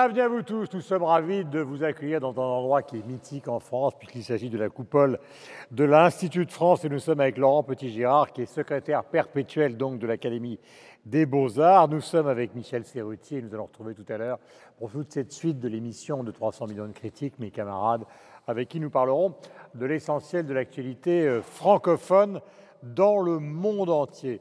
Bienvenue 0.00 0.20
à 0.22 0.28
vous 0.28 0.42
tous. 0.42 0.66
Nous 0.72 0.80
sommes 0.80 1.02
ravis 1.02 1.44
de 1.44 1.60
vous 1.60 1.84
accueillir 1.84 2.20
dans 2.20 2.32
un 2.40 2.42
endroit 2.42 2.80
qui 2.80 2.96
est 2.96 3.06
mythique 3.06 3.48
en 3.48 3.60
France, 3.60 3.92
puisqu'il 3.98 4.24
s'agit 4.24 4.48
de 4.48 4.56
la 4.56 4.70
coupole 4.70 5.18
de 5.72 5.84
l'Institut 5.84 6.46
de 6.46 6.50
France. 6.50 6.86
Et 6.86 6.88
nous 6.88 7.00
sommes 7.00 7.20
avec 7.20 7.36
Laurent 7.36 7.62
Petit-Girard, 7.62 8.32
qui 8.32 8.40
est 8.40 8.46
secrétaire 8.46 9.04
perpétuel 9.04 9.76
donc 9.76 9.98
de 9.98 10.06
l'Académie 10.06 10.58
des 11.04 11.26
Beaux-Arts. 11.26 11.88
Nous 11.88 12.00
sommes 12.00 12.28
avec 12.28 12.54
Michel 12.54 12.86
Serrutier, 12.86 13.42
nous 13.42 13.52
allons 13.52 13.66
retrouver 13.66 13.92
tout 13.94 14.06
à 14.08 14.16
l'heure 14.16 14.38
pour 14.78 14.90
toute 14.90 15.12
cette 15.12 15.32
suite 15.32 15.58
de 15.58 15.68
l'émission 15.68 16.24
de 16.24 16.30
300 16.30 16.68
millions 16.68 16.86
de 16.86 16.92
critiques, 16.92 17.38
mes 17.38 17.50
camarades, 17.50 18.06
avec 18.46 18.70
qui 18.70 18.80
nous 18.80 18.88
parlerons 18.88 19.34
de 19.74 19.84
l'essentiel 19.84 20.46
de 20.46 20.54
l'actualité 20.54 21.28
euh, 21.28 21.42
francophone 21.42 22.40
dans 22.82 23.20
le 23.20 23.38
monde 23.38 23.90
entier. 23.90 24.40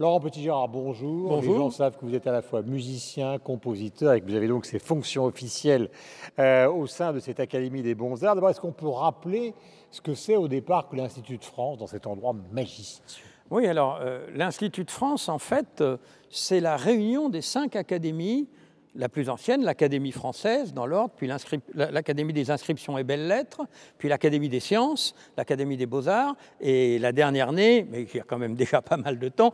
Laurent 0.00 0.20
Petit-Girard, 0.20 0.68
bonjour. 0.68 1.28
Bonjour. 1.28 1.54
Les 1.54 1.58
gens 1.58 1.70
savent 1.70 1.96
que 1.96 2.06
vous 2.06 2.14
êtes 2.14 2.28
à 2.28 2.32
la 2.32 2.40
fois 2.40 2.62
musicien, 2.62 3.36
compositeur 3.38 4.12
et 4.12 4.20
que 4.20 4.26
vous 4.26 4.36
avez 4.36 4.46
donc 4.46 4.64
ces 4.64 4.78
fonctions 4.78 5.24
officielles 5.24 5.90
euh, 6.38 6.70
au 6.70 6.86
sein 6.86 7.12
de 7.12 7.18
cette 7.18 7.40
Académie 7.40 7.82
des 7.82 7.96
Beaux-Arts. 7.96 8.36
D'abord, 8.36 8.50
est-ce 8.50 8.60
qu'on 8.60 8.70
peut 8.70 8.86
rappeler 8.86 9.54
ce 9.90 10.00
que 10.00 10.14
c'est 10.14 10.36
au 10.36 10.46
départ 10.46 10.88
que 10.88 10.94
l'Institut 10.94 11.38
de 11.38 11.44
France 11.44 11.78
dans 11.78 11.88
cet 11.88 12.06
endroit 12.06 12.32
majestueux? 12.52 13.26
Oui, 13.50 13.66
alors 13.66 13.98
euh, 14.00 14.24
l'Institut 14.36 14.84
de 14.84 14.90
France, 14.92 15.28
en 15.28 15.40
fait, 15.40 15.80
euh, 15.80 15.96
c'est 16.30 16.60
la 16.60 16.76
réunion 16.76 17.28
des 17.28 17.42
cinq 17.42 17.74
académies 17.74 18.46
la 18.94 19.08
plus 19.08 19.28
ancienne, 19.28 19.64
l'Académie 19.64 20.12
française 20.12 20.72
dans 20.72 20.86
l'ordre, 20.86 21.14
puis 21.16 21.28
l'Académie 21.74 22.32
des 22.32 22.50
inscriptions 22.50 22.98
et 22.98 23.04
belles-lettres, 23.04 23.62
puis 23.98 24.08
l'Académie 24.08 24.48
des 24.48 24.60
sciences, 24.60 25.14
l'Académie 25.36 25.76
des 25.76 25.86
beaux-arts, 25.86 26.36
et 26.60 26.98
la 26.98 27.12
dernière 27.12 27.52
née, 27.52 27.86
mais 27.90 28.04
qui 28.04 28.20
a 28.20 28.24
quand 28.24 28.38
même 28.38 28.54
déjà 28.56 28.82
pas 28.82 28.96
mal 28.96 29.18
de 29.18 29.28
temps, 29.28 29.52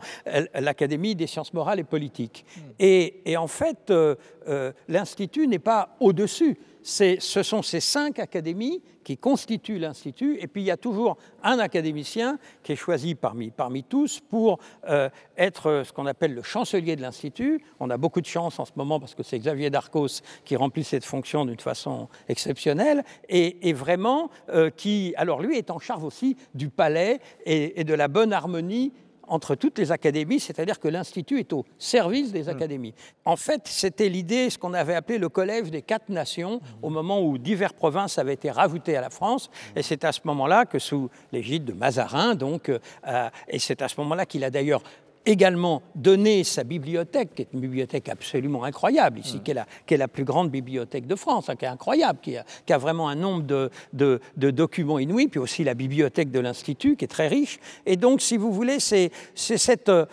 l'Académie 0.53 1.15
des 1.15 1.27
sciences 1.27 1.53
morales 1.53 1.79
et 1.79 1.83
politiques. 1.83 2.45
Hmm. 2.57 2.61
Et, 2.79 3.37
en 3.37 3.47
fait, 3.47 3.89
euh, 3.89 4.15
euh, 4.47 4.71
l'Institut 4.87 5.47
n'est 5.47 5.59
pas 5.59 5.95
au-dessus 5.99 6.57
ce 6.85 7.41
sont 7.41 7.63
ces 7.63 7.79
cinq 7.79 8.19
académies 8.19 8.81
qui 9.03 9.17
constituent 9.17 9.79
l'Institut, 9.79 10.37
et 10.39 10.47
puis 10.47 10.61
il 10.61 10.65
y 10.65 10.71
a 10.71 10.77
toujours 10.77 11.17
un 11.43 11.57
académicien 11.59 12.37
qui 12.63 12.73
est 12.73 12.75
choisi 12.75 13.15
parmi, 13.15 13.49
parmi 13.49 13.83
tous 13.83 14.19
pour 14.19 14.59
euh, 14.87 15.09
être 15.37 15.83
ce 15.85 15.91
qu'on 15.91 16.05
appelle 16.05 16.33
le 16.33 16.43
chancelier 16.43 16.95
de 16.95 17.01
l'Institut. 17.01 17.63
On 17.79 17.89
a 17.89 17.97
beaucoup 17.97 18.21
de 18.21 18.25
chance 18.25 18.59
en 18.59 18.65
ce 18.65 18.71
moment 18.75 18.99
parce 18.99 19.15
que 19.15 19.23
c'est 19.23 19.39
Xavier 19.39 19.69
Darcos 19.69 20.21
qui 20.43 20.55
remplit 20.55 20.83
cette 20.83 21.05
fonction 21.05 21.45
d'une 21.45 21.59
façon 21.59 22.07
exceptionnelle, 22.29 23.03
et, 23.29 23.73
vraiment 23.73 24.29
euh, 24.49 24.69
qui, 24.69 25.13
alors 25.17 25.41
lui, 25.41 25.57
est 25.57 25.71
en 25.71 25.79
charge 25.79 26.03
aussi 26.03 26.37
du 26.53 26.69
palais 26.69 27.19
et 27.45 27.83
de 27.83 27.93
la 27.93 28.07
bonne 28.07 28.31
harmonie 28.31 28.91
entre 29.27 29.55
toutes 29.55 29.77
les 29.77 29.91
académies, 29.91 30.39
c'est-à-dire 30.39 30.79
que 30.79 30.87
l'Institut 30.87 31.39
est 31.39 31.53
au 31.53 31.65
service 31.77 32.31
des 32.31 32.43
hmm. 32.43 32.49
académies. 32.49 32.93
En 33.25 33.35
fait, 33.35 33.61
c'était 33.65 34.09
l'idée, 34.09 34.49
ce 34.49 34.57
qu'on 34.57 34.73
avait 34.73 34.95
appelé 34.95 35.17
le 35.17 35.29
collège 35.29 35.71
des 35.71 35.81
quatre 35.81 36.09
nations, 36.09 36.61
au 36.81 36.89
moment 36.89 37.21
où 37.21 37.37
diverses 37.37 37.73
provinces 37.73 38.17
avaient 38.17 38.33
été 38.33 38.51
rajoutées 38.51 38.97
à 38.97 39.01
la 39.01 39.09
France, 39.09 39.49
et 39.75 39.81
c'est 39.81 40.03
à 40.03 40.11
ce 40.11 40.21
moment-là 40.25 40.65
que, 40.65 40.79
sous 40.79 41.09
l'égide 41.31 41.65
de 41.65 41.73
Mazarin, 41.73 42.35
donc, 42.35 42.69
euh, 42.69 43.29
et 43.47 43.59
c'est 43.59 43.81
à 43.81 43.87
ce 43.87 43.99
moment-là 44.01 44.25
qu'il 44.25 44.43
a 44.43 44.49
d'ailleurs 44.49 44.81
également 45.25 45.81
donné 45.95 46.43
sa 46.43 46.63
bibliothèque, 46.63 47.35
qui 47.35 47.41
est 47.43 47.47
une 47.53 47.59
bibliothèque 47.59 48.09
absolument 48.09 48.63
incroyable 48.63 49.19
ici, 49.19 49.39
qui, 49.43 49.51
est 49.51 49.55
la, 49.55 49.65
qui, 49.85 49.93
est 49.93 49.97
la, 49.97 50.07
plus 50.07 50.23
grande 50.23 50.49
bibliothèque 50.49 51.07
de 51.07 51.15
France, 51.15 51.49
hein, 51.49 51.55
qui 51.55 51.65
est 51.65 51.69
incroyable, 51.69 52.19
qui 52.21 52.37
a, 52.37 52.45
qui 52.65 52.73
a, 52.73 52.77
vraiment 52.77 53.09
un 53.09 53.15
nombre 53.15 53.43
de, 53.43 53.69
de, 53.93 54.19
de, 54.37 54.51
documents 54.51 54.99
inouïs, 54.99 55.27
puis 55.27 55.39
aussi 55.39 55.63
la 55.63 55.73
bibliothèque 55.73 56.31
de 56.31 56.39
l'Institut, 56.39 56.95
qui 56.95 57.05
est 57.05 57.09
très 57.09 57.27
riche. 57.27 57.59
Et 57.85 57.95
donc, 57.97 58.21
si 58.21 58.37
vous 58.37 58.51
voulez, 58.51 58.79
c'est 58.79 59.11
cet 59.33 59.89
euh, 59.89 60.05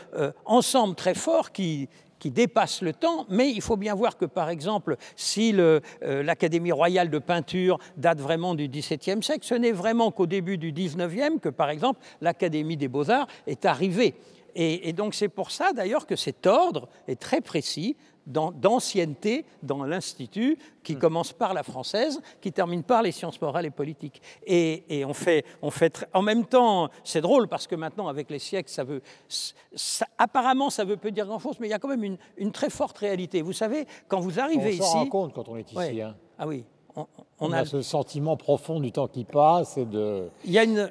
ensemble 0.45 0.95
très 0.95 1.15
fort 1.15 1.53
qui, 1.53 1.89
qui 2.23 2.31
dépasse 2.31 2.83
le 2.83 2.93
temps, 2.93 3.27
mais 3.31 3.50
il 3.50 3.61
faut 3.61 3.77
bien 3.77 3.97
voir 3.97 4.17
que, 4.17 4.27
par 4.27 4.49
exemple, 4.49 4.97
si 5.17 5.53
euh, 5.56 5.81
l'Académie 6.00 6.71
royale 6.71 7.11
de 7.11 7.19
peinture 7.19 7.81
date 7.97 8.21
vraiment 8.21 8.55
du 8.55 8.69
XVIIe 8.69 9.21
siècle, 9.21 9.44
ce 9.44 9.56
n'est 9.56 9.73
vraiment 9.73 10.12
qu'au 10.12 10.27
début 10.27 10.56
du 10.56 10.71
XIXe 10.71 11.41
que, 11.43 11.49
par 11.49 11.69
exemple, 11.69 11.99
l'Académie 12.21 12.77
des 12.77 12.87
beaux-arts 12.87 13.27
est 13.49 13.65
arrivée. 13.65 14.15
Et, 14.54 14.92
donc 14.92 15.14
c'est 15.14 15.28
pour 15.28 15.50
ça 15.50 15.72
d'ailleurs 15.72 16.06
que 16.06 16.16
cet 16.16 16.46
ordre 16.46 16.88
est 17.08 17.20
très 17.20 17.40
précis 17.40 17.96
d'ancienneté 18.24 19.44
dans 19.64 19.82
l'Institut, 19.84 20.56
qui 20.84 20.94
hmm. 20.94 20.98
commence 21.00 21.32
par 21.32 21.54
la 21.54 21.64
française, 21.64 22.20
qui 22.40 22.52
termine 22.52 22.84
par 22.84 23.02
les 23.02 23.10
sciences 23.10 23.40
morales 23.40 23.66
et 23.66 23.70
politiques. 23.70 24.22
Et, 24.46 25.04
on 25.04 25.12
fait, 25.12 25.44
on 25.60 25.70
fait 25.70 26.06
en 26.12 26.22
même 26.22 26.46
temps, 26.46 26.88
c'est 27.02 27.20
drôle 27.20 27.48
parce 27.48 27.66
que 27.66 27.74
maintenant, 27.74 28.06
avec 28.06 28.30
les 28.30 28.38
siècles, 28.38 28.70
ça 28.70 28.84
veut, 28.84 29.02
apparemment, 30.18 30.70
ça 30.70 30.84
veut 30.84 30.96
peu 30.96 31.10
dire 31.10 31.26
grand-chose, 31.26 31.56
mais 31.58 31.66
il 31.66 31.70
y 31.70 31.74
a 31.74 31.80
quand 31.80 31.88
même 31.88 32.16
une, 32.36 32.52
très 32.52 32.70
forte 32.70 32.98
réalité. 32.98 33.42
Vous 33.42 33.52
savez, 33.52 33.86
quand 34.06 34.20
vous 34.20 34.38
arrivez 34.38 34.74
ici... 34.74 34.82
On 34.82 34.86
s'en 34.86 34.98
rend 35.00 35.06
compte 35.06 35.32
quand 35.34 35.48
on 35.48 35.56
est 35.56 35.72
ici. 35.72 36.00
Hein. 36.00 36.14
Ah 36.38 36.46
oui, 36.46 36.64
on, 36.94 37.06
a, 37.50 37.64
ce 37.64 37.82
sentiment 37.82 38.36
profond 38.36 38.78
du 38.78 38.92
temps 38.92 39.08
qui 39.08 39.25
passe 39.25 39.76
et, 39.76 39.84
de, 39.84 40.28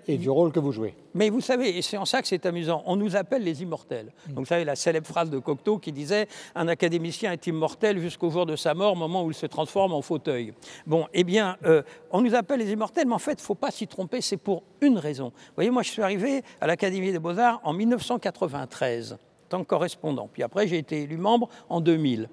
et 0.07 0.17
du 0.17 0.29
rôle 0.29 0.51
que 0.51 0.59
vous 0.59 0.73
jouez. 0.73 0.93
Mais 1.13 1.29
vous 1.29 1.41
savez, 1.41 1.77
et 1.77 1.81
c'est 1.81 1.97
en 1.97 2.05
ça 2.05 2.21
que 2.21 2.27
c'est 2.27 2.45
amusant, 2.45 2.83
on 2.85 2.95
nous 2.95 3.15
appelle 3.15 3.43
les 3.43 3.61
immortels. 3.61 4.07
Mm. 4.27 4.33
Donc 4.33 4.39
vous 4.39 4.45
savez 4.45 4.65
la 4.65 4.75
célèbre 4.75 5.07
phrase 5.07 5.29
de 5.29 5.39
Cocteau 5.39 5.77
qui 5.77 5.91
disait 5.91 6.27
«Un 6.55 6.67
académicien 6.67 7.31
est 7.31 7.47
immortel 7.47 7.99
jusqu'au 7.99 8.29
jour 8.29 8.45
de 8.45 8.55
sa 8.55 8.73
mort, 8.73 8.93
au 8.93 8.95
moment 8.95 9.23
où 9.23 9.31
il 9.31 9.35
se 9.35 9.45
transforme 9.45 9.93
en 9.93 10.01
fauteuil». 10.01 10.53
Bon, 10.87 11.07
eh 11.13 11.23
bien, 11.23 11.57
euh, 11.65 11.83
on 12.11 12.21
nous 12.21 12.35
appelle 12.35 12.59
les 12.59 12.71
immortels, 12.71 13.07
mais 13.07 13.13
en 13.13 13.19
fait, 13.19 13.33
il 13.33 13.41
ne 13.41 13.45
faut 13.45 13.55
pas 13.55 13.71
s'y 13.71 13.87
tromper, 13.87 14.21
c'est 14.21 14.37
pour 14.37 14.63
une 14.81 14.97
raison. 14.97 15.27
Vous 15.35 15.55
voyez, 15.55 15.69
moi, 15.69 15.83
je 15.83 15.91
suis 15.91 16.01
arrivé 16.01 16.43
à 16.59 16.67
l'Académie 16.67 17.11
des 17.11 17.19
Beaux-Arts 17.19 17.61
en 17.63 17.73
1993, 17.73 19.13
en 19.13 19.17
tant 19.49 19.59
que 19.63 19.67
correspondant. 19.67 20.29
Puis 20.31 20.43
après, 20.43 20.67
j'ai 20.67 20.77
été 20.77 21.03
élu 21.03 21.17
membre 21.17 21.49
en 21.69 21.81
2000. 21.81 22.29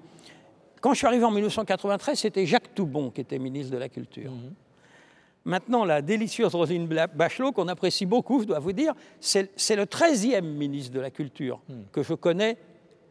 Quand 0.81 0.93
je 0.93 0.99
suis 0.99 1.07
arrivé 1.07 1.23
en 1.23 1.31
1993, 1.31 2.17
c'était 2.17 2.45
Jacques 2.45 2.73
Toubon 2.73 3.09
qui 3.09 3.21
était 3.21 3.39
ministre 3.39 3.73
de 3.73 3.77
la 3.77 3.89
Culture. 3.89 4.31
Mhm. 4.31 4.53
Maintenant, 5.45 5.85
la 5.85 6.01
délicieuse 6.01 6.53
Rosine 6.53 6.87
Bachelot, 6.87 7.53
qu'on 7.53 7.67
apprécie 7.67 8.05
beaucoup, 8.05 8.41
je 8.41 8.45
dois 8.45 8.59
vous 8.59 8.73
dire, 8.73 8.93
c'est 9.19 9.75
le 9.75 9.85
13e 9.85 10.41
ministre 10.41 10.93
de 10.93 10.99
la 10.99 11.09
Culture 11.09 11.61
mhm. 11.69 11.85
que 11.91 12.03
je 12.03 12.13
connais 12.13 12.57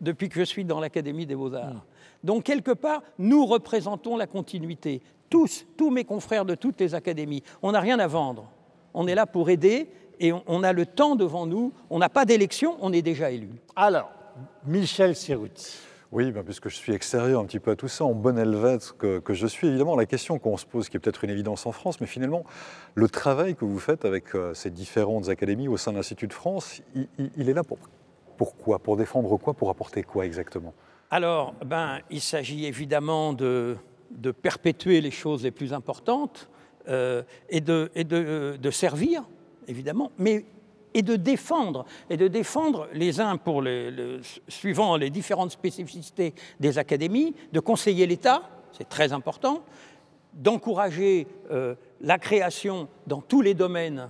depuis 0.01 0.29
que 0.29 0.39
je 0.39 0.45
suis 0.45 0.65
dans 0.65 0.79
l'Académie 0.79 1.27
des 1.27 1.35
Beaux-Arts. 1.35 1.75
Mhm. 1.75 1.81
Donc, 2.25 2.45
quelque 2.45 2.73
part, 2.73 3.03
nous 3.19 3.47
représentons 3.47 4.17
la 4.17 4.27
continuité. 4.27 5.03
Tous, 5.31 5.67
tous 5.77 5.91
mes 5.91 6.05
confrères 6.05 6.45
de 6.45 6.55
toutes 6.55 6.81
les 6.81 6.95
académies. 6.95 7.43
On 7.63 7.73
n'a 7.73 7.81
rien 7.81 7.99
à 7.99 8.07
vendre. 8.07 8.51
On 8.95 9.07
est 9.07 9.15
là 9.15 9.27
pour 9.27 9.51
aider 9.51 9.89
et 10.21 10.33
on, 10.33 10.63
a 10.63 10.73
le 10.73 10.87
temps 10.87 11.17
devant 11.17 11.47
nous. 11.47 11.73
On 11.91 11.99
n'a 11.99 12.09
pas 12.09 12.25
d'élection, 12.25 12.77
on 12.81 12.93
est 12.93 13.03
déjà 13.03 13.31
élu. 13.31 13.51
Alors, 13.77 14.11
Michel 14.67 15.15
Serruti. 15.15 15.88
Oui, 16.11 16.33
ben, 16.33 16.43
puisque 16.43 16.71
je 16.71 16.75
suis 16.75 16.95
extérieur 16.95 17.41
un 17.41 17.45
petit 17.45 17.59
peu 17.59 17.71
à 17.71 17.77
tout 17.77 17.89
ça, 17.89 18.05
en 18.05 18.15
bon 18.15 18.39
helvète 18.39 18.95
que, 18.99 19.23
je 19.29 19.47
suis, 19.47 19.69
évidemment, 19.69 19.95
la 19.95 20.07
question 20.07 20.39
qu'on 20.39 20.57
se 20.57 20.65
pose, 20.65 20.89
qui 20.89 20.97
est 20.97 21.01
peut-être 21.01 21.23
une 21.25 21.31
évidence 21.31 21.67
en 21.67 21.73
France, 21.73 22.01
mais 22.01 22.07
finalement, 22.07 22.45
le 22.95 23.09
travail 23.09 23.55
que 23.55 23.67
vous 23.67 23.79
faites 23.79 24.07
avec 24.07 24.35
euh, 24.35 24.55
ces 24.55 24.71
différentes 24.71 25.29
académies 25.29 25.69
au 25.69 25.77
sein 25.77 25.93
de 25.93 25.97
l'Institut 25.97 26.27
de 26.27 26.33
France, 26.33 26.81
il, 26.95 27.49
est 27.49 27.53
là 27.53 27.63
pour 27.63 27.79
pourquoi? 28.39 28.79
Pour 28.79 28.97
défendre 28.97 29.37
quoi? 29.37 29.53
Pour 29.53 29.69
apporter 29.69 30.03
quoi 30.03 30.25
exactement? 30.25 30.73
Alors, 31.11 31.55
ben, 31.65 31.99
il 32.11 32.21
s'agit 32.21 32.65
évidemment 32.65 33.35
de, 33.35 33.77
perpétuer 34.41 35.03
les 35.03 35.11
choses 35.11 35.43
les 35.43 35.51
plus 35.51 35.75
importantes 35.75 36.49
euh, 36.89 37.23
et 37.51 37.61
de, 37.61 37.91
de 37.95 38.71
servir, 38.71 39.25
évidemment, 39.67 40.11
mais 40.17 40.47
et 40.95 41.03
de 41.03 41.17
défendre, 41.17 41.85
et 42.11 42.17
de 42.17 42.29
défendre 42.29 42.89
les 42.93 43.21
uns 43.21 43.37
pour 43.37 43.63
les, 43.63 44.21
suivant 44.49 44.97
les 44.97 45.11
différentes 45.11 45.51
spécificités 45.51 46.35
des 46.61 46.79
académies, 46.79 47.35
de 47.53 47.61
conseiller 47.61 48.07
l'État, 48.07 48.43
c'est 48.73 48.89
très 48.89 49.13
important, 49.13 49.63
d'encourager 50.35 51.27
euh, 51.51 51.75
la 52.01 52.19
création 52.19 52.89
dans 53.07 53.21
tous 53.21 53.41
les 53.41 53.55
domaines 53.55 54.09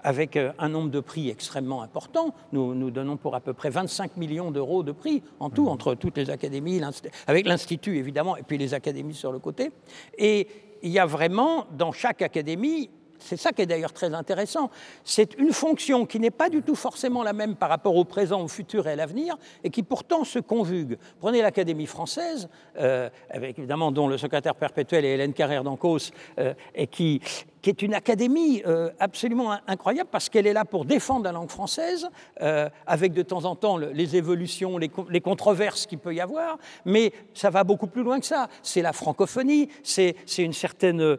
avec 0.00 0.36
euh, 0.36 0.52
un 0.58 0.68
nombre 0.68 0.90
de 0.90 1.00
prix 1.00 1.28
extrêmement 1.28 1.82
important. 1.82 2.34
Nous, 2.52 2.74
nous 2.74 2.90
donnons 2.90 3.16
pour 3.16 3.34
à 3.34 3.40
peu 3.40 3.52
près 3.52 3.70
25 3.70 4.16
millions 4.16 4.50
d'euros 4.50 4.82
de 4.82 4.92
prix 4.92 5.22
en 5.40 5.50
tout, 5.50 5.64
mmh. 5.64 5.68
entre 5.68 5.94
toutes 5.94 6.16
les 6.16 6.30
académies, 6.30 6.80
avec 7.26 7.46
l'Institut 7.46 7.96
évidemment, 7.96 8.36
et 8.36 8.42
puis 8.42 8.58
les 8.58 8.74
académies 8.74 9.14
sur 9.14 9.32
le 9.32 9.38
côté. 9.38 9.70
Et 10.16 10.46
il 10.82 10.90
y 10.90 10.98
a 10.98 11.06
vraiment 11.06 11.66
dans 11.76 11.92
chaque 11.92 12.22
académie 12.22 12.90
c'est 13.18 13.36
ça 13.36 13.52
qui 13.52 13.62
est 13.62 13.66
d'ailleurs 13.66 13.92
très 13.92 14.14
intéressant. 14.14 14.70
C'est 15.04 15.34
une 15.38 15.52
fonction 15.52 16.06
qui 16.06 16.20
n'est 16.20 16.30
pas 16.30 16.48
du 16.48 16.62
tout 16.62 16.74
forcément 16.74 17.22
la 17.22 17.32
même 17.32 17.56
par 17.56 17.68
rapport 17.68 17.96
au 17.96 18.04
présent, 18.04 18.42
au 18.42 18.48
futur 18.48 18.86
et 18.86 18.92
à 18.92 18.96
l'avenir, 18.96 19.36
et 19.64 19.70
qui 19.70 19.82
pourtant 19.82 20.24
se 20.24 20.38
conjugue. 20.38 20.98
Prenez 21.20 21.42
l'Académie 21.42 21.86
française, 21.86 22.48
euh, 22.78 23.08
avec 23.30 23.58
évidemment 23.58 23.92
dont 23.92 24.08
le 24.08 24.18
secrétaire 24.18 24.54
perpétuel 24.54 25.04
est 25.04 25.14
Hélène 25.14 25.32
Carrère 25.32 25.64
d'Ancos, 25.64 26.10
euh, 26.38 26.54
et 26.74 26.86
qui, 26.86 27.20
qui 27.68 27.84
est 27.84 27.86
une 27.86 27.92
académie 27.92 28.62
euh, 28.66 28.90
absolument 28.98 29.58
incroyable 29.66 30.08
parce 30.10 30.30
qu'elle 30.30 30.46
est 30.46 30.54
là 30.54 30.64
pour 30.64 30.86
défendre 30.86 31.24
la 31.24 31.32
langue 31.32 31.50
française, 31.50 32.08
euh, 32.40 32.70
avec 32.86 33.12
de 33.12 33.20
temps 33.20 33.44
en 33.44 33.56
temps 33.56 33.76
les 33.76 34.16
évolutions, 34.16 34.78
les, 34.78 35.20
controverses 35.20 35.84
qu'il 35.84 35.98
peut 35.98 36.14
y 36.14 36.20
avoir, 36.20 36.56
mais 36.86 37.12
ça 37.34 37.50
va 37.50 37.64
beaucoup 37.64 37.86
plus 37.86 38.02
loin 38.02 38.20
que 38.20 38.26
ça. 38.26 38.48
C'est 38.62 38.80
la 38.80 38.94
francophonie, 38.94 39.68
c'est 39.82 40.14
une 40.38 40.54
certaine 40.54 41.02
euh, 41.02 41.18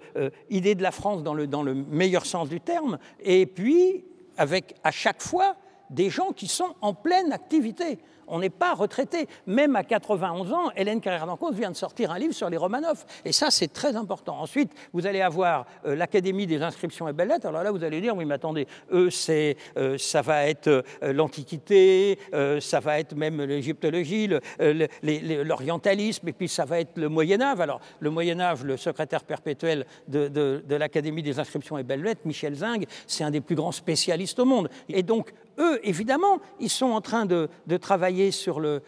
idée 0.50 0.74
de 0.74 0.82
la 0.82 0.92
France 0.92 1.22
dans 1.22 1.36
le, 1.36 1.46
dans 1.46 1.62
le 1.62 1.76
meilleur 1.76 2.26
sens 2.26 2.50
du 2.50 2.60
terme, 2.60 2.98
et 3.20 3.46
puis 3.46 4.06
avec 4.38 4.74
à 4.84 4.90
chaque 4.90 5.22
fois 5.22 5.56
des 5.92 6.10
gens 6.10 6.32
qui 6.32 6.48
sont 6.48 6.74
en 6.82 6.96
pleine 6.96 7.32
activité. 7.32 8.00
On 8.30 8.40
n'est 8.40 8.50
pas 8.50 8.74
retraité. 8.74 9.28
Même 9.48 9.76
à 9.76 9.84
91 9.84 10.54
ans, 10.54 10.72
Hélène 10.76 11.02
Carrère 11.02 11.26
d'Encausse 11.26 11.56
vient 11.56 11.72
de 11.72 11.76
sortir 11.76 12.12
un 12.12 12.20
livre 12.20 12.34
sur 12.34 12.50
les 12.50 12.58
Romanov. 12.58 13.06
Et 13.26 13.32
ça, 13.32 13.52
c'est 13.52 13.74
très 13.74 13.96
important. 13.96 14.40
Ensuite, 14.40 14.72
vous 14.94 15.06
allez 15.08 15.22
avoir 15.22 15.66
euh, 15.86 15.96
l'Académie 15.96 16.48
des 16.48 16.62
inscriptions 16.62 17.08
et 17.08 17.14
belles 17.14 17.30
lettres. 17.30 17.48
Alors 17.48 17.64
là, 17.64 17.72
vous 17.72 17.84
allez 17.84 18.02
dire, 18.02 18.16
oui, 18.16 18.26
mais 18.26 18.36
attendez, 18.36 18.68
eux, 18.92 19.10
euh, 19.30 19.98
ça 19.98 20.22
va 20.22 20.48
être 20.48 20.68
euh, 20.68 20.84
l'Antiquité, 21.02 22.20
ça 22.60 22.80
va 22.80 23.00
être 23.00 23.16
même 23.16 23.42
l'égyptologie, 23.42 24.30
l'orientalisme, 24.60 26.28
et 26.28 26.34
puis 26.34 26.48
ça 26.48 26.66
va 26.66 26.80
être 26.80 26.98
le 26.98 27.10
Moyen-Âge. 27.10 27.60
Alors, 27.60 27.80
le 28.00 28.10
Moyen-Âge, 28.10 28.64
le 28.64 28.78
secrétaire 28.78 29.24
perpétuel 29.24 29.86
de, 30.08 30.62
l'Académie 30.70 31.24
des 31.24 31.40
inscriptions 31.40 31.78
et 31.78 31.84
belles 31.84 32.04
lettres, 32.04 32.22
Michel 32.26 32.56
Zing, 32.56 32.86
c'est 33.08 33.24
un 33.24 33.32
des 33.32 33.42
plus 33.42 33.56
grands 33.56 33.72
spécialistes 33.72 34.40
au 34.40 34.46
monde. 34.46 34.70
Et 34.88 35.04
donc, 35.04 35.34
eux, 35.60 35.80
évidemment, 35.84 36.40
ils 36.60 36.70
sont 36.70 36.92
en 36.92 37.02
train 37.02 37.26
de, 37.26 37.50
travailler 37.80 38.32
sur 38.32 38.60
le, 38.60 38.82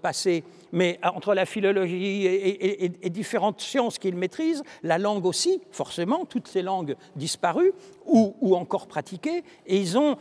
passé, 0.00 0.44
mais 0.72 0.98
entre 1.02 1.34
la 1.34 1.46
philologie 1.46 2.26
et, 2.26 3.10
différentes 3.10 3.60
sciences 3.60 3.98
qu'ils 3.98 4.16
maîtrisent, 4.16 4.62
la 4.82 4.98
langue 4.98 5.26
aussi, 5.26 5.60
forcément, 5.70 6.24
toutes 6.24 6.48
ces 6.48 6.62
langues 6.62 6.96
disparues 7.14 7.72
ou, 8.06 8.56
encore 8.56 8.86
pratiquées, 8.86 9.44
et 9.66 9.76
ils 9.76 9.98
ont, 9.98 10.16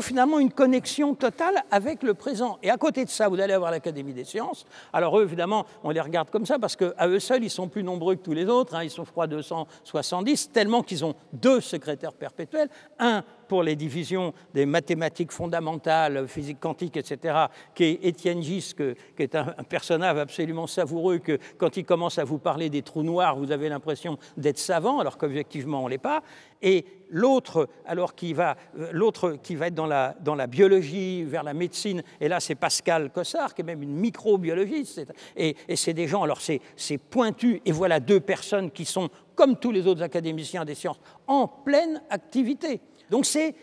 finalement 0.00 0.38
une 0.38 0.52
connexion 0.52 1.14
totale 1.14 1.62
avec 1.70 2.02
le 2.02 2.14
présent. 2.14 2.58
Et 2.62 2.70
à 2.70 2.76
côté 2.76 3.04
de 3.04 3.10
ça, 3.10 3.28
vous 3.28 3.40
allez 3.40 3.54
avoir 3.54 3.70
l'Académie 3.70 4.12
des 4.12 4.24
sciences. 4.24 4.66
Alors 4.92 5.18
eux, 5.18 5.22
évidemment, 5.22 5.64
on 5.82 5.90
les 5.90 6.00
regarde 6.00 6.30
comme 6.30 6.46
ça 6.46 6.58
parce 6.58 6.76
qu'à 6.76 7.08
eux 7.08 7.18
seuls, 7.18 7.42
ils 7.42 7.50
sont 7.50 7.68
plus 7.68 7.82
nombreux 7.82 8.16
que 8.16 8.22
tous 8.22 8.34
les 8.34 8.46
autres. 8.46 8.74
Hein. 8.74 8.84
ils 8.84 8.90
sont, 8.90 9.04
crois, 9.04 9.26
270, 9.26 10.52
tellement 10.52 10.82
qu'ils 10.82 11.04
ont 11.04 11.14
deux 11.32 11.60
secrétaires 11.60 12.12
perpétuels, 12.12 12.68
un 12.98 13.24
pour 13.48 13.62
les 13.62 13.76
divisions 13.76 14.32
des 14.52 14.66
mathématiques 14.66 15.32
fondamentales, 15.32 16.26
physique 16.28 16.60
quantique, 16.60 16.96
etc., 16.96 17.46
qui 17.74 17.84
est 17.84 17.98
Étienne 18.02 18.42
Gis, 18.42 18.74
qui 18.74 19.22
est 19.22 19.34
un, 19.34 19.44
personnage 19.68 19.93
absolument 20.02 20.66
savoureux, 20.66 21.18
que 21.18 21.38
quand 21.58 21.76
il 21.76 21.84
commence 21.84 22.18
à 22.18 22.24
vous 22.24 22.38
parler 22.38 22.70
des 22.70 22.82
trous 22.82 23.02
noirs, 23.02 23.36
vous 23.36 23.52
avez 23.52 23.68
l'impression 23.68 24.18
d'être 24.36 24.58
savant, 24.58 25.00
alors 25.00 25.18
qu'objectivement, 25.18 25.84
on 25.84 25.88
l'est 25.88 25.98
pas. 25.98 26.22
Et 26.62 26.84
l'autre, 27.10 27.68
alors 27.86 28.14
qui 28.14 28.32
va, 28.32 28.56
euh, 28.78 28.88
l'autre 28.92 29.36
qui 29.42 29.54
va 29.54 29.66
être 29.66 29.74
dans 29.74 29.86
la, 29.86 30.16
dans 30.20 30.34
la 30.34 30.46
biologie, 30.46 31.22
vers 31.22 31.42
la 31.42 31.54
médecine, 31.54 32.02
et 32.20 32.28
là 32.28 32.40
c'est 32.40 32.54
Pascal 32.54 33.10
Cossard, 33.10 33.54
qui 33.54 33.60
est 33.60 33.64
même 33.64 33.82
une 33.82 33.94
microbiologiste, 33.94 35.02
et, 35.36 35.56
et 35.68 35.76
c'est 35.76 35.92
des 35.92 36.08
gens, 36.08 36.22
alors 36.22 36.40
c'est, 36.40 36.60
c'est 36.76 36.98
pointu, 36.98 37.60
et 37.64 37.72
voilà 37.72 38.00
deux 38.00 38.20
personnes 38.20 38.70
qui 38.70 38.84
sont, 38.84 39.10
comme 39.34 39.56
tous 39.56 39.72
les 39.72 39.86
autres 39.86 40.02
académiciens 40.02 40.64
des 40.64 40.74
sciences, 40.74 41.00
en 41.26 41.46
pleine 41.46 42.02
activité. 42.10 42.80
Donc 43.10 43.26
c'est 43.26 43.54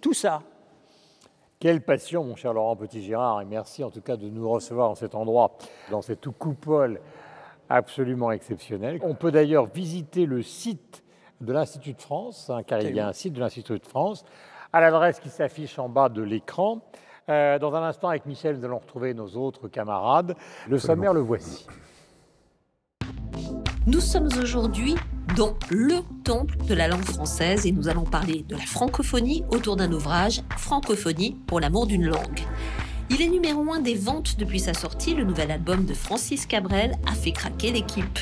tout 0.00 0.14
ça. 0.14 0.42
Quelle 1.60 1.80
passion, 1.80 2.22
mon 2.22 2.36
cher 2.36 2.52
Laurent 2.52 2.76
Petit-Girard, 2.76 3.40
et 3.42 3.44
merci 3.44 3.82
en 3.82 3.90
tout 3.90 4.00
cas 4.00 4.16
de 4.16 4.28
nous 4.28 4.48
recevoir 4.48 4.90
dans 4.90 4.94
cet 4.94 5.16
endroit, 5.16 5.56
dans 5.90 6.02
cette 6.02 6.28
coupole 6.28 7.00
absolument 7.68 8.30
exceptionnelle. 8.30 9.00
On 9.02 9.14
peut 9.14 9.32
d'ailleurs 9.32 9.66
visiter 9.66 10.24
le 10.24 10.40
site 10.42 11.02
de 11.40 11.52
l'Institut 11.52 11.94
de 11.94 12.00
France, 12.00 12.48
hein, 12.48 12.62
car 12.62 12.80
il 12.80 12.94
y 12.94 13.00
a 13.00 13.08
un 13.08 13.12
site 13.12 13.32
de 13.32 13.40
l'Institut 13.40 13.80
de 13.80 13.86
France, 13.86 14.24
à 14.72 14.80
l'adresse 14.80 15.18
qui 15.18 15.30
s'affiche 15.30 15.80
en 15.80 15.88
bas 15.88 16.08
de 16.08 16.22
l'écran. 16.22 16.80
Euh, 17.28 17.58
dans 17.58 17.74
un 17.74 17.82
instant, 17.82 18.08
avec 18.08 18.24
Michel, 18.24 18.56
nous 18.56 18.64
allons 18.64 18.78
retrouver 18.78 19.12
nos 19.12 19.28
autres 19.30 19.66
camarades. 19.66 20.36
Le 20.68 20.78
sommaire, 20.78 21.12
le 21.12 21.20
voici. 21.20 21.66
Nous 23.84 24.00
sommes 24.00 24.28
aujourd'hui 24.40 24.94
dans 25.36 25.56
le 25.70 25.96
temple 26.24 26.56
de 26.66 26.74
la 26.74 26.88
langue 26.88 27.04
française 27.04 27.66
et 27.66 27.72
nous 27.72 27.88
allons 27.88 28.04
parler 28.04 28.44
de 28.48 28.56
la 28.56 28.62
francophonie 28.62 29.44
autour 29.50 29.76
d'un 29.76 29.92
ouvrage, 29.92 30.42
Francophonie 30.56 31.36
pour 31.46 31.60
l'amour 31.60 31.86
d'une 31.86 32.06
langue. 32.06 32.40
Il 33.10 33.22
est 33.22 33.28
numéro 33.28 33.72
un 33.72 33.80
des 33.80 33.94
ventes 33.94 34.36
depuis 34.38 34.60
sa 34.60 34.74
sortie, 34.74 35.14
le 35.14 35.24
nouvel 35.24 35.50
album 35.50 35.84
de 35.84 35.94
Francis 35.94 36.46
Cabrel 36.46 36.92
a 37.06 37.12
fait 37.12 37.32
craquer 37.32 37.72
l'équipe. 37.72 38.18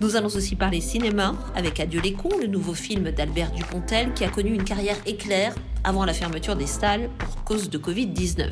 Nous 0.00 0.16
allons 0.16 0.34
aussi 0.34 0.56
parler 0.56 0.80
cinéma 0.80 1.34
avec 1.54 1.78
Adieu 1.80 2.00
les 2.00 2.12
cons, 2.12 2.36
le 2.40 2.46
nouveau 2.46 2.74
film 2.74 3.10
d'Albert 3.10 3.52
Dupontel 3.52 4.12
qui 4.14 4.24
a 4.24 4.28
connu 4.28 4.52
une 4.52 4.64
carrière 4.64 4.96
éclair 5.06 5.54
avant 5.84 6.04
la 6.04 6.12
fermeture 6.12 6.56
des 6.56 6.66
stalles 6.66 7.08
pour 7.18 7.44
cause 7.44 7.70
de 7.70 7.78
Covid-19. 7.78 8.50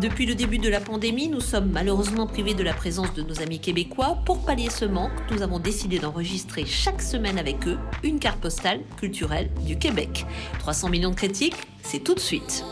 Depuis 0.00 0.26
le 0.26 0.34
début 0.34 0.58
de 0.58 0.68
la 0.68 0.80
pandémie, 0.80 1.28
nous 1.28 1.40
sommes 1.40 1.70
malheureusement 1.70 2.26
privés 2.26 2.54
de 2.54 2.64
la 2.64 2.74
présence 2.74 3.14
de 3.14 3.22
nos 3.22 3.40
amis 3.40 3.60
québécois. 3.60 4.18
Pour 4.26 4.44
pallier 4.44 4.68
ce 4.68 4.84
manque, 4.84 5.12
nous 5.30 5.40
avons 5.42 5.60
décidé 5.60 6.00
d'enregistrer 6.00 6.66
chaque 6.66 7.00
semaine 7.00 7.38
avec 7.38 7.68
eux 7.68 7.78
une 8.02 8.18
carte 8.18 8.40
postale 8.40 8.80
culturelle 8.96 9.50
du 9.64 9.78
Québec. 9.78 10.26
300 10.58 10.88
millions 10.88 11.10
de 11.10 11.14
critiques, 11.14 11.56
c'est 11.84 12.00
tout 12.00 12.14
de 12.14 12.20
suite. 12.20 12.64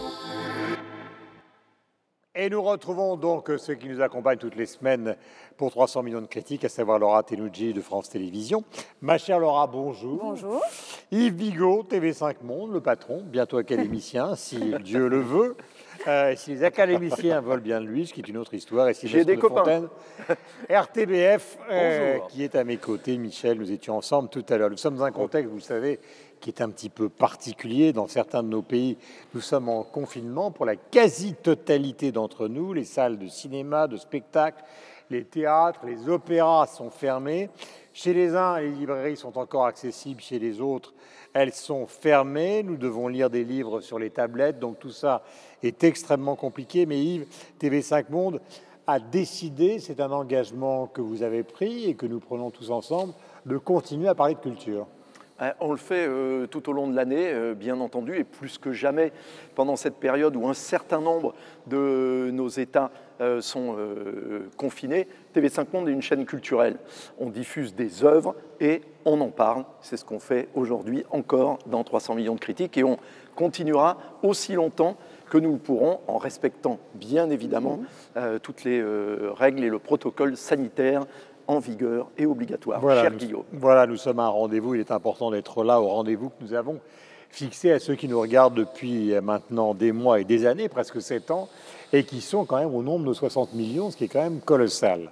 Et 2.34 2.50
nous 2.50 2.60
retrouvons 2.60 3.16
donc 3.16 3.52
ceux 3.56 3.74
qui 3.74 3.88
nous 3.88 4.00
accompagnent 4.00 4.38
toutes 4.38 4.56
les 4.56 4.66
semaines 4.66 5.16
pour 5.56 5.70
300 5.70 6.02
millions 6.02 6.22
de 6.22 6.26
critiques, 6.26 6.64
à 6.64 6.68
savoir 6.68 6.98
Laura 6.98 7.22
Tenouji 7.22 7.72
de 7.72 7.80
France 7.80 8.08
Télévisions. 8.08 8.64
Ma 9.00 9.16
chère 9.16 9.38
Laura, 9.38 9.68
bonjour. 9.68 10.18
Bonjour. 10.20 10.60
Yves 11.12 11.34
Bigot, 11.34 11.86
TV5 11.88 12.36
Monde, 12.42 12.72
le 12.72 12.80
patron, 12.80 13.22
bientôt 13.22 13.58
académicien, 13.58 14.34
si 14.34 14.74
Dieu 14.82 15.06
le 15.06 15.20
veut. 15.20 15.56
Euh, 16.06 16.34
si 16.36 16.50
les 16.50 16.64
académiciens 16.64 17.40
veulent 17.40 17.60
bien 17.60 17.80
de 17.80 17.86
lui, 17.86 18.06
ce 18.06 18.12
qui 18.12 18.20
est 18.20 18.28
une 18.28 18.36
autre 18.36 18.54
histoire, 18.54 18.88
et 18.88 18.94
si 18.94 19.08
J'ai 19.08 19.24
des 19.24 19.36
copains. 19.36 19.88
RTBF, 20.70 21.58
euh, 21.70 22.18
qui 22.28 22.42
est 22.42 22.54
à 22.54 22.64
mes 22.64 22.76
côtés, 22.76 23.16
Michel, 23.18 23.58
nous 23.58 23.70
étions 23.70 23.96
ensemble 23.96 24.28
tout 24.28 24.44
à 24.48 24.56
l'heure. 24.56 24.70
Nous 24.70 24.76
sommes 24.76 24.96
dans 24.96 25.04
un 25.04 25.12
contexte, 25.12 25.50
vous 25.50 25.60
savez, 25.60 26.00
qui 26.40 26.50
est 26.50 26.60
un 26.60 26.70
petit 26.70 26.88
peu 26.88 27.08
particulier. 27.08 27.92
Dans 27.92 28.08
certains 28.08 28.42
de 28.42 28.48
nos 28.48 28.62
pays, 28.62 28.96
nous 29.34 29.40
sommes 29.40 29.68
en 29.68 29.84
confinement 29.84 30.50
pour 30.50 30.66
la 30.66 30.76
quasi-totalité 30.76 32.10
d'entre 32.12 32.48
nous. 32.48 32.72
Les 32.72 32.84
salles 32.84 33.18
de 33.18 33.28
cinéma, 33.28 33.86
de 33.86 33.96
spectacle, 33.96 34.62
les 35.12 35.24
théâtres, 35.24 35.80
les 35.86 36.08
opéras 36.08 36.66
sont 36.66 36.90
fermés. 36.90 37.50
Chez 37.92 38.14
les 38.14 38.34
uns, 38.34 38.58
les 38.58 38.70
librairies 38.70 39.16
sont 39.16 39.38
encore 39.38 39.66
accessibles, 39.66 40.20
chez 40.20 40.38
les 40.38 40.60
autres, 40.60 40.94
elles 41.34 41.52
sont 41.52 41.86
fermées. 41.86 42.62
Nous 42.62 42.76
devons 42.76 43.06
lire 43.06 43.28
des 43.28 43.44
livres 43.44 43.80
sur 43.80 43.98
les 43.98 44.10
tablettes, 44.10 44.58
donc 44.58 44.78
tout 44.78 44.90
ça 44.90 45.22
est 45.62 45.84
extrêmement 45.84 46.34
compliqué. 46.34 46.86
Mais 46.86 46.98
Yves, 46.98 47.26
TV5 47.60 48.06
Monde 48.10 48.40
a 48.86 48.98
décidé, 48.98 49.78
c'est 49.78 50.00
un 50.00 50.10
engagement 50.10 50.86
que 50.86 51.02
vous 51.02 51.22
avez 51.22 51.42
pris 51.42 51.84
et 51.84 51.94
que 51.94 52.06
nous 52.06 52.18
prenons 52.18 52.50
tous 52.50 52.70
ensemble, 52.70 53.12
de 53.46 53.58
continuer 53.58 54.08
à 54.08 54.14
parler 54.14 54.34
de 54.34 54.40
culture. 54.40 54.86
Hein, 55.42 55.54
on 55.58 55.72
le 55.72 55.76
fait 55.76 56.06
euh, 56.06 56.46
tout 56.46 56.68
au 56.68 56.72
long 56.72 56.86
de 56.86 56.94
l'année, 56.94 57.32
euh, 57.32 57.54
bien 57.54 57.80
entendu, 57.80 58.16
et 58.16 58.22
plus 58.22 58.58
que 58.58 58.72
jamais 58.72 59.12
pendant 59.56 59.74
cette 59.74 59.96
période 59.96 60.36
où 60.36 60.46
un 60.46 60.54
certain 60.54 61.00
nombre 61.00 61.34
de 61.66 62.30
nos 62.32 62.48
États 62.48 62.84
euh, 62.86 62.92
sont 63.40 63.76
confinés. 64.56 65.06
TV5 65.34 65.66
Monde 65.72 65.88
est 65.88 65.92
une 65.92 66.02
chaîne 66.02 66.24
culturelle. 66.24 66.76
On 67.18 67.30
diffuse 67.30 67.74
des 67.74 68.04
œuvres 68.04 68.34
et 68.60 68.82
on 69.04 69.20
en 69.20 69.28
parle. 69.28 69.64
C'est 69.80 69.96
ce 69.96 70.04
qu'on 70.04 70.20
fait 70.20 70.48
aujourd'hui 70.54 71.04
encore 71.10 71.58
dans 71.66 71.84
300 71.84 72.14
millions 72.14 72.34
de 72.34 72.40
critiques 72.40 72.76
et 72.78 72.84
on 72.84 72.98
continuera 73.34 73.98
aussi 74.22 74.54
longtemps 74.54 74.96
que 75.30 75.38
nous 75.38 75.56
pourrons, 75.56 76.00
en 76.08 76.18
respectant 76.18 76.78
bien 76.94 77.30
évidemment 77.30 77.80
mmh. 78.16 78.38
toutes 78.42 78.64
les 78.64 78.84
règles 79.34 79.64
et 79.64 79.70
le 79.70 79.78
protocole 79.78 80.36
sanitaire 80.36 81.06
en 81.46 81.58
vigueur 81.58 82.10
et 82.18 82.26
obligatoire. 82.26 82.80
Voilà, 82.80 83.02
Cher 83.02 83.10
nous, 83.10 83.18
Guillaume. 83.18 83.44
Voilà, 83.52 83.86
nous 83.86 83.96
sommes 83.96 84.20
à 84.20 84.24
un 84.24 84.28
rendez-vous. 84.28 84.74
Il 84.74 84.80
est 84.80 84.90
important 84.90 85.30
d'être 85.30 85.64
là 85.64 85.80
au 85.80 85.88
rendez-vous 85.88 86.28
que 86.30 86.34
nous 86.40 86.54
avons 86.54 86.80
fixé 87.30 87.72
à 87.72 87.78
ceux 87.78 87.94
qui 87.94 88.08
nous 88.08 88.20
regardent 88.20 88.54
depuis 88.54 89.14
maintenant 89.22 89.74
des 89.74 89.92
mois 89.92 90.20
et 90.20 90.24
des 90.24 90.44
années, 90.46 90.68
presque 90.68 91.00
sept 91.00 91.30
ans, 91.30 91.48
et 91.92 92.04
qui 92.04 92.20
sont 92.20 92.44
quand 92.44 92.58
même 92.58 92.74
au 92.74 92.82
nombre 92.82 93.06
de 93.06 93.12
60 93.12 93.54
millions, 93.54 93.90
ce 93.90 93.96
qui 93.96 94.04
est 94.04 94.08
quand 94.08 94.22
même 94.22 94.40
colossal. 94.40 95.10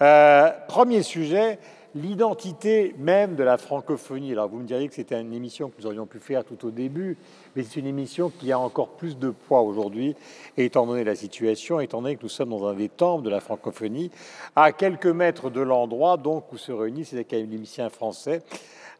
Euh, 0.00 0.50
premier 0.68 1.02
sujet, 1.02 1.58
l'identité 1.94 2.94
même 2.98 3.34
de 3.34 3.42
la 3.42 3.58
francophonie. 3.58 4.32
Alors 4.32 4.48
vous 4.48 4.58
me 4.58 4.66
diriez 4.66 4.88
que 4.88 4.94
c'était 4.94 5.20
une 5.20 5.32
émission 5.32 5.68
que 5.68 5.74
nous 5.80 5.86
aurions 5.86 6.06
pu 6.06 6.18
faire 6.18 6.44
tout 6.44 6.66
au 6.66 6.70
début, 6.70 7.18
mais 7.54 7.62
c'est 7.62 7.80
une 7.80 7.86
émission 7.86 8.30
qui 8.30 8.52
a 8.52 8.58
encore 8.58 8.88
plus 8.90 9.18
de 9.18 9.30
poids 9.30 9.60
aujourd'hui, 9.60 10.16
étant 10.56 10.86
donné 10.86 11.04
la 11.04 11.14
situation, 11.14 11.80
étant 11.80 12.00
donné 12.00 12.16
que 12.16 12.22
nous 12.22 12.28
sommes 12.28 12.50
dans 12.50 12.66
un 12.66 12.74
des 12.74 12.88
temples 12.88 13.24
de 13.24 13.30
la 13.30 13.40
francophonie, 13.40 14.10
à 14.56 14.72
quelques 14.72 15.06
mètres 15.06 15.50
de 15.50 15.60
l'endroit 15.60 16.16
donc 16.16 16.52
où 16.52 16.56
se 16.56 16.72
réunissent 16.72 17.10
ces 17.10 17.18
académiciens 17.18 17.90
français, 17.90 18.42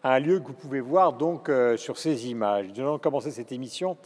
un 0.04 0.18
lieu 0.18 0.40
que 0.40 0.48
vous 0.48 0.52
pouvez 0.52 0.80
voir 0.80 1.12
donc 1.12 1.48
euh, 1.48 1.76
sur 1.76 1.96
ces 1.96 2.28
images. 2.28 2.66
Nous 2.74 2.80
allons 2.82 2.98
commencer 2.98 3.30
cette 3.30 3.52
émission 3.52 3.96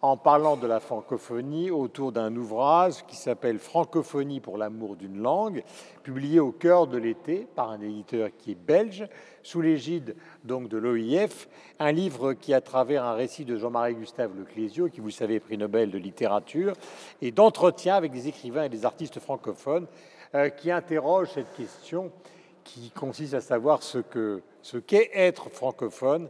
en 0.00 0.16
parlant 0.16 0.56
de 0.56 0.66
la 0.66 0.78
francophonie 0.78 1.70
autour 1.70 2.12
d'un 2.12 2.34
ouvrage 2.36 3.04
qui 3.06 3.16
s'appelle 3.16 3.58
Francophonie 3.58 4.40
pour 4.40 4.56
l'amour 4.56 4.94
d'une 4.94 5.20
langue, 5.20 5.64
publié 6.04 6.38
au 6.38 6.52
cœur 6.52 6.86
de 6.86 6.98
l'été 6.98 7.46
par 7.56 7.70
un 7.70 7.80
éditeur 7.80 8.30
qui 8.38 8.52
est 8.52 8.54
belge, 8.54 9.08
sous 9.42 9.60
l'égide 9.60 10.14
donc 10.44 10.68
de 10.68 10.78
l'OIF, 10.78 11.48
un 11.80 11.90
livre 11.90 12.32
qui, 12.34 12.54
à 12.54 12.60
travers 12.60 13.04
un 13.04 13.14
récit 13.14 13.44
de 13.44 13.56
Jean-Marie 13.56 13.94
Gustave 13.94 14.38
Leclésio, 14.38 14.88
qui 14.88 15.00
vous 15.00 15.10
savez 15.10 15.40
prix 15.40 15.58
Nobel 15.58 15.90
de 15.90 15.98
littérature, 15.98 16.74
et 17.20 17.32
d'entretien 17.32 17.96
avec 17.96 18.12
des 18.12 18.28
écrivains 18.28 18.64
et 18.64 18.68
des 18.68 18.84
artistes 18.84 19.18
francophones, 19.18 19.86
euh, 20.34 20.50
qui 20.50 20.70
interroge 20.70 21.30
cette 21.32 21.52
question 21.54 22.12
qui 22.62 22.90
consiste 22.90 23.34
à 23.34 23.40
savoir 23.40 23.82
ce 23.82 23.98
que 23.98 24.42
ce 24.60 24.76
qu'est 24.76 25.10
être 25.14 25.48
francophone 25.48 26.28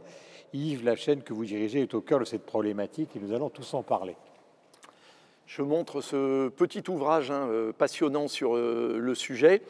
Yves, 0.53 0.83
la 0.83 0.95
chaîne 0.95 1.21
que 1.21 1.33
vous 1.33 1.45
dirigez 1.45 1.81
est 1.81 1.93
au 1.93 2.01
cœur 2.01 2.19
de 2.19 2.25
cette 2.25 2.45
problématique 2.45 3.15
et 3.15 3.19
nous 3.19 3.33
allons 3.33 3.49
tous 3.49 3.73
en 3.73 3.83
parler. 3.83 4.15
je 5.45 5.61
montre 5.61 6.01
ce 6.01 6.49
petit 6.49 6.83
ouvrage 6.89 7.29
hein, 7.31 7.47
euh, 7.49 7.71
passionnant 7.71 8.27
sur 8.27 8.55
euh, 8.55 8.97
le 8.99 9.15
sujet. 9.15 9.61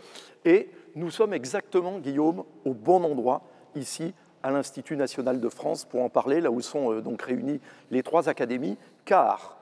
Et 0.46 0.70
nous 0.96 1.12
sommes 1.12 1.34
exactement, 1.34 2.00
Guillaume, 2.00 2.44
au 2.66 2.74
bon 2.74 3.04
endroit, 3.04 3.42
ici, 3.76 4.14
à 4.42 4.52
l'Institut 4.52 4.96
national 4.96 5.42
de 5.42 5.50
France, 5.50 5.84
pour 5.84 6.02
en 6.02 6.10
parler, 6.10 6.40
là 6.40 6.50
où 6.50 6.62
sont 6.62 6.94
euh, 6.94 7.02
donc 7.02 7.22
réunies 7.24 7.60
les 7.92 8.04
trois 8.04 8.30
académies, 8.30 8.78
car 9.04 9.58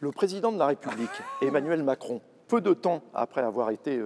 le 0.00 0.10
président 0.10 0.50
de 0.50 0.58
la 0.58 0.66
République, 0.66 1.10
Emmanuel 1.42 1.82
Macron, 1.82 2.20
peu 2.48 2.60
de 2.60 2.74
temps 2.74 3.02
après 3.14 3.42
avoir 3.42 3.70
été 3.70 4.00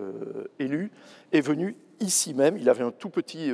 élu, 0.58 0.90
est 1.32 1.40
venu 1.40 1.76
ici 2.00 2.34
même. 2.34 2.56
Il 2.56 2.68
avait 2.68 2.84
un 2.84 2.90
tout 2.90 3.10
petit 3.10 3.52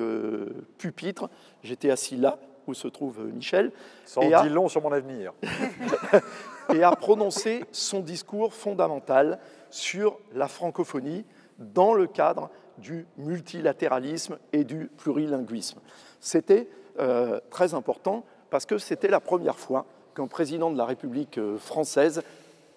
pupitre. 0.79 1.29
J'étais 1.63 1.91
assis 1.91 2.17
là, 2.17 2.39
où 2.67 2.75
se 2.75 2.89
trouve 2.89 3.27
Michel. 3.27 3.73
Ça 4.05 4.21
en 4.21 4.43
dit 4.43 4.49
long 4.49 4.69
sur 4.69 4.83
mon 4.83 4.93
avenir. 4.93 5.33
et 6.75 6.83
a 6.83 6.91
prononcé 6.93 7.65
son 7.73 8.01
discours 8.01 8.55
fondamental 8.55 9.39
sur 9.71 10.19
la 10.35 10.49
francophonie 10.49 11.25
dans 11.59 11.95
le 11.95 12.07
cadre 12.07 12.51
du 12.79 13.07
multilatéralisme 13.19 14.39
et 14.53 14.65
du 14.65 14.91
plurilinguisme. 14.97 15.81
C'était 16.21 16.69
euh, 16.99 17.41
très 17.51 17.75
important 17.75 18.25
parce 18.51 18.67
que 18.67 18.79
c'était 18.79 19.09
la 19.09 19.21
première 19.21 19.59
fois 19.59 19.87
qu'un 20.15 20.27
président 20.27 20.71
de 20.71 20.79
la 20.79 20.85
République 20.85 21.39
euh, 21.39 21.59
française 21.59 22.23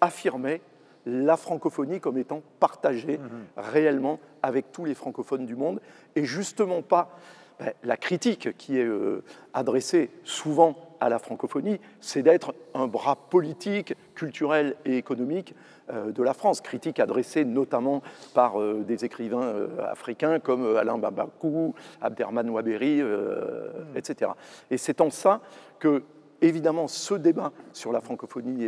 affirmait 0.00 0.60
la 1.06 1.36
francophonie 1.36 2.00
comme 2.00 2.18
étant 2.18 2.42
partagée 2.60 3.18
mmh 3.18 3.30
réellement 3.56 4.18
avec 4.42 4.72
tous 4.72 4.84
les 4.84 4.94
francophones 4.94 5.46
du 5.46 5.56
monde 5.56 5.80
et 6.16 6.24
justement 6.24 6.82
pas 6.82 7.16
ben, 7.60 7.72
la 7.84 7.96
critique 7.96 8.56
qui 8.56 8.78
est 8.78 8.84
euh, 8.84 9.22
adressée 9.52 10.10
souvent 10.24 10.76
à 10.98 11.08
la 11.08 11.20
francophonie, 11.20 11.78
c'est 12.00 12.22
d'être 12.22 12.52
un 12.74 12.88
bras 12.88 13.14
politique, 13.14 13.94
culturel 14.16 14.74
et 14.84 14.96
économique 14.96 15.54
euh, 15.92 16.10
de 16.10 16.22
la 16.24 16.34
France. 16.34 16.60
Critique 16.60 16.98
adressée 16.98 17.44
notamment 17.44 18.02
par 18.34 18.60
euh, 18.60 18.82
des 18.84 19.04
écrivains 19.04 19.68
africains 19.88 20.40
comme 20.40 20.76
Alain 20.76 20.98
Babakou, 20.98 21.74
Abderman 22.00 22.50
Waberi, 22.50 23.02
hmm. 23.02 23.96
etc. 23.96 24.32
Et 24.70 24.76
c'est 24.76 25.00
en 25.00 25.10
ça 25.10 25.40
que 25.78 26.02
évidemment, 26.42 26.88
ce 26.88 27.14
débat 27.14 27.52
sur 27.72 27.92
la 27.92 28.00
francophonie 28.00 28.64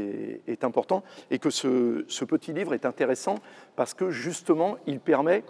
est, 0.47 0.65
important 0.65 1.03
et 1.31 1.39
que 1.39 1.51
ce, 1.51 2.25
petit 2.25 2.53
livre 2.53 2.75
est 2.75 2.87
intéressant 2.87 3.37
parce 3.77 3.95
que 3.95 4.11
justement, 4.11 4.77
il 4.87 5.01
permet 5.01 5.45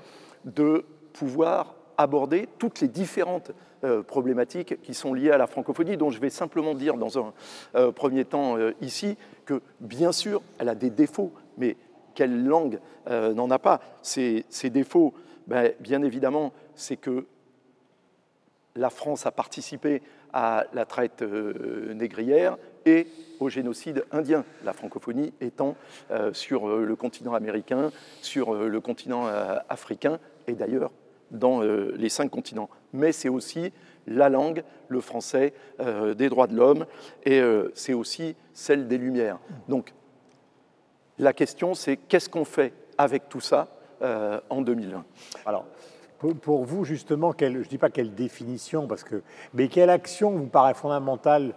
de 0.44 0.84
pouvoir 1.12 1.74
aborder 1.98 2.48
toutes 2.58 2.80
les 2.80 2.88
différentes 2.88 3.52
euh, 3.84 4.02
problématiques 4.02 4.80
qui 4.82 4.94
sont 4.94 5.14
liées 5.14 5.30
à 5.30 5.38
la 5.38 5.46
francophonie, 5.46 5.96
dont 5.96 6.10
je 6.10 6.20
vais 6.20 6.30
simplement 6.30 6.74
dire 6.74 6.96
dans 6.96 7.18
un 7.18 7.32
euh, 7.74 7.92
premier 7.92 8.24
temps 8.24 8.56
euh, 8.58 8.72
ici 8.80 9.16
que 9.44 9.62
bien 9.80 10.12
sûr, 10.12 10.42
elle 10.58 10.68
a 10.68 10.74
des 10.74 10.90
défauts, 10.90 11.32
mais 11.56 11.76
quelle 12.14 12.44
langue 12.44 12.80
n'en 13.08 13.50
a 13.50 13.58
pas. 13.58 13.80
Ces, 14.02 14.44
défauts, 14.64 15.14
ben, 15.46 15.72
bien 15.80 16.02
évidemment, 16.02 16.52
c'est 16.74 16.96
que 16.96 17.26
la 18.74 18.90
France 18.90 19.26
a 19.26 19.30
participé 19.30 20.02
à 20.38 20.66
la 20.74 20.84
traite 20.84 21.22
négrière 21.22 22.58
et 22.84 23.06
au 23.40 23.48
génocide 23.48 24.04
indien, 24.12 24.44
la 24.64 24.74
francophonie 24.74 25.32
étant 25.40 25.76
sur 26.32 26.68
le 26.68 26.96
continent 26.96 27.32
américain, 27.32 27.90
sur 28.20 28.54
le 28.54 28.80
continent 28.80 29.26
africain 29.68 30.18
et 30.46 30.52
d'ailleurs 30.52 30.90
dans 31.30 31.62
euh, 31.62 31.92
les 31.96 32.08
cinq 32.08 32.30
continents. 32.30 32.68
Mais 32.92 33.12
c'est 33.12 33.28
aussi 33.28 33.72
la 34.06 34.28
langue, 34.28 34.62
le 34.88 35.00
français, 35.00 35.52
euh, 35.80 36.14
des 36.14 36.28
droits 36.28 36.46
de 36.46 36.54
l'homme, 36.54 36.86
et 37.24 37.40
euh, 37.40 37.70
c'est 37.74 37.94
aussi 37.94 38.36
celle 38.52 38.88
des 38.88 38.98
Lumières. 38.98 39.38
Donc 39.68 39.92
la 41.18 41.32
question, 41.32 41.74
c'est 41.74 41.96
qu'est-ce 41.96 42.28
qu'on 42.28 42.44
fait 42.44 42.72
avec 42.98 43.28
tout 43.28 43.40
ça 43.40 43.68
en 44.50 44.60
2020 44.60 45.06
Alors, 45.46 45.64
pour, 46.34 46.64
vous, 46.64 46.84
justement, 46.84 47.32
je 47.38 47.46
ne 47.46 47.64
dis 47.64 47.78
pas 47.78 47.90
quelle 47.90 48.14
définition, 48.14 48.86
parce 48.86 49.04
que, 49.04 49.22
mais 49.54 49.68
quelle 49.68 49.90
action 49.90 50.30
vous 50.30 50.46
paraît 50.46 50.74
fondamentale 50.74 51.54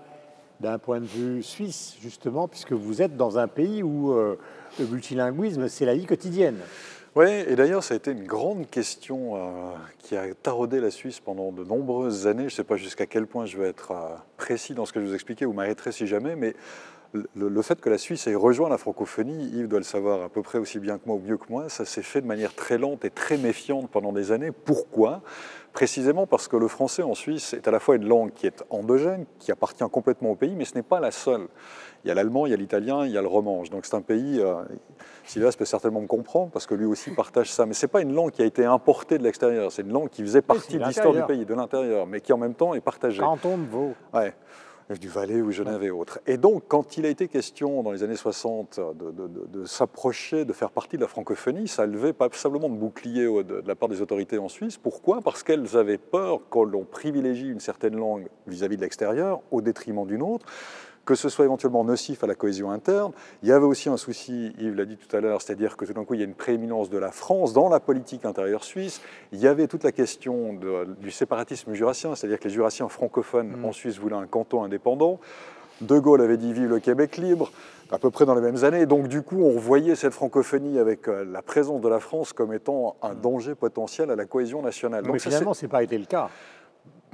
d'un 0.59 0.77
point 0.77 0.99
de 0.99 1.05
vue 1.05 1.41
suisse, 1.41 1.95
justement, 2.01 2.47
puisque 2.47 2.73
vous 2.73 3.01
êtes 3.01 3.15
dans 3.15 3.38
un 3.38 3.47
pays 3.47 3.81
où 3.81 4.13
le 4.13 4.85
multilinguisme, 4.85 5.69
c'est 5.69 5.85
la 5.85 5.95
vie 5.95 6.05
quotidienne 6.05 6.57
oui, 7.15 7.27
et 7.47 7.55
d'ailleurs, 7.55 7.83
ça 7.83 7.95
a 7.95 7.97
été 7.97 8.11
une 8.11 8.25
grande 8.25 8.69
question 8.69 9.35
euh, 9.35 9.71
qui 9.97 10.15
a 10.15 10.31
taraudé 10.35 10.79
la 10.79 10.91
Suisse 10.91 11.19
pendant 11.19 11.51
de 11.51 11.63
nombreuses 11.63 12.27
années. 12.27 12.43
Je 12.43 12.53
ne 12.53 12.57
sais 12.57 12.63
pas 12.63 12.77
jusqu'à 12.77 13.07
quel 13.07 13.25
point 13.25 13.47
je 13.47 13.57
vais 13.57 13.67
être 13.67 13.91
euh, 13.91 14.15
précis 14.38 14.75
dans 14.75 14.85
ce 14.85 14.93
que 14.93 15.01
je 15.01 15.05
vous 15.07 15.15
expliquais, 15.15 15.45
vous 15.45 15.53
m'arrêterez 15.53 15.91
si 15.91 16.05
jamais, 16.05 16.35
mais 16.35 16.55
le, 17.13 17.61
fait 17.61 17.81
que 17.81 17.89
la 17.89 17.97
Suisse 17.97 18.27
ait 18.27 18.35
rejoint 18.35 18.69
la 18.69 18.77
francophonie, 18.77 19.49
Yves 19.53 19.67
doit 19.67 19.79
le 19.79 19.85
savoir 19.85 20.21
à 20.21 20.29
peu 20.29 20.41
près 20.41 20.59
aussi 20.59 20.79
bien 20.79 20.97
que 20.97 21.03
moi 21.07 21.15
ou 21.15 21.19
mieux 21.19 21.37
que 21.37 21.45
moi, 21.49 21.69
ça 21.69 21.85
s'est 21.85 22.03
fait 22.03 22.21
de 22.21 22.27
manière 22.27 22.53
très 22.53 22.77
lente 22.77 23.03
et 23.03 23.09
très 23.09 23.37
méfiante 23.37 23.89
pendant 23.89 24.11
des 24.11 24.31
années. 24.31 24.51
Pourquoi? 24.51 25.21
Précisément 25.73 26.27
parce 26.27 26.47
que 26.47 26.55
le 26.55 26.67
français 26.67 27.03
en 27.03 27.15
Suisse 27.15 27.53
est 27.53 27.67
à 27.67 27.71
la 27.71 27.79
fois 27.79 27.95
une 27.95 28.07
langue 28.07 28.31
qui 28.33 28.47
est 28.47 28.63
endogène, 28.69 29.25
qui 29.39 29.51
appartient 29.51 29.83
complètement 29.91 30.31
au 30.31 30.35
pays, 30.35 30.53
mais 30.55 30.65
ce 30.65 30.75
n'est 30.75 30.83
pas 30.83 30.99
la 30.99 31.11
seule. 31.11 31.47
Il 32.03 32.07
y 32.07 32.11
a 32.11 32.13
l'allemand, 32.13 32.45
il 32.45 32.51
y 32.51 32.53
a 32.53 32.57
l'italien, 32.57 33.05
il 33.05 33.11
y 33.11 33.17
a 33.17 33.21
le 33.21 33.27
romanche. 33.27 33.69
Donc 33.69 33.85
c'est 33.85 33.95
un 33.95 34.01
pays, 34.01 34.39
euh, 34.39 34.63
Sylvain 35.25 35.49
peut 35.57 35.65
certainement 35.65 36.01
me 36.01 36.07
comprendre, 36.07 36.51
parce 36.51 36.65
que 36.65 36.75
lui 36.75 36.85
aussi 36.85 37.11
partage 37.11 37.51
ça. 37.51 37.65
Mais 37.65 37.73
ce 37.73 37.85
n'est 37.85 37.89
pas 37.89 38.01
une 38.01 38.13
langue 38.13 38.31
qui 38.31 38.41
a 38.41 38.45
été 38.45 38.65
importée 38.65 39.17
de 39.17 39.23
l'extérieur, 39.23 39.71
c'est 39.71 39.81
une 39.81 39.93
langue 39.93 40.09
qui 40.09 40.21
faisait 40.21 40.41
partie 40.41 40.77
de 40.77 40.85
l'histoire 40.85 41.13
du 41.13 41.23
pays, 41.23 41.45
de 41.45 41.53
l'intérieur, 41.53 42.05
mais 42.05 42.21
qui 42.21 42.33
en 42.33 42.37
même 42.37 42.55
temps 42.55 42.73
est 42.73 42.81
partagée. 42.81 43.21
Canton 43.21 43.57
de 43.57 43.65
Vaud. 43.65 43.93
Ouais 44.13 44.33
du 44.98 45.08
Valais 45.08 45.41
ou 45.41 45.51
Genève 45.51 45.84
et 45.84 45.91
autres. 45.91 46.19
Et 46.25 46.38
donc, 46.38 46.63
quand 46.67 46.98
il 46.98 47.05
a 47.05 47.10
été 47.10 47.27
question 47.27 47.84
dans 47.84 47.91
les 47.91 48.01
années 48.01 48.15
60 48.15 48.79
de, 48.96 49.65
s'approcher, 49.65 50.46
de 50.46 50.53
faire 50.53 50.72
partie 50.72 50.98
de 50.98 51.01
la 51.01 51.08
francophonie, 51.08 51.67
ça 51.67 51.84
a 51.84 51.86
levé 51.86 52.12
pas 52.12 52.27
simplement 52.31 52.69
de 52.69 52.75
bouclier 52.75 53.25
de, 53.25 53.63
la 53.65 53.75
part 53.75 53.89
des 53.89 54.01
autorités 54.01 54.39
en 54.39 54.50
Suisse. 54.50 54.77
Pourquoi? 54.77 55.22
Parce 55.22 55.43
qu'elles 55.43 55.77
avaient 55.77 56.00
peur 56.00 56.41
que 56.50 56.60
l'on 56.60 56.86
privilégie 56.86 57.50
une 57.50 57.60
certaine 57.60 57.96
langue 57.96 58.27
vis 58.48 58.63
à 58.63 58.67
-vis 58.67 58.77
de 58.77 58.81
l'extérieur 58.81 59.41
au 59.51 59.62
détriment 59.62 60.08
d'une 60.08 60.24
autre 60.24 60.46
que 61.09 61.15
ce 61.15 61.27
soit 61.27 61.45
éventuellement 61.45 61.83
nocif 61.83 62.23
à 62.23 62.27
la 62.27 62.35
cohésion 62.35 62.69
interne. 62.69 63.13
Il 63.41 63.49
y 63.49 63.51
avait 63.51 63.65
aussi 63.65 63.89
un 63.89 63.97
souci, 63.97 64.53
Yves 64.59 64.75
l'a 64.75 64.85
dit 64.85 64.95
tout 64.95 65.15
à 65.15 65.19
l'heure, 65.19 65.41
c'est-à-dire 65.41 65.75
que 65.75 65.83
tout 65.83 65.93
d'un 65.93 66.05
coup, 66.05 66.13
il 66.13 66.19
y 66.19 66.21
a 66.21 66.25
une 66.27 66.35
prééminence 66.35 66.91
de 66.91 66.99
la 66.99 67.11
France 67.11 67.51
dans 67.51 67.67
la 67.67 67.79
politique 67.79 68.25
intérieure 68.25 68.63
suisse. 68.63 69.01
Il 69.31 69.39
y 69.39 69.47
avait 69.47 69.65
toute 69.65 69.83
la 69.83 69.91
question 69.91 70.55
du 71.01 71.09
séparatisme 71.09 71.73
jurassien, 71.73 72.13
c'est-à-dire 72.13 72.39
que 72.39 72.43
les 72.43 72.53
jurassiens 72.53 72.89
francophones 72.89 73.59
mm. 73.59 73.65
en 73.65 73.71
Suisse 73.71 73.97
voulaient 73.97 74.17
un 74.17 74.27
canton 74.27 74.63
indépendant. 74.63 75.19
De 75.81 75.97
Gaulle 75.97 76.21
avait 76.21 76.37
dit 76.37 76.53
vive 76.53 76.69
le 76.69 76.79
Québec 76.79 77.17
libre, 77.17 77.51
à 77.89 77.97
peu 77.97 78.11
près 78.11 78.27
dans 78.27 78.35
les 78.35 78.41
mêmes 78.41 78.63
années. 78.63 78.85
Donc 78.85 79.07
du 79.07 79.23
coup, 79.23 79.41
on 79.41 79.57
voyait 79.57 79.95
cette 79.95 80.13
francophonie 80.13 80.77
avec 80.77 81.07
euh, 81.07 81.25
la 81.25 81.41
présence 81.41 81.81
de 81.81 81.87
la 81.87 81.99
France 81.99 82.33
comme 82.33 82.53
étant 82.53 82.97
un 83.01 83.15
mm. 83.15 83.21
danger 83.21 83.55
potentiel 83.55 84.11
à 84.11 84.15
la 84.15 84.25
cohésion 84.25 84.61
nationale. 84.61 85.05
Mais 85.11 85.17
finalement, 85.17 85.55
ce 85.55 85.65
n'est 85.65 85.69
pas 85.69 85.81
été 85.81 85.97
le 85.97 86.05
cas. 86.05 86.29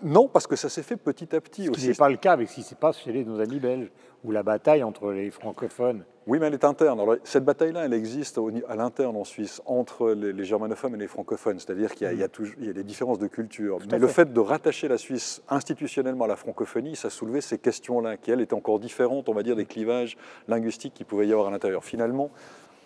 Non, 0.04 0.28
parce 0.28 0.48
que 0.48 0.56
ça 0.56 0.70
s'est 0.70 0.84
fait 0.84 0.98
petit 0.98 1.36
à 1.36 1.42
petit 1.42 1.70
aussi. 1.70 1.82
Ce 1.82 1.88
n'est 1.88 1.94
pas 1.94 2.10
le 2.10 2.18
cas 2.18 2.34
avec 2.34 2.50
ce 2.50 2.56
qui 2.56 2.64
se 2.64 2.76
passe 2.76 3.00
chez 3.00 3.24
nos 3.24 3.40
amis 3.40 3.60
belges, 3.60 3.92
où 4.24 4.32
la 4.32 4.44
bataille 4.44 4.84
entre 4.84 5.12
les 5.12 5.32
francophones. 5.32 6.04
Oui, 6.28 6.40
mais 6.40 6.48
elle 6.48 6.56
est 6.56 6.64
interne. 6.64 7.00
Alors, 7.00 7.16
cette 7.24 7.46
bataille-là, 7.46 7.86
elle 7.86 7.94
existe 7.94 8.40
à 8.68 8.76
l'interne 8.76 9.16
en 9.16 9.24
Suisse, 9.24 9.62
entre 9.66 10.12
les, 10.12 10.44
germanophones 10.44 10.96
et 10.96 10.98
les 10.98 11.08
francophones, 11.08 11.60
c'est-à-dire 11.60 11.94
qu'il 11.94 12.08
y, 12.08 12.24
a, 12.24 12.28
mm. 12.28 12.74
des 12.74 12.84
différences 12.84 13.20
de 13.20 13.28
culture. 13.28 13.78
mais 13.92 14.00
le 14.00 14.08
fait 14.08 14.34
de 14.34 14.40
rattacher 14.40 14.88
la 14.88 14.98
Suisse 14.98 15.42
institutionnellement 15.50 16.26
à 16.26 16.28
la 16.28 16.36
francophonie, 16.36 16.96
ça 16.96 17.10
soulevait 17.10 17.42
ces 17.42 17.60
questions-là, 17.60 18.18
qui, 18.18 18.32
elles, 18.32 18.42
étaient 18.42 18.56
encore 18.56 18.80
différentes, 18.80 19.30
on 19.30 19.34
va 19.34 19.44
dire, 19.44 19.56
des 19.56 19.66
clivages 19.66 20.18
linguistiques 20.48 20.96
qu'il 20.96 21.06
pouvait 21.06 21.28
y 21.28 21.32
avoir 21.32 21.48
à 21.48 21.52
l'intérieur. 21.52 21.84
Finalement, 21.84 22.32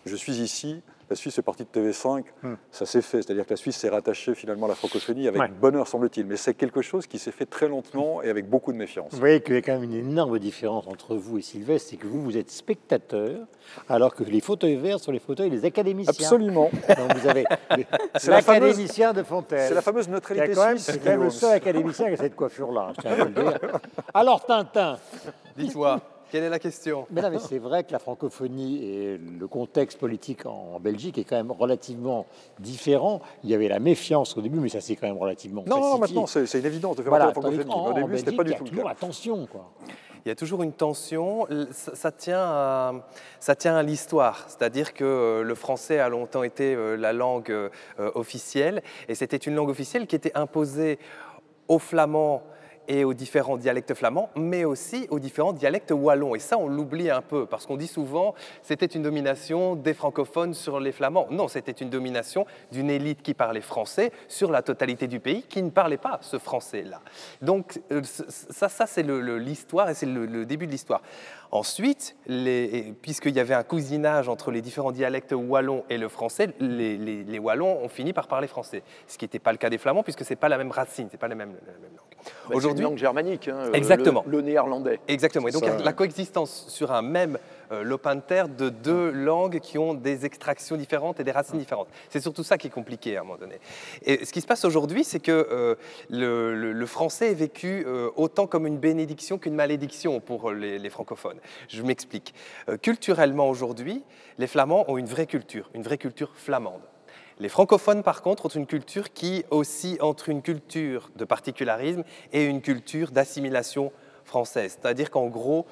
je 0.05 0.15
suis 0.15 0.41
ici 0.41 0.81
la 1.09 1.15
Suisse 1.15 1.37
est 1.39 1.41
partie 1.41 1.65
de 1.65 1.69
TV5, 1.69 2.23
hmm. 2.43 2.53
ça 2.71 2.85
s'est 2.85 3.01
fait. 3.01 3.23
C'est-à-dire 3.23 3.45
que 3.45 3.49
la 3.51 3.57
Suisse 3.57 3.77
s'est 3.77 3.89
rattachée 3.89 4.35
finalement 4.35 4.67
à 4.67 4.69
la 4.69 4.75
francophonie 4.75 5.27
avec 5.27 5.59
bonheur, 5.59 5.87
semble-t-il. 5.87 6.25
Mais 6.27 6.37
c'est 6.37 6.53
quelque 6.53 6.81
chose 6.81 7.07
qui 7.07 7.17
s'est 7.17 7.31
fait 7.31 7.45
très 7.45 7.67
lentement 7.67 8.21
et 8.21 8.29
avec 8.29 8.47
beaucoup 8.47 8.71
de 8.71 8.77
méfiance. 8.77 9.11
Vous 9.11 9.19
voyez 9.19 9.41
qu'il 9.41 9.55
y 9.55 9.57
a 9.57 9.61
quand 9.61 9.73
même 9.73 9.83
une 9.83 9.95
énorme 9.95 10.37
différence 10.37 10.87
entre 10.87 11.15
vous 11.15 11.39
et 11.39 11.41
Sylvestre, 11.41 11.89
c'est 11.89 11.97
que 11.97 12.05
vous, 12.05 12.21
vous 12.21 12.37
êtes 12.37 12.51
spectateur, 12.51 13.39
alors 13.87 14.13
que 14.13 14.23
les 14.23 14.41
fauteuils 14.41 14.75
verts 14.75 14.99
sont 14.99 15.11
les 15.11 15.19
fauteuils 15.19 15.49
des 15.49 15.65
académiciens. 15.65 16.11
Absolument. 16.11 16.69
Donc 16.87 17.17
vous 17.17 17.27
avez 17.27 17.45
l'académicien 18.27 19.13
de 19.13 19.23
Fontaine. 19.23 19.67
C'est 19.67 19.75
la 19.75 19.81
fameuse 19.81 20.09
neutralité 20.09 20.53
suisse. 20.53 20.83
C'est 20.83 20.99
quand 20.99 21.09
même 21.09 21.23
le 21.23 21.29
seul 21.31 21.53
académicien 21.53 22.07
qui 22.07 22.13
a 22.13 22.17
cette 22.17 22.35
coiffure-là, 22.35 22.93
je 22.95 23.01
tiens 23.01 23.11
à 23.13 23.25
le 23.25 23.31
dire. 23.31 23.59
Alors 24.13 24.45
Tintin. 24.45 24.99
Dis-toi. 25.57 25.99
Quelle 26.31 26.43
est 26.43 26.49
la 26.49 26.59
question? 26.59 27.05
Mais 27.11 27.21
mais 27.29 27.39
c'est 27.39 27.59
vrai 27.59 27.83
que 27.83 27.91
la 27.91 27.99
francophonie 27.99 28.83
et 28.83 29.17
le 29.17 29.47
contexte 29.47 29.97
politique 29.99 30.45
en 30.45 30.79
Belgique 30.79 31.17
est 31.17 31.23
quand 31.23 31.35
même 31.35 31.51
relativement 31.51 32.25
différent. 32.59 33.21
Il 33.43 33.49
y 33.49 33.55
avait 33.55 33.67
la 33.67 33.79
méfiance 33.79 34.37
au 34.37 34.41
début, 34.41 34.59
mais 34.59 34.69
ça 34.69 34.81
c'est 34.81 34.95
quand 34.95 35.07
même 35.07 35.17
relativement. 35.17 35.63
Non, 35.67 35.79
non, 35.79 35.97
maintenant 35.97 36.27
c'est 36.27 36.59
une 36.59 36.65
évidence 36.65 36.95
de 36.95 37.03
faire 37.03 37.11
la 37.11 37.31
francophonie. 37.31 37.73
Au 37.73 37.93
début, 37.93 38.17
c'était 38.17 38.35
pas 38.35 38.43
du 38.43 38.53
tout 38.53 38.65
le 38.65 38.83
cas. 38.83 38.89
attention, 38.89 39.47
quoi. 39.47 39.71
Il 40.25 40.29
y 40.29 40.31
a 40.31 40.35
toujours 40.35 40.63
une 40.63 40.73
tension. 40.73 41.47
Ça, 41.71 42.11
tient 42.11 42.41
à, 42.41 42.93
ça 43.39 43.55
tient 43.55 43.75
à 43.75 43.83
l'histoire. 43.83 44.45
C'est-à-dire 44.47 44.93
que 44.93 45.03
euh, 45.03 45.43
le 45.43 45.55
français 45.55 45.99
a 45.99 46.09
longtemps 46.09 46.43
été 46.43 46.75
euh, 46.75 46.95
la 46.95 47.13
langue 47.13 47.51
euh, 47.51 47.69
officielle, 48.15 48.83
et 49.07 49.15
c'était 49.15 49.37
une 49.37 49.55
langue 49.55 49.69
officielle 49.69 50.07
qui 50.07 50.15
était 50.15 50.35
imposée 50.35 50.99
aux 51.67 51.79
Flamands 51.79 52.43
et 52.89 53.05
aux 53.05 53.13
différents 53.13 53.55
dialectes 53.55 53.93
flamands, 53.93 54.29
mais 54.35 54.65
aussi 54.65 55.07
aux 55.11 55.19
différents 55.19 55.53
dialectes 55.53 55.91
wallons. 55.91 56.35
Et 56.35 56.39
ça, 56.39 56.57
on 56.57 56.67
l'oublie 56.67 57.09
un 57.11 57.21
peu, 57.21 57.45
parce 57.45 57.65
qu'on 57.65 57.77
dit 57.77 57.87
souvent 57.87 58.33
c'était 58.63 58.87
une 58.87 59.03
domination 59.03 59.75
des 59.75 59.93
francophones 59.93 60.55
sur 60.55 60.79
les 60.79 60.91
flamands. 60.91 61.27
Non, 61.29 61.47
c'était 61.47 61.71
une 61.71 61.91
domination 61.91 62.45
d'une 62.71 62.89
élite 62.89 63.21
qui 63.21 63.35
parlait 63.35 63.61
français 63.61 64.11
sur 64.27 64.51
la 64.51 64.63
totalité 64.63 65.07
du 65.07 65.19
pays, 65.19 65.43
qui 65.43 65.61
ne 65.61 65.69
parlait 65.69 65.97
pas 65.97 66.17
ce 66.21 66.39
français-là. 66.39 66.99
Donc 67.43 67.79
euh, 67.91 68.01
ça, 68.03 68.69
ça 68.69 68.87
c'est 68.87 69.03
l'histoire 69.03 69.89
et 69.89 69.93
c'est 69.93 70.07
le, 70.07 70.45
début 70.45 70.65
de 70.65 70.71
l'histoire. 70.71 71.01
Ensuite, 71.51 72.15
puisqu'il 73.01 73.35
y 73.35 73.39
avait 73.39 73.55
un 73.55 73.63
cousinage 73.63 74.29
entre 74.29 74.51
les 74.51 74.61
différents 74.61 74.91
dialectes 74.91 75.33
wallons 75.33 75.83
et 75.89 75.97
le 75.97 76.07
français, 76.07 76.49
les, 76.59 77.39
wallons 77.39 77.83
ont 77.83 77.89
fini 77.89 78.13
par 78.13 78.27
parler 78.27 78.47
français, 78.47 78.83
ce 79.07 79.17
qui 79.17 79.25
n'était 79.25 79.39
pas 79.39 79.51
le 79.51 79.57
cas 79.57 79.69
des 79.69 79.79
flamands, 79.79 80.03
puisque 80.03 80.23
ce 80.23 80.31
n'est 80.31 80.35
pas 80.35 80.49
la 80.49 80.59
même 80.59 80.71
racine, 80.71 81.07
ce 81.07 81.13
n'est 81.13 81.19
pas 81.19 81.27
la 81.27 81.35
même, 81.35 81.53
la 81.65 81.73
même 81.73 81.91
langue. 81.95 82.23
Bah, 82.49 82.55
Aujourd'hui, 82.55 82.83
une 82.83 82.89
langue 82.91 82.97
germanique, 82.97 83.47
hein, 83.47 83.71
Exactement. 83.73 84.23
Le, 84.27 84.41
néerlandais. 84.41 84.99
Exactement. 85.07 85.47
Et 85.47 85.51
donc 85.51 85.63
la 85.63 85.93
coexistence 85.93 86.65
sur 86.67 86.91
un 86.91 87.01
même 87.01 87.35
euh, 87.35 87.58
lopin 87.71 88.15
de 88.15 88.21
terre 88.21 88.49
de 88.49 88.69
deux 88.69 89.11
langues 89.11 89.59
qui 89.59 89.77
ont 89.77 89.93
des 89.93 90.25
extractions 90.25 90.75
différentes 90.75 91.19
et 91.19 91.23
des 91.23 91.31
racines 91.31 91.59
différentes. 91.59 91.87
C'est 92.09 92.19
surtout 92.19 92.43
ça 92.43 92.57
qui 92.57 92.67
est 92.67 92.71
compliqué 92.71 93.17
à 93.17 93.21
un 93.21 93.23
moment 93.23 93.37
donné. 93.37 93.59
Et 94.03 94.25
ce 94.25 94.31
qui 94.31 94.41
se 94.41 94.47
passe 94.47 94.65
aujourd'hui, 94.65 95.03
c'est 95.03 95.19
que 95.19 95.31
euh, 95.31 95.75
le, 96.09 96.85
français 96.85 97.31
est 97.31 97.35
vécu 97.35 97.83
euh, 97.85 98.09
autant 98.15 98.47
comme 98.47 98.65
une 98.65 98.77
bénédiction 98.77 99.37
qu'une 99.37 99.55
malédiction 99.55 100.19
pour 100.19 100.51
les, 100.51 100.89
francophones. 100.89 101.39
Je 101.67 101.83
m'explique. 101.83 102.33
culturellement 102.81 103.49
aujourd'hui, 103.49 104.03
les 104.37 104.47
Flamands 104.47 104.85
ont 104.89 104.97
une 104.97 105.05
vraie 105.05 105.27
culture, 105.27 105.69
une 105.73 105.83
vraie 105.83 105.97
culture 105.97 106.31
flamande. 106.35 106.81
Les 107.41 107.47
francophones, 107.47 108.03
par 108.03 108.21
contre, 108.21 108.47
ont 108.47 108.49
une 108.49 108.65
culture 108.65 109.13
qui 109.13 109.45
oscille 109.49 109.97
entre 110.01 110.27
une 110.27 110.41
culture 110.41 111.09
de 111.15 111.23
particularisme 111.23 112.03
et 112.33 112.43
une 112.43 112.61
culture 112.61 113.11
d'assimilation 113.11 113.93
française. 114.25 114.77
C'est-à-dire 114.79 115.09
qu'en 115.09 115.27
gros, 115.27 115.65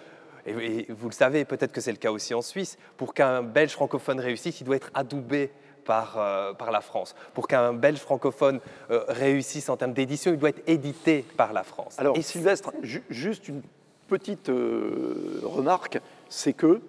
et, 0.47 0.87
vous 0.89 1.09
le 1.09 1.13
savez, 1.13 1.45
peut-être 1.45 1.71
que 1.71 1.81
c'est 1.81 1.91
le 1.91 1.97
cas 1.97 2.11
aussi 2.11 2.33
en 2.33 2.41
Suisse, 2.41 2.77
pour 2.97 3.13
qu'un 3.13 3.43
Belge 3.43 3.71
francophone 3.71 4.19
réussisse, 4.19 4.61
il 4.61 4.63
doit 4.63 4.75
être 4.75 4.91
adoubé 4.93 5.51
par, 5.85 6.15
euh, 6.17 6.53
par, 6.53 6.71
la 6.71 6.81
France. 6.81 7.15
Pour 7.33 7.47
qu'un 7.47 7.73
Belge 7.73 7.99
francophone 7.99 8.59
euh, 8.91 9.03
réussisse 9.07 9.69
en 9.69 9.77
termes 9.77 9.93
d'édition, 9.93 10.31
il 10.31 10.37
doit 10.37 10.49
être 10.49 10.67
édité 10.67 11.25
par 11.37 11.53
la 11.53 11.63
France. 11.63 11.95
Alors, 11.97 12.17
Et 12.17 12.21
Sylvestre, 12.21 12.71
juste 13.09 13.47
une 13.47 13.61
petite 14.07 14.49
euh, 14.49 15.39
remarque, 15.43 15.99
c'est 16.29 16.53
que 16.53 16.81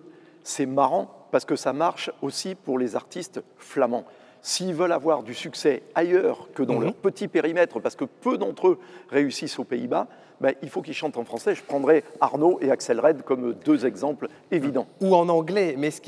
c'est 0.43 0.67
marrant 0.67 1.29
parce 1.31 1.45
que 1.45 1.57
ça 1.57 1.73
marche 1.73 2.11
aussi 2.23 2.55
pour 2.55 2.79
les 2.79 2.97
artistes 2.97 3.41
flamands. 3.57 4.05
S'ils 4.43 4.75
veulent 4.75 4.93
avoir 4.93 5.23
du 5.23 5.35
succès 5.35 5.83
ailleurs 5.95 6.49
que 6.55 6.63
dans 6.63 6.77
mhm. 6.77 6.85
leur 6.85 6.95
petit 6.95 7.29
périmètre, 7.29 7.81
parce 7.81 7.97
que 7.97 8.05
peu 8.05 8.39
d'entre 8.39 8.69
eux 8.69 8.79
réussissent 9.11 9.59
aux 9.59 9.65
Pays-Bas, 9.65 10.07
ben, 10.41 10.55
il 10.63 10.71
faut 10.71 10.83
qu'ils 10.83 10.95
chantent 10.95 11.17
en 11.17 11.25
français. 11.25 11.55
Je 11.55 11.63
prendrai 11.63 12.05
Arnaud 12.21 12.59
et 12.61 12.71
Axel 12.71 13.01
Red 13.01 13.23
comme 13.23 13.55
deux 13.55 13.87
exemples 13.87 14.29
évidents. 14.51 14.87
Ou 15.01 15.15
en 15.15 15.29
anglais. 15.29 15.75
Mais 15.77 15.91
ce, 15.91 16.01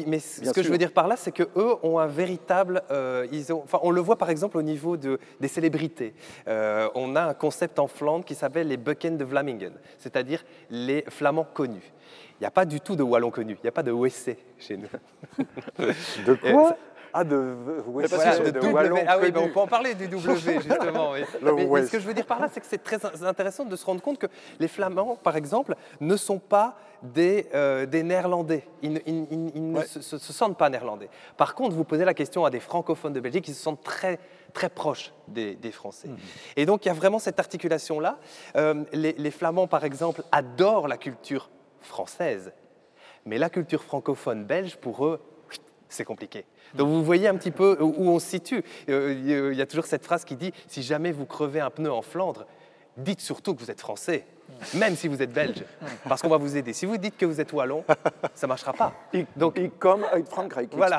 que 0.53 0.63
je 0.63 0.71
veux 0.71 0.79
dire 0.79 0.93
par 0.93 1.09
là, 1.09 1.17
c'est 1.17 1.33
qu'eux 1.33 1.75
ont 1.83 1.99
un 1.99 2.07
véritable. 2.07 2.83
Euh, 2.91 3.27
ils 3.33 3.53
ont, 3.53 3.63
enfin, 3.65 3.81
on 3.83 3.91
le 3.91 4.01
voit 4.01 4.17
par 4.17 4.31
exemple 4.31 4.57
au 4.57 4.63
niveau 4.63 4.97
de, 4.97 5.19
des 5.41 5.49
célébrités. 5.49 6.15
Euh, 6.47 6.89
on 6.95 7.17
a 7.17 7.23
un 7.23 7.35
concept 7.35 7.79
en 7.79 7.89
Flandre 7.89 8.25
qui 8.25 8.35
s'appelle 8.35 8.69
les 8.69 8.77
Bucken 8.77 9.17
de 9.17 9.25
Vlamingen, 9.25 9.73
c'est-à-dire 9.99 10.45
les 10.71 11.05
Flamands 11.09 11.47
connus. 11.53 11.93
Il 12.41 12.45
n'y 12.45 12.47
a 12.47 12.51
pas 12.51 12.65
du 12.65 12.81
tout 12.81 12.97
de 12.97 13.03
Wallon 13.03 13.31
connu, 13.31 13.53
il 13.53 13.63
n'y 13.63 13.69
a 13.69 13.73
pas 13.73 13.83
WC 13.83 14.39
chez 14.59 14.79
nous. 14.79 14.89
De 16.27 16.33
quoi? 16.33 16.75
Ah, 17.13 17.25
de, 17.25 17.57
ouais, 17.87 18.05
de, 18.05 18.51
W. 18.51 19.05
Ah 19.07 19.19
oui, 19.21 19.31
ben, 19.31 19.43
on 19.45 19.49
peut 19.49 19.61
en 19.61 19.67
parler 19.67 19.95
du 19.95 20.09
W, 20.09 20.61
justement. 20.63 21.13
mais, 21.13 21.87
ce 21.87 21.91
que 21.91 21.99
je 21.99 22.07
veux 22.07 22.15
dire 22.15 22.27
par 22.27 22.41
là, 22.41 22.49
c'est 22.53 22.61
que 22.61 22.67
c'est 22.67 22.83
très 22.83 22.99
intéressant 23.25 23.65
de 23.65 23.77
se 23.77 23.85
rendre 23.85 24.01
compte 24.01 24.19
que 24.19 24.27
les 24.59 24.69
Flamands, 24.69 25.17
par 25.17 25.37
exemple, 25.37 25.75
ne 26.01 26.17
sont 26.17 26.39
pas 26.39 26.77
des, 27.03 27.49
euh, 27.55 27.87
des 27.87 28.03
Néerlandais. 28.03 28.67
Ils, 28.83 28.93
ne 28.93 29.83
se, 29.83 30.19
sentent 30.19 30.59
pas 30.59 30.69
néerlandais. 30.69 31.09
Par 31.37 31.55
contre, 31.55 31.75
vous 31.75 31.85
posez 31.85 32.05
la 32.05 32.15
question 32.15 32.45
à 32.45 32.51
des 32.51 32.61
francophones 32.61 33.13
de 33.13 33.21
Belgique, 33.21 33.49
ils 33.49 33.55
se 33.55 33.63
sentent 33.63 33.83
très 33.83 34.19
très 34.53 34.69
proches 34.69 35.13
des, 35.29 35.57
Français. 35.71 36.09
Mmh. 36.09 36.17
Et 36.57 36.67
donc, 36.67 36.85
il 36.85 36.89
y 36.89 36.91
a 36.91 36.95
vraiment 36.95 37.21
cette 37.21 37.39
articulation-là. 37.39 38.19
Euh, 38.57 38.83
les, 38.93 39.13
les 39.13 39.31
Flamands, 39.31 39.69
par 39.69 39.85
exemple, 39.85 40.23
adorent 40.33 40.89
la 40.89 40.97
culture 40.97 41.51
française, 41.81 42.53
mais 43.25 43.39
la 43.39 43.49
culture 43.49 43.83
francophone 43.83 44.45
belge, 44.45 44.77
pour 44.77 45.07
eux, 45.07 45.21
c'est 45.91 46.05
compliqué. 46.05 46.45
Donc 46.75 46.89
vous 46.89 47.05
voyez 47.05 47.29
un 47.29 47.37
petit 47.37 47.51
peu 47.51 47.77
où 47.81 48.09
on 48.09 48.19
se 48.19 48.27
situe. 48.27 48.63
Euh, 48.89 49.51
il 49.53 49.59
y 49.59 49.63
a 49.63 49.67
toujours 49.67 49.87
cette 49.87 50.05
phrase 50.05 50.25
qui 50.25 50.37
dit 50.37 50.53
si 50.69 50.83
jamais 50.83 51.13
vous 51.13 51.27
crevez 51.27 51.61
un 51.61 51.71
pneu 51.71 51.93
en 51.93 52.03
Flandre, 52.03 52.47
dites 52.97 53.21
surtout 53.21 53.55
que 53.55 53.61
vous 53.61 53.71
êtes 53.71 53.81
français, 53.81 54.25
même 54.75 54.97
si 54.97 55.09
vous 55.09 55.23
êtes 55.23 55.33
belge, 55.33 55.65
parce 56.09 56.23
qu'on 56.23 56.29
va 56.29 56.37
vous 56.37 56.57
aider. 56.57 56.73
Si 56.73 56.87
vous 56.87 56.97
dites 56.97 57.17
que 57.17 57.27
vous 57.27 57.41
êtes 57.41 57.53
wallon, 57.53 57.85
ça 58.35 58.47
ne 58.47 58.49
marchera 58.49 58.73
pas. 58.73 58.93
Donc, 59.37 59.55
il 59.57 59.71
comme 59.71 60.05
Frankrijk. 60.29 60.71
Voilà. 60.75 60.97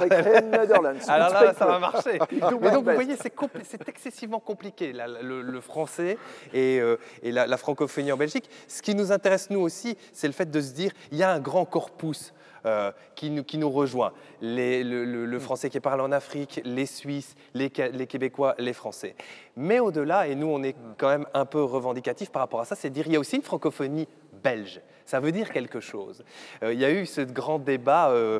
Alors 1.07 1.29
là, 1.29 1.53
ça 1.53 1.65
va 1.65 1.79
marcher. 1.79 2.19
Mais 2.31 2.71
donc 2.71 2.85
vous 2.85 2.93
voyez, 2.93 3.15
c'est 3.17 3.87
excessivement 3.87 4.39
compliqué, 4.39 4.93
le, 4.93 5.61
français 5.61 6.17
et, 6.53 6.79
euh, 6.79 6.97
la, 7.23 7.45
la 7.47 7.57
francophonie 7.57 8.11
en 8.11 8.17
Belgique. 8.17 8.49
Ce 8.67 8.81
qui 8.81 8.95
nous 8.95 9.11
intéresse, 9.11 9.49
nous 9.49 9.59
aussi, 9.59 9.97
c'est 10.11 10.27
le 10.27 10.33
fait 10.33 10.49
de 10.49 10.61
se 10.61 10.73
dire 10.73 10.91
il 11.11 11.17
y 11.17 11.23
a 11.23 11.31
un 11.31 11.39
grand 11.39 11.65
corpus 11.65 12.33
euh, 12.65 12.91
qui, 13.15 13.29
nous, 13.31 13.43
qui, 13.43 13.57
nous, 13.57 13.69
rejoint. 13.69 14.13
le, 14.41 15.39
français 15.39 15.69
qui 15.69 15.79
parle 15.79 16.01
en 16.01 16.11
Afrique, 16.11 16.61
les 16.63 16.85
Suisses, 16.85 17.35
les, 17.55 17.69
Québécois, 17.69 18.55
les 18.59 18.73
Français. 18.73 19.15
Mais 19.55 19.79
au-delà, 19.79 20.27
et 20.27 20.35
nous 20.35 20.47
on 20.47 20.61
est 20.61 20.75
quand 20.97 21.09
même 21.09 21.25
un 21.33 21.45
peu 21.45 21.63
revendicatif 21.63 22.29
par 22.29 22.41
rapport 22.41 22.59
à 22.59 22.65
ça, 22.65 22.75
c'est 22.75 22.89
dire 22.89 23.05
qu'il 23.05 23.13
y 23.13 23.15
a 23.15 23.19
aussi 23.19 23.37
une 23.37 23.41
francophonie 23.41 24.07
belge. 24.43 24.81
Ça 25.05 25.19
veut 25.19 25.31
dire 25.31 25.51
quelque 25.51 25.79
chose. 25.79 26.23
Euh, 26.61 26.73
il 26.73 26.79
y 26.79 26.85
a 26.85 26.91
eu 26.91 27.05
ce 27.05 27.21
grand 27.21 27.57
débat 27.57 28.11
euh, 28.11 28.39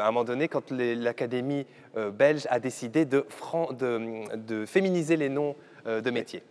à 0.00 0.02
un 0.04 0.06
moment 0.06 0.24
donné 0.24 0.48
quand 0.48 0.70
l'Académie 0.70 1.66
belge 2.12 2.46
a 2.50 2.60
décidé 2.60 3.06
de, 3.06 3.26
de, 3.72 4.36
de 4.36 4.66
féminiser 4.66 5.16
les 5.16 5.28
noms 5.28 5.56
de 5.86 6.10
métiers. 6.10 6.42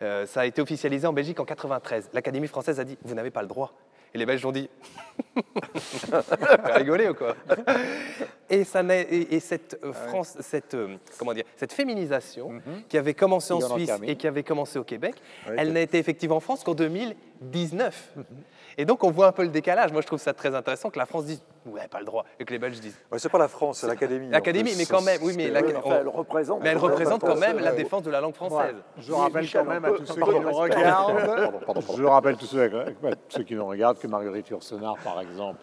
ça 0.00 0.40
a 0.40 0.46
été 0.46 0.62
officialisé 0.62 1.06
en 1.06 1.12
Belgique 1.12 1.40
en 1.40 1.44
93. 1.44 2.10
L'Académie 2.12 2.46
française 2.46 2.78
a 2.78 2.84
dit 2.84 2.96
Vous 3.02 3.14
n'avez 3.14 3.30
pas 3.30 3.42
le 3.42 3.48
droit. 3.48 3.74
Et 4.14 4.18
les 4.18 4.26
Belges 4.26 4.44
ont 4.46 4.52
dit. 4.52 4.68
Rigoler 6.74 7.08
ou 7.08 7.14
quoi? 7.14 7.34
Et, 8.50 8.64
ça 8.64 8.82
et, 8.82 9.40
cette, 9.40 9.78
euh, 9.84 9.92
ah 9.94 10.08
France, 10.08 10.36
cette, 10.40 10.74
euh, 10.74 10.96
comment 11.18 11.34
dire, 11.34 11.44
cette 11.56 11.72
féminisation 11.72 12.52
mhm. 12.52 12.84
qui 12.88 12.96
avait 12.96 13.14
commencé 13.14 13.52
en 13.52 13.60
Suisse 13.60 13.90
et 14.04 14.16
qui 14.16 14.26
avait 14.26 14.42
commencé 14.42 14.78
au 14.78 14.84
Québec, 14.84 15.16
elle 15.56 15.72
n'a 15.72 15.80
été 15.82 15.98
effective 15.98 16.32
en 16.32 16.40
France 16.40 16.64
qu'en 16.64 16.74
2019. 16.74 18.14
Et 18.80 18.84
donc, 18.84 19.02
on 19.02 19.10
voit 19.10 19.26
un 19.26 19.32
peu 19.32 19.42
le 19.42 19.48
décalage. 19.48 19.90
Moi, 19.90 20.02
je 20.02 20.06
trouve 20.06 20.20
ça 20.20 20.32
très 20.32 20.54
intéressant 20.54 20.88
que 20.88 21.00
la 21.00 21.04
France 21.04 21.24
dise 21.24 21.42
Ouais, 21.66 21.88
pas 21.88 21.98
le 21.98 22.04
droit. 22.04 22.24
Et 22.38 22.44
que 22.44 22.52
les 22.52 22.60
Belges 22.60 22.78
disent. 22.78 22.96
Ouais, 23.10 23.18
c'est 23.18 23.28
pas 23.28 23.38
la 23.38 23.48
France, 23.48 23.78
c'est 23.80 23.88
l'Académie. 23.88 24.28
L'Académie, 24.30 24.70
mais 24.78 24.86
quand 24.86 25.02
même, 25.02 25.18
oui, 25.20 25.34
mais 25.36 25.46
elle 25.46 26.08
représente. 26.08 26.62
Mais 26.62 26.68
elle 26.68 26.78
représente 26.78 27.20
quand 27.20 27.36
même 27.36 27.58
la 27.58 27.72
défense 27.72 28.04
de 28.04 28.10
la 28.10 28.20
langue 28.20 28.34
française. 28.34 28.76
Je 28.98 29.12
rappelle 29.12 29.50
quand 29.50 29.64
même 29.64 29.84
à 29.84 29.90
tous 29.90 30.06
ceux 30.06 30.22
qui 30.22 30.40
nous 30.40 30.52
regardent. 30.52 31.18
Je 31.96 32.04
rappelle 32.04 32.36
tous 32.36 32.46
ceux 32.46 33.42
qui 33.42 33.54
nous 33.56 33.66
regardent 33.66 33.98
que 33.98 34.06
Marguerite 34.06 34.48
Yourcenar, 34.48 34.96
par 35.02 35.20
exemple, 35.20 35.60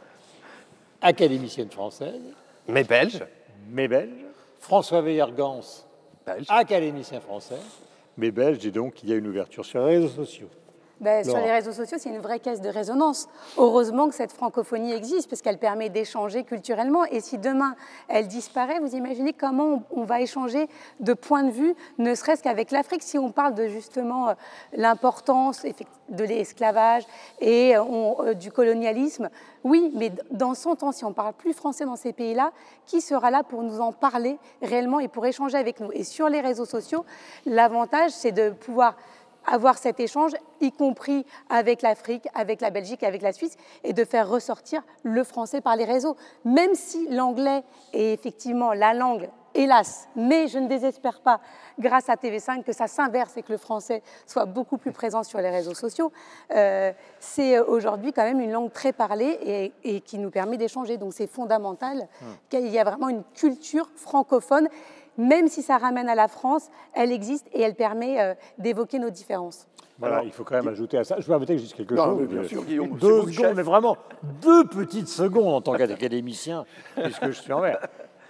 académicienne 1.01 1.71
française. 1.71 2.21
Mais 2.67 2.83
belge. 2.83 3.23
Mais 3.69 3.87
belge. 3.87 4.25
François 4.59 5.01
Veillergans, 5.01 5.61
belge. 6.25 6.47
académicien 6.49 7.21
français. 7.21 7.59
Mais 8.17 8.31
belge, 8.31 8.65
et 8.65 8.71
donc 8.71 9.03
il 9.03 9.09
y 9.09 9.13
a 9.13 9.15
une 9.15 9.27
ouverture 9.27 9.63
sur 9.65 9.79
les 9.79 9.97
réseaux 9.97 10.25
sociaux. 10.25 10.49
Ben, 11.01 11.25
sur 11.25 11.37
les 11.37 11.51
réseaux 11.51 11.73
sociaux, 11.73 11.97
c'est 11.99 12.09
une 12.09 12.19
vraie 12.19 12.39
caisse 12.39 12.61
de 12.61 12.69
résonance. 12.69 13.27
Heureusement 13.57 14.07
que 14.07 14.15
cette 14.15 14.31
francophonie 14.31 14.93
existe, 14.93 15.29
parce 15.29 15.41
qu'elle 15.41 15.57
permet 15.57 15.89
d'échanger 15.89 16.45
culturellement. 16.45 17.03
Et 17.05 17.19
si 17.19 17.37
demain 17.37 17.75
elle 18.07 18.27
disparaît, 18.27 18.79
vous 18.79 18.95
imaginez 18.95 19.33
comment 19.33 19.83
on, 19.91 20.05
va 20.05 20.21
échanger 20.21 20.69
de 21.01 21.13
points 21.13 21.43
de 21.43 21.51
vue, 21.51 21.75
ne 21.97 22.15
serait-ce 22.15 22.41
qu'avec 22.41 22.71
l'Afrique, 22.71 23.03
si 23.03 23.17
on 23.17 23.31
parle 23.31 23.55
de 23.55 23.67
justement 23.67 24.29
euh, 24.29 24.33
l'importance 24.73 25.65
de 26.09 26.23
l'esclavage 26.23 27.03
et 27.41 27.75
euh, 27.75 27.83
euh, 28.19 28.33
du 28.33 28.51
colonialisme. 28.51 29.29
Oui, 29.65 29.91
mais 29.95 30.11
dans 30.31 30.53
son 30.53 30.75
temps, 30.75 30.91
si 30.93 31.03
on 31.03 31.11
parle 31.11 31.33
plus 31.33 31.53
français 31.53 31.85
dans 31.85 31.95
ces 31.97 32.13
pays-là, 32.13 32.51
qui 32.85 33.01
sera 33.01 33.31
là 33.31 33.43
pour 33.43 33.63
nous 33.63 33.81
en 33.81 33.91
parler 33.91 34.37
réellement 34.61 34.99
et 34.99 35.07
pour 35.07 35.25
échanger 35.25 35.57
avec 35.57 35.79
nous? 35.81 35.91
Et 35.91 36.03
sur 36.03 36.29
les 36.29 36.39
réseaux 36.39 36.65
sociaux, 36.65 37.03
l'avantage, 37.45 38.11
c'est 38.11 38.31
de 38.31 38.51
pouvoir 38.51 38.95
avoir 39.45 39.77
cet 39.77 39.99
échange, 39.99 40.31
y 40.61 40.71
compris 40.71 41.25
avec 41.49 41.81
l'Afrique, 41.81 42.27
avec 42.33 42.61
la 42.61 42.69
Belgique, 42.69 43.03
avec 43.03 43.21
la 43.21 43.33
Suisse, 43.33 43.57
et 43.83 43.93
de 43.93 44.03
faire 44.03 44.29
ressortir 44.29 44.81
le 45.03 45.23
français 45.23 45.61
par 45.61 45.75
les 45.75 45.85
réseaux. 45.85 46.15
Même 46.43 46.75
si 46.75 47.07
l'anglais 47.09 47.63
est 47.93 48.13
effectivement 48.13 48.73
la 48.73 48.93
langue, 48.93 49.29
hélas, 49.55 50.09
mais 50.15 50.47
je 50.47 50.59
ne 50.59 50.67
désespère 50.67 51.21
pas, 51.21 51.39
grâce 51.79 52.09
à 52.09 52.15
TV5, 52.15 52.63
que 52.63 52.73
ça 52.73 52.87
s'inverse 52.87 53.37
et 53.37 53.41
que 53.41 53.51
le 53.51 53.57
français 53.57 54.03
soit 54.27 54.45
beaucoup 54.45 54.77
plus 54.77 54.91
présent 54.91 55.23
sur 55.23 55.39
les 55.39 55.49
réseaux 55.49 55.73
sociaux, 55.73 56.11
euh, 56.51 56.91
c'est 57.19 57.59
aujourd'hui 57.59 58.13
quand 58.13 58.23
même 58.23 58.41
une 58.41 58.51
langue 58.51 58.71
très 58.71 58.93
parlée 58.93 59.71
et, 59.83 60.01
qui 60.01 60.17
nous 60.19 60.29
permet 60.29 60.57
d'échanger. 60.57 60.97
Donc 60.97 61.13
c'est 61.13 61.27
fondamental 61.27 61.97
mmh. 61.97 62.25
qu'il 62.49 62.67
y 62.67 62.77
ait 62.77 62.83
vraiment 62.83 63.09
une 63.09 63.23
culture 63.33 63.89
francophone 63.95 64.67
même 65.17 65.47
si 65.47 65.61
ça 65.61 65.77
ramène 65.77 66.09
à 66.09 66.15
la 66.15 66.27
France, 66.27 66.69
elle 66.93 67.11
existe 67.11 67.47
et 67.53 67.61
elle 67.61 67.75
permet 67.75 68.19
euh, 68.21 68.33
d'évoquer 68.57 68.99
nos 68.99 69.09
différences. 69.09 69.67
Voilà, 69.97 70.23
il 70.23 70.31
faut 70.31 70.43
quand 70.43 70.55
même 70.55 70.67
ajouter 70.67 70.97
à 70.97 71.03
ça. 71.05 71.15
Je 71.19 71.25
peux 71.25 71.33
ajouter 71.33 71.55
quelque 71.57 71.93
Non, 71.93 72.03
chose. 72.05 72.17
mais 72.19 72.27
bien 72.27 72.43
sûr, 72.43 72.63
Guillaume, 72.65 72.89
c'est 72.93 72.99
Deux 72.99 73.19
secondes, 73.21 73.31
chef. 73.31 73.55
mais 73.55 73.63
vraiment 73.63 73.95
deux 74.41 74.65
petites 74.65 75.07
secondes 75.07 75.53
en 75.53 75.61
tant 75.61 75.73
qu'académicien, 75.73 76.65
puisque 77.01 77.27
je 77.27 77.31
suis 77.41 77.53
envers. 77.53 77.79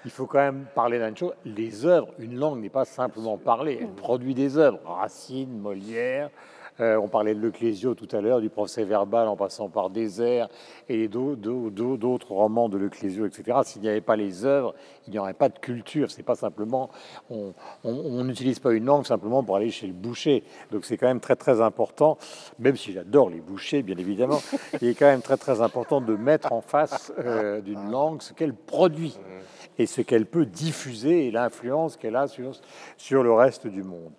Il 0.06 0.12
faut 0.12 0.28
quand 0.28 0.38
même 0.38 0.66
parler 0.76 1.00
d'une 1.00 1.18
chose. 1.18 1.34
Les 1.44 1.84
œuvres, 1.88 2.10
une 2.20 2.36
langue 2.38 2.60
n'est 2.62 2.70
pas 2.70 2.86
simplement 2.86 3.38
parler, 3.40 3.80
elle 3.82 3.88
produit 3.88 4.36
des 4.36 4.58
œuvres. 4.60 4.80
Racine, 4.86 5.58
Molière. 5.58 6.30
Euh, 6.80 6.98
on 6.98 7.08
parlait 7.08 7.34
de 7.36 7.40
Leclésio 7.40 7.94
tout 7.96 8.08
à 8.16 8.22
l'heure, 8.22 8.42
du 8.42 8.50
procès 8.50 8.84
verbal 8.84 9.28
en 9.28 9.36
passant 9.36 9.70
par 9.70 9.90
Désert 9.90 10.50
et 10.90 11.08
d'au- 11.08 11.36
d'au- 11.36 11.70
d'au- 11.70 11.98
d'autres 11.98 12.32
romans 12.34 12.70
de 12.70 12.78
Leclésio, 12.78 13.26
etc. 13.26 13.60
S'il 13.64 13.82
n'y 13.82 13.88
avait 13.90 14.02
pas 14.02 14.16
les 14.16 14.46
œuvres, 14.46 14.76
il 15.08 15.12
n'y 15.12 15.20
aurait 15.20 15.34
pas 15.34 15.50
de 15.50 15.58
culture. 15.60 16.12
C'est 16.12 16.24
pas 16.24 16.36
simplement, 16.36 16.90
on 17.30 18.24
n'utilise 18.24 18.60
pas 18.60 18.74
une 18.74 18.86
langue 18.86 19.06
simplement 19.06 19.44
pour 19.44 19.56
aller 19.56 19.72
chez 19.72 19.88
le 19.88 19.94
boucher. 19.94 20.44
Donc 20.72 20.86
c'est 20.86 20.98
quand 20.98 21.08
même 21.08 21.20
très 21.20 21.36
très 21.36 21.62
important, 21.62 22.18
même 22.60 22.76
si 22.76 22.92
j'adore 22.92 23.30
les 23.30 23.40
bouchers, 23.42 23.82
bien 23.84 23.98
évidemment, 23.98 24.40
il 24.82 24.88
est 24.90 24.96
quand 24.96 25.06
même 25.06 25.22
très 25.22 25.38
très 25.38 25.62
important 25.62 26.02
de 26.02 26.16
mettre 26.16 26.52
en 26.54 26.62
face 26.62 27.14
euh, 27.20 27.62
d'une 27.62 27.90
langue 27.92 28.22
ce 28.22 28.34
qu'elle 28.34 28.54
produit 28.54 29.18
et 29.78 29.86
ce 29.88 30.02
qu'elle 30.02 30.26
peut 30.26 30.46
diffuser 30.46 31.28
et 31.28 31.32
l'influence 31.32 31.98
qu'elle 31.98 32.16
a 32.16 32.28
sur, 32.28 32.52
sur 32.98 33.24
le 33.24 33.34
reste 33.34 33.68
du 33.68 33.84
monde. 33.84 34.12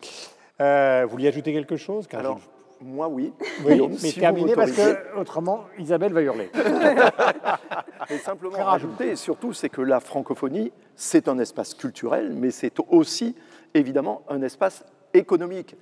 Euh, 0.61 1.03
vous 1.05 1.11
vouliez 1.11 1.29
ajouter 1.29 1.53
quelque 1.53 1.77
chose 1.77 2.07
Car 2.07 2.21
Alors, 2.21 2.39
je- 2.39 2.85
moi, 2.85 3.09
oui. 3.09 3.33
mais 3.65 3.79
si 3.97 4.15
vous 4.15 4.21
terminez 4.21 4.55
parce 4.55 4.73
que 4.73 5.19
autrement 5.19 5.65
Isabelle 5.79 6.13
va 6.13 6.21
hurler. 6.23 6.51
Et 8.11 8.19
simplement 8.19 8.63
rajouter, 8.63 9.09
et 9.13 9.17
surtout, 9.17 9.53
c'est 9.53 9.69
que 9.71 9.81
la 9.81 9.99
francophonie, 9.99 10.73
c'est 10.95 11.27
un 11.29 11.39
espace 11.39 11.75
culturel, 11.75 12.33
mais 12.35 12.51
c'est 12.51 12.75
aussi, 12.91 13.35
évidemment, 13.75 14.23
un 14.29 14.43
espace 14.43 14.85
économique. 15.15 15.75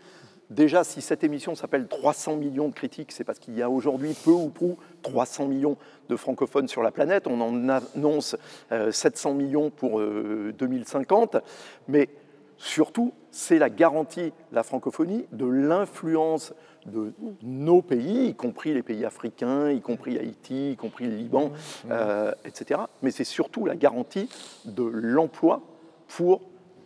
Déjà, 0.51 0.85
si 0.85 1.01
cette 1.03 1.25
émission 1.25 1.55
s'appelle 1.55 1.89
300 1.89 2.37
millions 2.37 2.69
de 2.69 2.75
critiques, 2.75 3.13
c'est 3.13 3.25
parce 3.25 3.39
qu'il 3.39 3.59
y 3.59 3.63
a 3.63 3.69
aujourd'hui 3.69 4.15
peu 4.25 4.31
ou 4.31 4.49
prou 4.51 4.79
300 5.03 5.47
millions 5.47 5.77
de 6.09 6.17
francophones 6.17 6.69
sur 6.69 6.83
la 6.83 6.93
planète. 6.93 7.27
On 7.27 7.41
en 7.41 7.69
annonce 7.69 8.37
euh, 8.73 8.91
700 8.93 9.35
millions 9.35 9.71
pour 9.71 10.01
euh, 10.01 10.55
2050. 10.59 11.37
Mais 11.89 12.09
surtout, 12.57 13.13
c'est 13.31 13.59
la 13.59 13.71
garantie, 13.71 14.33
la 14.53 14.63
francophonie, 14.63 15.27
de 15.33 15.47
l'influence 15.47 16.55
de 16.87 17.13
nos 17.43 17.83
pays, 17.83 18.29
y 18.29 18.35
compris 18.35 18.75
les 18.75 18.83
pays 18.83 19.05
africains, 19.05 19.71
y 19.71 19.81
compris 19.81 20.19
Haïti, 20.19 20.73
y 20.73 20.77
compris 20.77 21.07
le 21.07 21.17
Liban, 21.17 21.53
euh, 21.91 22.33
etc. 22.45 22.83
Mais 23.03 23.11
c'est 23.11 23.25
surtout 23.25 23.65
la 23.65 23.77
garantie 23.77 24.29
de 24.65 24.85
l'emploi 24.85 25.63
pour 26.09 26.43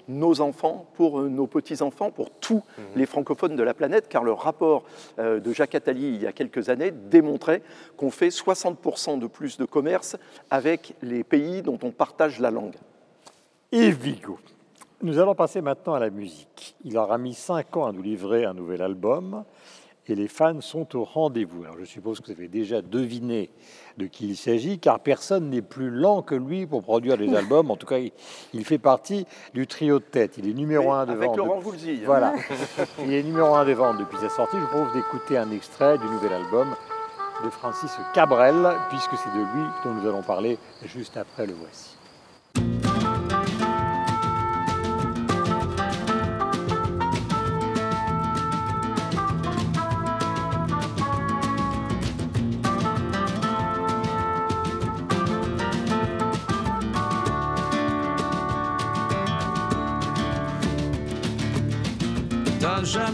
nos 0.09 0.41
enfants, 0.41 0.87
pour 0.95 1.21
euh, 1.21 1.29
nos 1.29 1.47
petits-enfants, 1.47 2.11
pour 2.11 2.31
tous 2.31 2.63
les 2.97 3.07
francophones 3.07 3.57
de 3.57 3.63
la 3.63 3.75
planète, 3.75 4.09
car 4.09 4.25
le 4.25 4.33
rapport 4.33 4.85
euh, 5.19 5.39
de 5.39 5.53
Jacques 5.53 5.75
Attali 5.75 6.15
il 6.15 6.23
y 6.23 6.27
a 6.27 6.33
quelques 6.33 6.71
années 6.71 6.91
démontrait 6.91 7.63
qu'on 7.97 8.11
fait 8.11 8.29
60% 8.29 9.19
de 9.19 9.27
plus 9.27 9.59
de 9.59 9.67
commerce 9.67 10.17
avec 10.51 10.95
les 11.03 11.25
pays 11.25 11.63
dont 11.63 11.79
on 11.83 11.91
partage 11.91 12.41
la 12.41 12.51
langue. 12.51 12.77
Yves 13.71 14.01
Vigo. 14.01 14.39
Nous 15.03 15.19
allons 15.19 15.35
passer 15.35 15.61
maintenant 15.61 15.95
à 15.95 16.01
la 16.01 16.11
musique. 16.11 16.75
Il 16.85 16.97
aura 16.99 17.19
mis 17.19 17.35
cinq 17.35 17.77
ans 17.77 17.87
à 17.87 17.93
nous 17.93 18.03
livrer 18.03 18.45
un 18.45 18.53
nouvel 18.55 18.83
album 18.83 19.45
et 20.09 20.15
les 20.17 20.27
fans 20.27 20.61
sont 20.61 20.97
au 20.97 21.05
rendez-vous. 21.05 21.63
Alors 21.65 21.77
je 21.79 21.85
suppose 21.85 22.19
que 22.21 22.27
vous 22.27 22.33
avez 22.33 22.49
déjà 22.49 22.83
deviné 22.83 23.51
de 23.97 24.07
qui 24.07 24.27
il 24.31 24.37
s'agit, 24.37 24.79
car 24.81 24.99
personne 25.01 25.51
n'est 25.51 25.63
plus 25.63 25.91
lent 25.91 26.23
que 26.23 26.35
lui 26.35 26.67
pour 26.67 26.83
produire 26.83 27.17
des 27.17 27.33
albums. 27.37 27.71
En 27.71 27.77
tout 27.77 27.87
cas, 27.87 27.99
il, 27.99 28.11
il 28.55 28.65
fait 28.65 28.79
partie 28.79 29.25
du 29.55 29.67
trio 29.69 29.99
de 30.01 30.05
tête. 30.05 30.37
Il 30.39 30.49
est 30.49 30.55
numéro 30.55 30.91
un 30.91 31.07
de 31.07 31.13
Avec 31.13 31.29
vente. 31.29 31.37
Laurent 31.37 31.57
depuis- 31.59 31.71
Voulzy. 31.71 31.91
hein. 31.91 32.07
Voilà. 32.07 32.33
Il 33.05 33.13
est 33.13 33.23
numéro 33.23 33.55
un 33.55 33.65
des 33.67 33.75
ventes 33.75 33.99
depuis 33.99 34.19
sa 34.19 34.31
sortie. 34.31 34.57
Je 34.57 34.63
vous 34.63 34.69
propose 34.69 34.93
d'écouter 34.95 35.37
un 35.37 35.51
extrait 35.53 35.99
du 35.99 36.07
nouvel 36.07 36.33
album 36.33 36.75
de 37.45 37.51
Francis 37.51 37.93
Cabrel, 38.15 38.57
puisque 38.89 39.15
c'est 39.17 39.31
de 39.31 39.39
lui 39.45 39.65
dont 39.85 39.93
nous 39.95 40.09
allons 40.09 40.23
parler 40.23 40.59
juste 40.87 41.17
après 41.19 41.47
le 41.47 41.53
voici. 41.53 41.98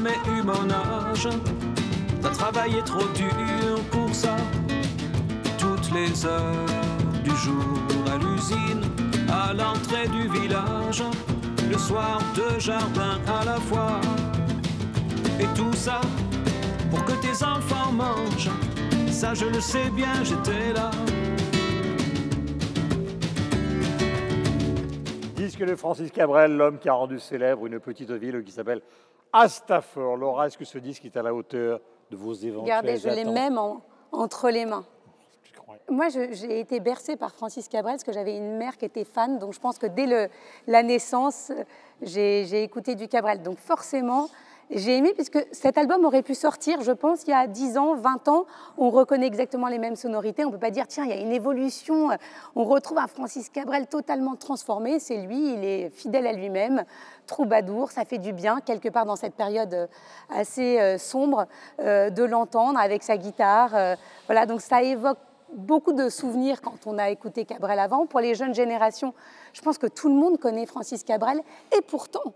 Jamais 0.05 0.39
eu 0.39 0.43
mon 0.43 0.71
âge, 0.71 1.29
t'as 2.21 2.31
travaillé 2.31 2.83
trop 2.83 3.07
dur 3.15 3.81
pour 3.91 4.15
ça. 4.15 4.37
Toutes 5.59 5.91
les 5.93 6.27
heures 6.27 6.67
du 7.23 7.31
jour 7.31 7.79
à 8.13 8.19
l'usine, 8.19 8.83
à 9.31 9.53
l'entrée 9.55 10.09
du 10.09 10.29
village, 10.29 11.03
le 11.71 11.79
soir 11.79 12.21
deux 12.35 12.59
jardins 12.59 13.19
à 13.27 13.45
la 13.45 13.57
fois. 13.57 14.01
Et 15.41 15.47
tout 15.57 15.73
ça 15.73 16.01
pour 16.91 17.05
que 17.05 17.13
tes 17.13 17.45
enfants 17.45 17.93
mangent. 17.93 18.51
Ça 19.11 19.33
je 19.33 19.47
le 19.47 19.61
sais 19.61 19.91
bien, 19.91 20.23
j'étais 20.23 20.73
là. 20.75 20.91
Disque 25.37 25.65
de 25.65 25.75
Francis 25.77 26.11
Cabrel, 26.11 26.57
l'homme 26.57 26.79
qui 26.79 26.89
a 26.89 26.95
rendu 26.95 27.19
célèbre 27.19 27.67
une 27.67 27.81
petite 27.81 28.11
ville 28.11 28.43
qui 28.45 28.53
s'appelle 28.53 28.83
Astafor. 29.35 30.17
Laura, 30.17 30.47
est-ce 30.47 30.57
que 30.57 30.65
ce 30.65 30.79
disque 30.79 31.05
est 31.05 31.17
à 31.17 31.23
la 31.23 31.35
hauteur 31.35 31.81
de 32.11 32.17
vos 32.17 32.33
éventuelles 32.33 32.63
Regardez, 32.63 32.97
je 32.99 33.09
l'ai 33.09 33.25
même 33.25 33.59
en- 33.59 33.83
entre 34.13 34.49
les 34.49 34.65
mains. 34.65 34.85
Moi, 35.91 36.07
j'ai 36.09 36.61
été 36.61 36.79
bercée 36.79 37.17
par 37.17 37.33
Francis 37.35 37.69
Cabrel 37.69 37.95
parce 37.95 38.05
que 38.05 38.13
j'avais 38.13 38.37
une 38.37 38.57
mère 38.57 38.77
qui 38.79 38.85
était 38.85 39.05
fan. 39.05 39.39
Donc, 39.39 39.53
je 39.53 39.61
pense 39.61 39.77
que 39.77 39.87
dès 39.87 40.07
le- 40.07 40.29
la 40.69 40.83
naissance, 40.85 41.51
j'ai 42.01 42.45
j'ai 42.47 42.63
écouté 42.63 42.95
du 42.95 43.09
Cabrel. 43.09 43.43
Donc, 43.43 43.59
forcément, 43.59 44.29
j'ai 44.71 44.97
aimé 44.97 45.13
puisque 45.15 45.39
cet 45.53 45.79
album 45.79 46.05
aurait 46.05 46.23
pu 46.23 46.35
sortir, 46.35 46.81
je 46.83 46.93
pense, 46.93 47.25
il 47.25 47.31
y 47.31 47.33
a 47.33 47.47
10 47.47 47.79
ans, 47.79 47.95
20 47.95 48.29
ans. 48.29 48.47
On 48.79 48.91
reconnaît 48.91 49.27
exactement 49.27 49.69
les 49.69 49.79
mêmes 49.79 49.97
sonorités. 49.97 50.45
On 50.45 50.49
ne 50.49 50.53
peut 50.53 50.59
pas 50.59 50.71
dire, 50.71 50.87
tiens, 50.87 51.05
il 51.05 51.11
y 51.11 51.13
a 51.13 51.21
une 51.21 51.33
évolution. 51.33 52.11
On 52.57 52.65
retrouve 52.65 52.99
un 52.99 53.07
Francis 53.07 53.49
Cabrel 53.49 53.87
totalement 53.87 54.37
transformé. 54.37 54.99
C'est 54.99 55.19
lui, 55.19 55.55
il 55.55 55.65
est 55.65 55.91
fidèle 55.91 56.27
à 56.27 56.33
lui-même, 56.33 56.85
troubadour. 57.27 57.91
Ça 57.91 58.05
fait 58.05 58.19
du 58.19 58.33
bien, 58.33 58.61
quelque 58.61 58.89
part 58.89 59.07
dans 59.07 59.17
cette 59.17 59.35
période 59.35 59.75
euh, 59.75 59.87
assez 60.31 60.81
euh, 60.81 60.99
sombre, 60.99 61.47
euh, 61.81 62.11
de 62.11 62.25
l'entendre 62.25 62.79
avec 62.79 63.03
sa 63.03 63.17
guitare. 63.17 63.75
Euh, 63.75 63.97
Voilà, 64.27 64.47
donc 64.47 64.61
ça 64.61 64.83
évoque 64.83 65.19
beaucoup 65.55 65.93
de 65.93 66.09
souvenirs 66.09 66.61
quand 66.61 66.87
on 66.87 66.99
a 66.99 67.11
écouté 67.11 67.45
Cabrel 67.45 67.79
avant. 67.79 68.07
Pour 68.07 68.21
les 68.21 68.35
jeunes 68.35 68.55
générations, 68.55 69.15
je 69.53 69.61
pense 69.61 69.79
que 69.79 69.87
tout 69.87 70.09
le 70.09 70.15
monde 70.15 70.39
connaît 70.39 70.67
Francis 70.67 71.05
Cabrel. 71.05 71.41
Et 71.77 71.81
pourtant, 71.83 72.35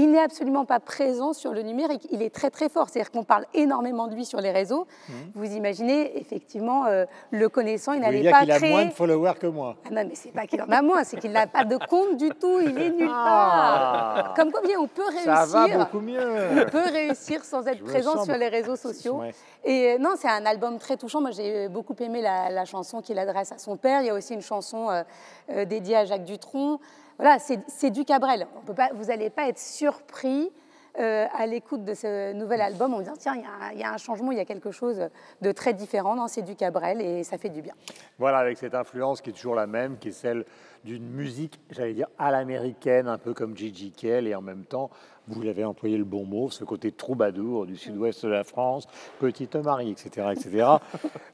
il 0.00 0.10
n'est 0.12 0.20
absolument 0.22 0.64
pas 0.64 0.80
présent 0.80 1.32
sur 1.32 1.52
le 1.52 1.62
numérique. 1.62 2.06
Il 2.10 2.22
est 2.22 2.34
très 2.34 2.50
très 2.50 2.68
fort. 2.68 2.88
C'est-à-dire 2.88 3.10
qu'on 3.10 3.24
parle 3.24 3.44
énormément 3.54 4.06
de 4.08 4.14
lui 4.14 4.24
sur 4.24 4.40
les 4.40 4.50
réseaux. 4.50 4.86
Vous 5.34 5.44
imaginez, 5.54 6.18
effectivement, 6.18 6.86
euh, 6.86 7.04
le 7.30 7.48
connaissant, 7.48 7.92
il 7.92 8.00
n'allait 8.00 8.30
pas 8.30 8.38
a 8.38 8.46
créer... 8.46 8.70
moins 8.70 8.84
de 8.86 8.92
followers 8.92 9.34
que 9.38 9.46
moi 9.46 9.76
Ah 9.84 9.90
non, 9.90 10.04
mais 10.08 10.14
c'est 10.14 10.32
pas 10.32 10.46
qu'il 10.46 10.62
en 10.62 10.70
a 10.70 10.80
moins, 10.80 11.04
c'est 11.04 11.18
qu'il 11.18 11.32
n'a 11.32 11.46
pas 11.46 11.64
de 11.64 11.76
compte 11.76 12.16
du 12.16 12.30
tout. 12.30 12.60
Il 12.60 12.78
est 12.78 12.90
nulle 12.90 13.10
Ah. 13.12 14.12
part. 14.24 14.34
Comme 14.34 14.50
quoi, 14.52 14.62
bien, 14.62 14.78
on 14.80 14.86
peut 14.86 15.02
Ça 15.24 15.44
va 15.44 15.64
réussir. 15.64 15.78
beaucoup 15.80 16.00
mieux. 16.00 16.20
On 16.66 16.70
peut 16.70 16.90
réussir 16.92 17.44
sans 17.44 17.66
être 17.66 17.78
Je 17.78 17.84
présent 17.84 18.24
sur 18.24 18.36
les 18.36 18.48
réseaux 18.48 18.76
sociaux. 18.76 19.16
Ouais. 19.20 19.32
Et 19.64 19.92
euh, 19.92 19.98
non, 19.98 20.14
c'est 20.16 20.28
un 20.28 20.46
album 20.46 20.78
très 20.78 20.96
touchant. 20.96 21.20
Moi, 21.20 21.30
j'ai 21.32 21.68
beaucoup 21.68 21.94
aimé 22.00 22.22
la, 22.22 22.48
la 22.48 22.64
chanson 22.64 23.02
qu'il 23.02 23.18
adresse 23.18 23.52
à 23.52 23.58
son 23.58 23.76
père. 23.76 24.00
Il 24.00 24.06
y 24.06 24.10
a 24.10 24.14
aussi 24.14 24.32
une 24.34 24.40
chanson 24.40 24.88
euh, 24.88 25.02
euh, 25.50 25.64
dédiée 25.66 25.96
à 25.96 26.04
Jacques 26.06 26.24
Dutronc. 26.24 26.80
Voilà, 27.20 27.38
c'est 27.38 27.90
du 27.90 28.04
Cabrel. 28.04 28.46
On 28.56 28.60
peut 28.64 28.74
pas, 28.74 28.90
vous 28.94 29.04
n'allez 29.06 29.28
pas 29.30 29.46
être 29.48 29.58
surpris 29.58 30.50
euh, 30.98 31.26
à 31.38 31.46
l'écoute 31.46 31.84
de 31.84 31.94
ce 31.94 32.32
nouvel 32.32 32.60
album 32.60 32.94
en 32.94 32.98
disant 33.00 33.12
tiens, 33.18 33.34
il 33.36 33.42
y, 33.42 33.44
a 33.44 33.48
un- 33.68 33.72
il 33.74 33.78
y 33.78 33.84
a 33.84 33.92
un 33.92 33.96
changement, 33.98 34.32
il 34.32 34.38
y 34.38 34.40
a 34.40 34.44
quelque 34.44 34.70
chose 34.72 35.08
de 35.40 35.52
très 35.52 35.72
différent. 35.74 36.16
Non, 36.16 36.26
c'est 36.28 36.42
du 36.42 36.56
Cabrel 36.56 37.00
et 37.00 37.22
ça 37.22 37.38
fait 37.38 37.48
du 37.50 37.62
bien. 37.62 37.74
Voilà, 38.18 38.38
avec 38.38 38.58
cette 38.58 38.74
influence 38.74 39.20
qui 39.20 39.30
est 39.30 39.32
toujours 39.34 39.54
la 39.54 39.66
même, 39.68 39.98
qui 39.98 40.08
est 40.08 40.12
celle 40.12 40.44
d'une 40.84 41.06
musique, 41.08 41.60
j'allais 41.70 41.92
dire, 41.92 42.08
à 42.18 42.30
l'américaine, 42.32 43.06
un 43.06 43.18
peu 43.18 43.34
comme 43.34 43.54
Gigi 43.56 43.92
Kell, 43.92 44.26
et 44.26 44.34
en 44.34 44.40
même 44.40 44.64
temps, 44.64 44.90
vous 45.28 45.42
l'avez 45.42 45.64
employé 45.64 45.96
le 45.98 46.04
bon 46.04 46.24
mot, 46.24 46.50
ce 46.50 46.64
côté 46.64 46.90
troubadour 46.90 47.66
du 47.66 47.76
sud-ouest 47.76 48.24
de 48.24 48.30
la 48.30 48.42
France, 48.44 48.88
Petite 49.20 49.54
Marie, 49.56 49.90
etc., 49.90 50.28
etc. 50.32 50.66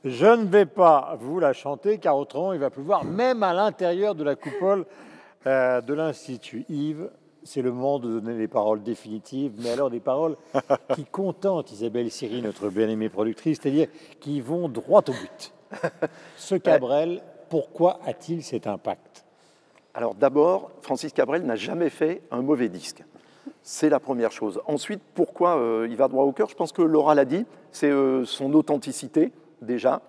Je 0.05 0.27
ne 0.27 0.45
vais 0.47 0.67
pas 0.67 1.17
vous 1.21 1.39
la 1.39 1.53
chanter, 1.53 1.99
car 1.99 2.19
autrement, 2.19 2.53
il 2.53 2.59
va 2.59 2.71
pleuvoir, 2.71 3.05
même 3.05 3.43
à 3.45 3.55
l'intérieur 3.55 4.15
de 4.17 4.25
la 4.25 4.35
coupole 4.35 4.85
euh, 5.47 5.81
de 5.81 5.95
l'Institut. 5.95 6.65
Yves, 6.69 7.11
c'est 7.43 7.63
le 7.63 7.73
moment 7.73 7.99
de 7.99 8.21
donner 8.21 8.37
les 8.37 8.49
paroles 8.49 8.83
définitives, 8.83 9.53
mais 9.63 9.71
alors 9.71 9.91
des 9.91 10.01
paroles 10.01 10.37
qui 10.95 11.05
contentent 11.05 11.71
Isabelle 11.73 12.11
Siri, 12.11 12.43
notre 12.43 12.69
bien-aimée 12.69 13.09
productrice, 13.09 13.59
c'est-à-dire 13.63 13.89
qui 14.21 14.41
vont 14.41 14.69
droit 14.69 15.03
au 15.09 15.13
but. 15.13 15.53
Ce 16.37 16.55
Cabrel, 16.57 17.23
pourquoi 17.49 18.01
a-t-il 18.05 18.43
cet 18.43 18.67
impact? 18.67 19.25
Alors 19.95 20.15
d'abord, 20.15 20.71
Francis 20.83 21.13
Cabrel 21.13 21.43
n'a 21.43 21.57
jamais 21.57 21.91
fait 21.91 22.23
un 22.31 22.43
mauvais 22.43 22.69
disque. 22.69 23.03
C'est 23.63 23.89
la 23.89 24.01
première 24.01 24.33
chose. 24.33 24.61
Ensuite, 24.67 25.01
pourquoi 25.15 25.59
euh, 25.59 25.87
il 25.89 25.97
va 25.97 26.09
droit 26.09 26.25
au 26.25 26.33
cœur? 26.33 26.49
Je 26.49 26.55
pense 26.55 26.73
que 26.73 26.83
Laura 26.83 27.15
l'a 27.15 27.25
dit, 27.25 27.47
c'est 27.73 27.91
euh, 27.91 28.25
son 28.25 28.53
authenticité 28.55 29.33
déjà, 29.63 30.03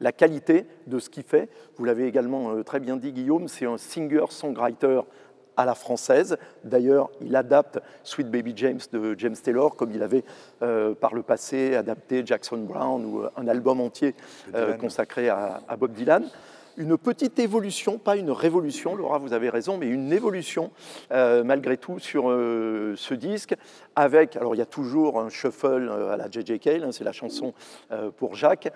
la 0.00 0.12
qualité 0.12 0.66
de 0.86 0.98
ce 0.98 1.10
qu'il 1.10 1.22
fait. 1.22 1.48
Vous 1.76 1.84
l'avez 1.84 2.06
également 2.06 2.50
euh, 2.50 2.62
très 2.62 2.80
bien 2.80 2.96
dit, 2.96 3.12
Guillaume, 3.12 3.48
c'est 3.48 3.66
un 3.66 3.78
singer-songwriter 3.78 5.00
à 5.56 5.64
la 5.64 5.74
française. 5.74 6.36
D'ailleurs, 6.64 7.10
il 7.20 7.34
adapte 7.34 7.80
Sweet 8.04 8.30
Baby 8.30 8.52
James 8.56 8.80
de 8.92 9.14
James 9.18 9.36
Taylor, 9.36 9.74
comme 9.74 9.92
il 9.92 10.02
avait 10.02 10.24
euh, 10.62 10.94
par 10.94 11.14
le 11.14 11.22
passé 11.22 11.74
adapté 11.74 12.22
Jackson 12.24 12.58
Brown 12.58 13.04
ou 13.04 13.22
euh, 13.22 13.30
un 13.36 13.48
album 13.48 13.80
entier 13.80 14.14
euh, 14.54 14.74
consacré 14.74 15.28
à, 15.28 15.62
à 15.68 15.76
Bob 15.76 15.92
Dylan. 15.92 16.24
Une 16.78 16.98
petite 16.98 17.38
évolution, 17.38 17.98
pas 17.98 18.16
une 18.16 18.30
révolution, 18.30 18.94
Laura, 18.94 19.18
vous 19.18 19.32
avez 19.32 19.48
raison, 19.48 19.78
mais 19.78 19.86
une 19.86 20.12
évolution 20.12 20.72
euh, 21.10 21.42
malgré 21.42 21.78
tout 21.78 21.98
sur 21.98 22.30
euh, 22.30 22.92
ce 22.96 23.14
disque, 23.14 23.54
avec, 23.94 24.36
alors 24.36 24.54
il 24.54 24.58
y 24.58 24.62
a 24.62 24.66
toujours 24.66 25.18
un 25.18 25.30
shuffle 25.30 25.88
euh, 25.88 26.12
à 26.12 26.18
la 26.18 26.30
J.J. 26.30 26.58
Cale, 26.58 26.84
hein, 26.84 26.92
c'est 26.92 27.04
la 27.04 27.12
chanson 27.12 27.54
pour 28.16 28.34
Jacques 28.34 28.72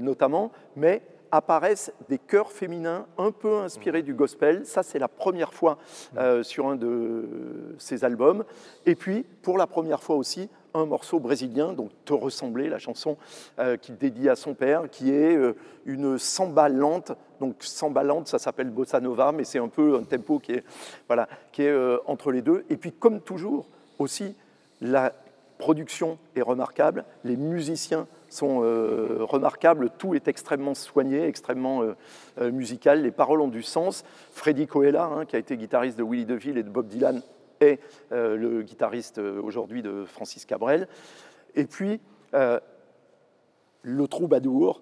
notamment, 0.00 0.50
mais 0.76 1.02
apparaissent 1.32 1.92
des 2.08 2.18
chœurs 2.18 2.52
féminins 2.52 3.06
un 3.18 3.30
peu 3.30 3.58
inspirés 3.58 4.02
du 4.02 4.14
gospel. 4.14 4.66
Ça, 4.66 4.82
c'est 4.82 4.98
la 4.98 5.08
première 5.08 5.54
fois 5.54 5.78
euh, 6.16 6.42
sur 6.42 6.68
un 6.68 6.76
de 6.76 7.74
ces 7.78 8.04
albums. 8.04 8.44
Et 8.86 8.94
puis, 8.94 9.24
pour 9.42 9.58
la 9.58 9.66
première 9.66 10.02
fois 10.02 10.16
aussi, 10.16 10.48
un 10.74 10.86
morceau 10.86 11.18
brésilien, 11.18 11.72
donc 11.72 11.90
Te 12.04 12.12
ressembler, 12.12 12.68
la 12.68 12.78
chanson 12.78 13.16
euh, 13.58 13.76
qu'il 13.76 13.96
dédie 13.96 14.28
à 14.28 14.36
son 14.36 14.54
père, 14.54 14.88
qui 14.90 15.10
est 15.10 15.36
euh, 15.36 15.54
une 15.84 16.18
samba 16.18 16.68
lente. 16.68 17.12
Donc 17.40 17.56
samba 17.60 18.04
lente, 18.04 18.28
ça 18.28 18.38
s'appelle 18.38 18.70
bossa 18.70 19.00
nova, 19.00 19.32
mais 19.32 19.44
c'est 19.44 19.58
un 19.58 19.68
peu 19.68 19.96
un 19.96 20.04
tempo 20.04 20.38
qui 20.38 20.52
est, 20.52 20.64
voilà, 21.06 21.28
qui 21.52 21.62
est 21.62 21.98
entre 22.06 22.32
les 22.32 22.42
deux. 22.42 22.64
Et 22.68 22.76
puis, 22.76 22.92
comme 22.92 23.20
toujours, 23.20 23.66
aussi, 23.98 24.34
la 24.80 25.12
production 25.58 26.18
est 26.34 26.42
remarquable, 26.42 27.04
les 27.24 27.36
musiciens 27.36 28.06
sont 28.32 28.62
euh, 28.62 29.18
remarquables, 29.20 29.90
tout 29.98 30.14
est 30.14 30.28
extrêmement 30.28 30.74
soigné, 30.74 31.24
extrêmement 31.24 31.82
euh, 31.82 31.96
euh, 32.40 32.50
musical, 32.50 33.02
les 33.02 33.10
paroles 33.10 33.40
ont 33.40 33.48
du 33.48 33.62
sens. 33.62 34.04
Freddy 34.32 34.66
Coella, 34.66 35.04
hein, 35.04 35.24
qui 35.26 35.36
a 35.36 35.38
été 35.38 35.56
guitariste 35.56 35.98
de 35.98 36.02
Willie 36.02 36.24
DeVille 36.24 36.58
et 36.58 36.62
de 36.62 36.70
Bob 36.70 36.86
Dylan, 36.86 37.22
est 37.60 37.80
le 38.10 38.62
guitariste 38.62 39.18
aujourd'hui 39.18 39.82
de 39.82 40.06
Francis 40.06 40.46
Cabrel. 40.46 40.88
Et 41.54 41.66
puis, 41.66 42.00
le 42.32 44.06
troubadour, 44.08 44.80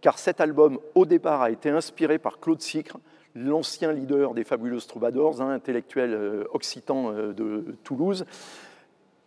car 0.00 0.18
cet 0.18 0.40
album, 0.40 0.80
au 0.96 1.06
départ, 1.06 1.42
a 1.42 1.52
été 1.52 1.70
inspiré 1.70 2.18
par 2.18 2.40
Claude 2.40 2.60
Sicre, 2.60 2.98
l'ancien 3.36 3.92
leader 3.92 4.34
des 4.34 4.42
Fabulous 4.42 4.80
Troubadours, 4.88 5.40
un 5.40 5.50
intellectuel 5.50 6.44
occitan 6.52 7.12
de 7.12 7.76
Toulouse. 7.84 8.24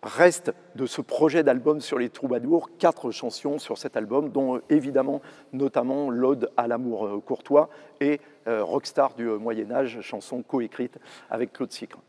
Reste 0.01 0.53
de 0.75 0.85
ce 0.85 1.01
projet 1.01 1.43
d'album 1.43 1.81
sur 1.81 1.99
les 1.99 2.09
troubadours, 2.09 2.69
quatre 2.77 3.11
chansons 3.11 3.59
sur 3.59 3.77
cet 3.77 3.97
album, 3.97 4.29
dont 4.29 4.55
euh, 4.55 4.61
évidemment, 4.69 5.21
notamment 5.51 6.09
l'Ode 6.09 6.49
à 6.55 6.67
l'amour 6.67 7.05
euh, 7.05 7.19
courtois 7.19 7.69
et 7.99 8.21
euh, 8.47 8.63
Rockstar 8.63 9.13
du 9.15 9.25
Moyen-Âge, 9.25 9.99
chanson 10.01 10.41
coécrite 10.41 10.97
avec 11.29 11.51
Claude 11.51 11.73
Sicre. 11.73 11.99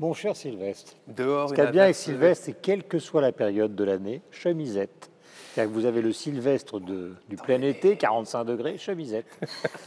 Mon 0.00 0.12
cher 0.14 0.34
Sylvestre, 0.34 0.94
Dehors, 1.06 1.50
ce 1.50 1.54
qu'il 1.54 1.62
y 1.62 1.66
a 1.66 1.70
bien 1.70 1.82
avec 1.84 1.94
averse- 1.94 2.04
Sylvestre, 2.04 2.44
c'est 2.46 2.60
quelle 2.60 2.82
que 2.82 2.98
soit 2.98 3.20
la 3.20 3.30
période 3.32 3.76
de 3.76 3.84
l'année, 3.84 4.20
chemisette. 4.32 5.10
C'est-à-dire 5.54 5.72
que 5.72 5.78
vous 5.78 5.86
avez 5.86 6.02
le 6.02 6.12
Sylvestre 6.12 6.80
de- 6.80 7.12
du 7.28 7.36
plein 7.36 7.62
été, 7.62 7.96
45 7.96 8.44
degrés, 8.44 8.78
chemisette. 8.78 9.26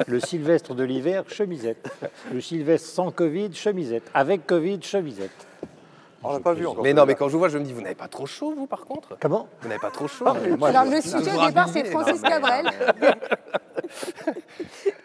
Le 0.07 0.19
Sylvestre 0.21 0.73
de 0.73 0.83
l'hiver, 0.85 1.25
chemisette. 1.27 1.89
Le 2.31 2.39
Sylvestre 2.39 2.87
sans 2.87 3.11
Covid, 3.11 3.53
chemisette. 3.53 4.09
Avec 4.13 4.47
Covid, 4.47 4.79
chemisette. 4.81 5.47
On 6.27 6.33
l'a 6.33 6.39
pas 6.39 6.53
vu 6.53 6.65
encore. 6.67 6.83
Mais 6.83 6.93
non, 6.93 7.05
mais 7.05 7.15
quand 7.15 7.27
je 7.27 7.33
vous 7.33 7.39
vois, 7.39 7.49
je 7.49 7.57
me 7.57 7.63
dis, 7.63 7.73
vous 7.73 7.81
n'avez 7.81 7.95
pas 7.95 8.07
trop 8.07 8.25
chaud, 8.25 8.53
vous, 8.55 8.67
par 8.67 8.85
contre 8.85 9.15
Comment? 9.19 9.47
Vous 9.61 9.67
n'avez 9.67 9.79
pas 9.79 9.91
trop 9.91 10.07
chaud 10.07 10.25
moi, 10.57 10.69
Alors, 10.69 10.85
je- 10.85 10.91
le 10.91 10.95
je- 10.97 11.01
sujet 11.07 11.37
au 11.37 11.45
départ, 11.47 11.67
c'est 11.69 11.85
Francis 11.85 12.21
Cabrel. 12.21 12.69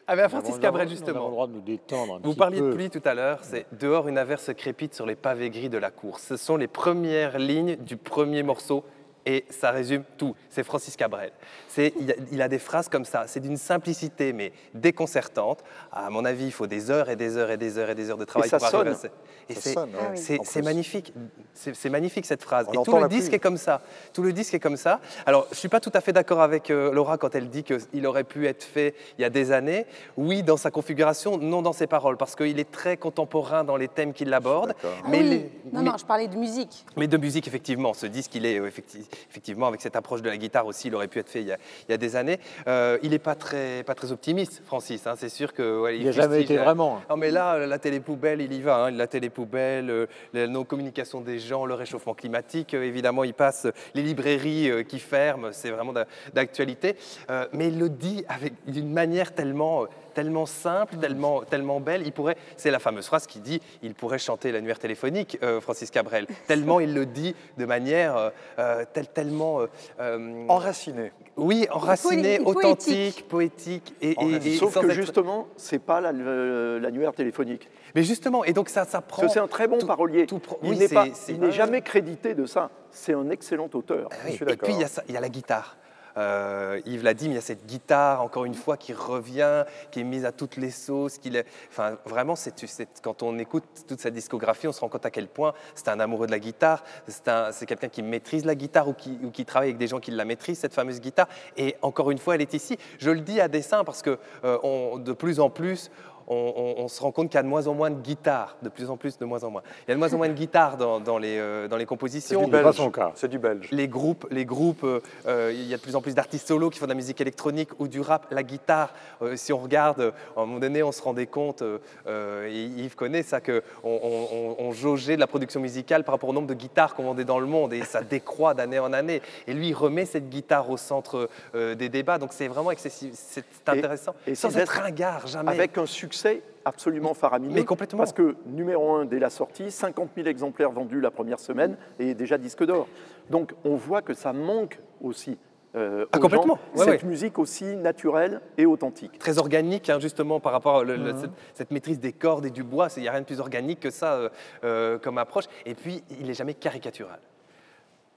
Ah, 0.06 0.16
mais 0.16 0.22
à 0.22 0.28
Francis 0.28 0.58
Cabrel, 0.58 0.88
Nous 0.88 0.92
avons 0.92 1.00
le 1.02 1.06
justement. 1.06 1.30
droit 1.30 1.46
de 1.46 1.52
nous 1.52 1.60
détendre 1.60 2.14
un 2.14 2.18
Vous 2.18 2.30
petit 2.30 2.38
parliez 2.38 2.58
peu. 2.60 2.70
de 2.70 2.74
pluie 2.74 2.90
tout 2.90 3.02
à 3.04 3.14
l'heure, 3.14 3.40
c'est 3.42 3.66
dehors 3.78 4.08
une 4.08 4.18
averse 4.18 4.50
crépite 4.54 4.94
sur 4.94 5.06
les 5.06 5.14
pavés 5.14 5.50
gris 5.50 5.68
de 5.68 5.78
la 5.78 5.90
course. 5.90 6.22
Ce 6.22 6.36
sont 6.36 6.56
les 6.56 6.66
premières 6.66 7.38
lignes 7.38 7.76
du 7.76 7.96
premier 7.96 8.42
morceau 8.42 8.82
et 9.26 9.44
ça 9.50 9.70
résume 9.70 10.04
tout. 10.16 10.34
C'est 10.48 10.62
Francis 10.64 10.96
Cabrel. 10.96 11.30
C'est, 11.68 11.92
il, 12.00 12.10
a, 12.10 12.14
il 12.32 12.42
a 12.42 12.48
des 12.48 12.58
phrases 12.58 12.88
comme 12.88 13.04
ça, 13.04 13.24
c'est 13.26 13.40
d'une 13.40 13.56
simplicité 13.56 14.32
mais 14.32 14.52
déconcertante. 14.74 15.62
À 15.92 16.10
mon 16.10 16.24
avis, 16.24 16.46
il 16.46 16.52
faut 16.52 16.66
des 16.66 16.90
heures 16.90 17.10
et 17.10 17.16
des 17.16 17.36
heures 17.36 17.50
et 17.50 17.56
des 17.56 17.78
heures 17.78 17.90
et 17.90 17.94
des 17.94 18.10
heures 18.10 18.16
de 18.18 18.24
travail 18.24 18.48
ça 18.48 18.58
pour 18.58 18.66
arriver 18.66 18.90
à 18.90 18.94
sonne. 18.94 19.10
Et 19.48 19.54
Ça 19.54 19.60
c'est, 19.60 19.72
sonne, 19.72 19.90
ouais, 19.90 20.38
Ah 20.56 20.62
magnifique. 20.62 21.12
C'est, 21.54 21.74
c'est 21.74 21.90
magnifique 21.90 22.24
cette 22.26 22.42
phrase. 22.42 22.66
On 22.68 22.72
et 22.82 22.84
tout 22.84 22.96
le 22.96 23.08
disque 23.08 23.26
pluie. 23.28 23.36
est 23.36 23.38
comme 23.40 23.56
ça. 23.56 23.82
Tout 24.12 24.22
le 24.22 24.32
disque 24.32 24.54
est 24.54 24.60
comme 24.60 24.76
ça. 24.76 25.00
Alors, 25.26 25.46
je 25.50 25.56
suis 25.56 25.68
pas 25.68 25.80
tout 25.80 25.90
à 25.94 26.00
fait 26.00 26.12
d'accord 26.12 26.40
avec 26.40 26.70
euh, 26.70 26.92
Laura 26.92 27.18
quand 27.18 27.34
elle 27.34 27.48
dit 27.50 27.64
qu'il 27.64 28.06
aurait 28.06 28.24
pu 28.24 28.46
être 28.46 28.62
fait 28.62 28.94
il 29.18 29.22
y 29.22 29.24
a 29.24 29.30
des 29.30 29.50
années. 29.52 29.86
Oui, 30.16 30.42
dans 30.42 30.56
sa 30.56 30.70
configuration, 30.70 31.36
non 31.36 31.62
dans 31.62 31.72
ses 31.72 31.86
paroles, 31.88 32.16
parce 32.16 32.36
qu'il 32.36 32.58
est 32.60 32.70
très 32.70 32.96
contemporain 32.96 33.64
dans 33.64 33.76
les 33.76 33.88
thèmes 33.88 34.12
qu'il 34.12 34.32
aborde. 34.32 34.74
Ah 34.84 34.86
Mais, 35.08 35.18
oui. 35.20 35.28
les- 35.28 35.38
Non, 35.72 35.82
mais- 35.82 35.90
non, 35.90 35.96
je 35.98 36.04
parlais 36.04 36.28
de 36.28 36.36
musique. 36.36 36.84
mais 36.96 37.08
de 37.08 37.16
musique, 37.16 37.48
effectivement, 37.48 37.92
ce 37.94 38.06
disque, 38.06 38.34
il 38.36 38.46
est 38.46 38.58
euh, 38.60 38.68
effecti- 38.70 39.08
effectivement 39.30 39.66
avec 39.66 39.80
cette 39.80 39.96
approche 39.96 40.22
de 40.22 40.28
la 40.28 40.36
guitare 40.36 40.66
aussi, 40.66 40.88
il 40.88 40.94
aurait 40.94 41.08
pu 41.08 41.18
être 41.18 41.28
fait 41.28 41.40
il 41.40 41.48
y 41.48 41.52
a, 41.52 41.56
il 41.88 41.92
y 41.92 41.94
a 41.94 41.98
des 41.98 42.16
années. 42.16 42.38
Euh, 42.66 42.98
il 43.02 43.10
n'est 43.10 43.18
pas 43.18 43.34
très, 43.34 43.82
pas 43.84 43.94
très 43.94 44.12
optimiste, 44.12 44.62
Francis. 44.64 45.06
hein, 45.06 45.14
c'est 45.16 45.28
sûr 45.28 45.52
que 45.52 45.80
ouais, 45.80 45.98
Il 45.98 46.04
n'a 46.06 46.12
jamais 46.12 46.42
été 46.42 46.56
la- 46.56 46.64
vraiment. 46.64 47.00
non 47.08 47.16
mais 47.16 47.30
là, 47.30 47.66
la 47.66 47.78
télé 47.78 48.00
poubelle, 48.00 48.40
il 48.40 48.52
y 48.52 48.60
va. 48.60 48.84
hein. 48.86 48.90
La 48.90 49.06
télé 49.06 49.30
poubelle, 49.30 49.90
euh, 49.90 50.06
la 50.32 50.46
non-communication 50.46 51.20
des 51.20 51.38
gens, 51.38 51.64
le 51.66 51.74
réchauffement 51.74 52.14
climatique, 52.14 52.74
euh, 52.74 52.82
évidemment, 52.82 53.24
il 53.24 53.34
passe. 53.34 53.66
Les 53.94 54.02
librairies 54.02 54.70
euh, 54.70 54.82
qui 54.82 54.98
ferment, 54.98 55.48
c'est 55.52 55.70
vraiment 55.70 55.92
d'a- 55.92 56.06
d'actualité. 56.34 56.96
Euh, 57.30 57.46
mais 57.52 57.68
il 57.68 57.78
le 57.78 57.88
dit 57.88 58.24
avec 58.28 58.52
d'une 58.66 58.92
manière 58.92 59.34
tellement, 59.34 59.82
euh, 59.82 59.86
tellement 60.10 60.46
simple, 60.46 60.96
tellement, 60.96 61.42
tellement 61.42 61.80
belle. 61.80 62.02
Il 62.04 62.12
pourrait, 62.12 62.36
c'est 62.56 62.70
la 62.70 62.78
fameuse 62.78 63.06
phrase 63.06 63.26
qui 63.26 63.40
dit, 63.40 63.60
il 63.82 63.94
pourrait 63.94 64.18
chanter 64.18 64.52
l'annuaire 64.52 64.78
téléphonique, 64.78 65.38
euh, 65.42 65.60
Francis 65.60 65.90
Cabrel. 65.90 66.26
tellement 66.46 66.80
il 66.80 66.94
le 66.94 67.06
dit 67.06 67.34
de 67.58 67.64
manière 67.64 68.16
euh, 68.16 68.30
euh, 68.58 68.84
tel- 68.92 69.08
tellement. 69.08 69.60
euh, 69.60 69.66
euh, 70.00 70.44
Enraciné. 70.48 71.12
oui, 71.36 71.66
enraciné, 71.70 72.34
Et 72.34 72.40
authentique, 72.40 73.26
poétique. 73.28 73.94
et, 74.02 74.10
et- 74.20 74.34
et 74.54 74.56
Sauf 74.56 74.74
que 74.78 74.84
être- 74.86 74.92
justement, 74.92 75.48
c'est 75.56 75.78
pas 75.78 76.00
l'annuaire 76.00 77.12
téléphonique. 77.12 77.68
Mais 77.94 78.02
justement, 78.02 78.44
et 78.44 78.52
donc 78.52 78.68
ça, 78.68 78.84
ça 78.84 79.00
prend. 79.00 79.28
C'est 79.28 79.40
un 79.40 79.48
très 79.48 79.66
bon 79.66 79.78
tout- 79.78 79.86
parolier. 79.86 80.26
tout 80.26 80.38
pro- 80.38 80.58
il 80.62 80.70
oui, 80.70 80.88
il 81.28 81.40
n'est 81.40 81.50
jamais 81.52 81.82
crédité 81.82 82.34
de 82.34 82.46
ça. 82.46 82.70
C'est 82.92 83.14
un 83.14 83.28
excellent 83.30 83.68
auteur. 83.72 84.08
Oui, 84.24 84.32
Je 84.32 84.36
suis 84.36 84.44
Et 84.52 84.56
puis 84.56 84.72
il 84.74 84.80
y, 84.80 84.84
a 84.84 84.88
ça- 84.88 85.02
il 85.08 85.14
y 85.14 85.16
a 85.16 85.20
la 85.20 85.28
guitare. 85.28 85.76
Euh, 86.20 86.80
Yves 86.86 87.02
l'a 87.02 87.14
dit, 87.14 87.26
mais 87.28 87.32
il 87.34 87.36
y 87.36 87.38
a 87.38 87.42
cette 87.42 87.66
guitare, 87.66 88.22
encore 88.22 88.44
une 88.44 88.54
fois, 88.54 88.76
qui 88.76 88.92
revient, 88.92 89.64
qui 89.90 90.00
est 90.00 90.04
mise 90.04 90.24
à 90.24 90.32
toutes 90.32 90.56
les 90.56 90.70
sauces. 90.70 91.18
qu'il 91.18 91.34
est- 91.36 91.46
Enfin, 91.70 91.96
vraiment, 92.04 92.36
c'est, 92.36 92.54
quand 93.02 93.22
on 93.22 93.38
écoute 93.38 93.64
toute 93.88 94.00
sa 94.00 94.10
discographie, 94.10 94.68
on 94.68 94.72
se 94.72 94.80
rend 94.80 94.88
compte 94.88 95.06
à 95.06 95.10
quel 95.10 95.28
point 95.28 95.54
c'est 95.74 95.88
un 95.88 95.98
amoureux 95.98 96.26
de 96.26 96.30
la 96.32 96.38
guitare, 96.38 96.84
c'est, 97.08 97.26
un- 97.28 97.52
c'est 97.52 97.66
quelqu'un 97.66 97.88
qui 97.88 98.02
maîtrise 98.02 98.44
la 98.44 98.54
guitare 98.54 98.88
ou 98.88 98.92
qui, 98.92 99.18
qui 99.32 99.44
travaille 99.44 99.68
avec 99.70 99.78
des 99.78 99.86
gens 99.86 99.98
qui 100.00 100.10
la 100.10 100.24
maîtrisent, 100.24 100.58
cette 100.58 100.74
fameuse 100.74 101.00
guitare. 101.00 101.26
Et 101.56 101.76
encore 101.82 102.10
une 102.10 102.18
fois, 102.18 102.34
elle 102.34 102.42
est 102.42 102.54
ici. 102.54 102.76
Je 102.98 103.10
le 103.10 103.20
dis 103.20 103.40
à 103.40 103.48
dessein 103.48 103.82
parce 103.84 104.02
que 104.02 104.18
euh, 104.44 104.98
de 104.98 105.12
plus 105.12 105.40
en 105.40 105.48
plus, 105.50 105.90
on, 106.26 106.52
on- 106.78 106.82
on 106.84 106.88
se 106.88 107.00
rend 107.02 107.12
compte 107.12 107.28
qu'il 107.28 107.36
y 107.36 107.38
a 107.38 107.42
de 107.42 107.48
moins 107.48 107.66
en 107.66 107.74
moins 107.74 107.90
de 107.90 108.00
guitares, 108.00 108.56
de 108.62 108.68
plus 108.68 108.88
en 108.90 108.96
plus, 108.96 109.18
de 109.18 109.24
moins 109.24 109.42
en 109.44 109.50
moins. 109.50 109.62
Il 109.86 109.90
y 109.90 109.92
a 109.92 109.94
de 109.94 109.98
moins 109.98 110.12
en 110.14 110.16
moins 110.18 110.28
de 110.28 110.34
guitares 110.34 110.76
dans, 110.76 111.00
dans 111.00 111.18
les, 111.18 111.38
euh, 111.38 111.68
dans 111.68 111.76
les 111.76 111.82
C'est 111.82 111.86
compositions. 111.86 112.44
du 112.44 112.50
pas 112.50 112.62
belge. 112.62 112.76
son 112.76 112.90
cas. 112.90 113.12
C'est 113.14 113.28
du 113.28 113.38
belge. 113.38 113.68
Les 113.72 113.88
groupes, 113.88 114.26
les 114.30 114.44
groupes 114.44 114.84
euh, 114.84 115.00
euh, 115.26 115.50
il 115.54 115.66
y 115.66 115.74
a 115.74 115.76
de 115.76 115.82
plus 115.82 115.96
en 115.96 116.00
plus 116.02 116.14
d'artistes 116.14 116.46
solos 116.48 116.70
qui 116.70 116.78
font 116.78 116.86
de 116.86 116.90
la 116.90 116.94
musique 116.96 117.20
électronique 117.20 117.70
ou 117.78 117.88
du 117.88 118.00
rap. 118.00 118.26
La 118.30 118.42
guitare, 118.42 118.92
euh, 119.22 119.36
si 119.36 119.52
on 119.52 119.58
regarde, 119.58 120.12
à 120.36 120.40
un 120.40 120.46
moment 120.46 120.58
donné, 120.60 120.82
on 120.82 120.92
se 120.92 121.02
rendait 121.02 121.26
compte, 121.26 121.62
et 121.62 122.64
Yves 122.64 122.94
connaît 122.96 123.22
ça, 123.22 123.40
qu'on 123.40 123.60
on, 123.84 124.00
on- 124.32 124.56
on 124.58 124.72
jaugeait 124.72 125.14
de 125.16 125.20
la 125.20 125.26
production 125.26 125.60
musicale 125.60 126.04
par 126.04 126.14
rapport 126.14 126.28
au 126.30 126.32
nombre 126.32 126.46
de 126.48 126.54
guitares 126.54 126.94
qu'on 126.94 127.04
vendait 127.04 127.24
dans 127.24 127.38
le 127.40 127.46
monde, 127.46 127.72
et 127.72 127.82
ça 127.82 128.02
décroît 128.02 128.54
d'année 128.54 128.78
en 128.78 128.92
année. 128.92 129.22
Et 129.46 129.54
lui, 129.54 129.68
il 129.68 129.74
remet 129.74 130.04
cette 130.04 130.28
guitare 130.28 130.70
au 130.70 130.76
centre 130.76 131.28
euh, 131.54 131.74
des 131.74 131.88
débats, 131.88 132.18
donc 132.18 132.32
c'est 132.32 132.48
vraiment 132.48 132.70
excessif, 132.70 133.12
c'est 133.14 133.44
c'est 133.64 133.74
Et- 133.74 133.78
intéressant. 133.78 134.14
et 134.26 134.34
Sans 134.34 134.56
être 134.56 134.70
ringard, 134.70 135.26
jamais. 135.26 135.50
Avec 135.52 135.78
un 135.78 135.86
succès 135.86 136.19
absolument 136.64 137.14
faramineux. 137.14 137.54
Mais 137.54 137.64
complètement. 137.64 137.98
Parce 137.98 138.12
que 138.12 138.36
numéro 138.46 138.94
un 138.94 139.04
dès 139.04 139.18
la 139.18 139.30
sortie, 139.30 139.70
50 139.70 140.10
000 140.16 140.28
exemplaires 140.28 140.70
vendus 140.70 141.00
la 141.00 141.10
première 141.10 141.38
semaine 141.40 141.76
et 141.98 142.14
déjà 142.14 142.38
disque 142.38 142.64
d'or. 142.64 142.86
Donc 143.30 143.54
on 143.64 143.76
voit 143.76 144.02
que 144.02 144.14
ça 144.14 144.32
manque 144.32 144.78
aussi. 145.02 145.38
euh, 145.76 146.04
Ah, 146.12 146.18
aux 146.18 146.20
complètement. 146.20 146.56
gens, 146.74 146.80
Ouais, 146.80 146.84
cette 146.92 147.02
ouais. 147.04 147.08
musique 147.08 147.38
aussi 147.38 147.76
naturelle 147.76 148.40
et 148.58 148.66
authentique. 148.66 149.18
très 149.20 149.38
organique, 149.38 149.88
hein, 149.88 150.00
justement, 150.00 150.40
par 150.40 150.50
rapport 150.50 150.78
à 150.80 150.84
le- 150.84 150.96
Mhm. 150.96 151.04
le- 151.04 151.16
cette, 151.16 151.30
cette 151.54 151.70
maîtrise 151.70 152.00
des 152.00 152.12
cordes 152.12 152.44
et 152.44 152.50
du 152.50 152.64
bois. 152.64 152.88
Il 152.96 153.02
n'y 153.02 153.08
a 153.08 153.12
rien 153.12 153.20
de 153.20 153.24
plus 153.26 153.38
organique 153.38 153.78
que 153.78 153.90
ça 153.90 154.14
euh, 154.14 154.28
euh, 154.64 154.98
comme 154.98 155.16
approche. 155.16 155.44
Et 155.64 155.76
puis, 155.76 156.02
il 156.18 156.26
n'est 156.26 156.34
jamais 156.34 156.54
caricatural. 156.54 157.20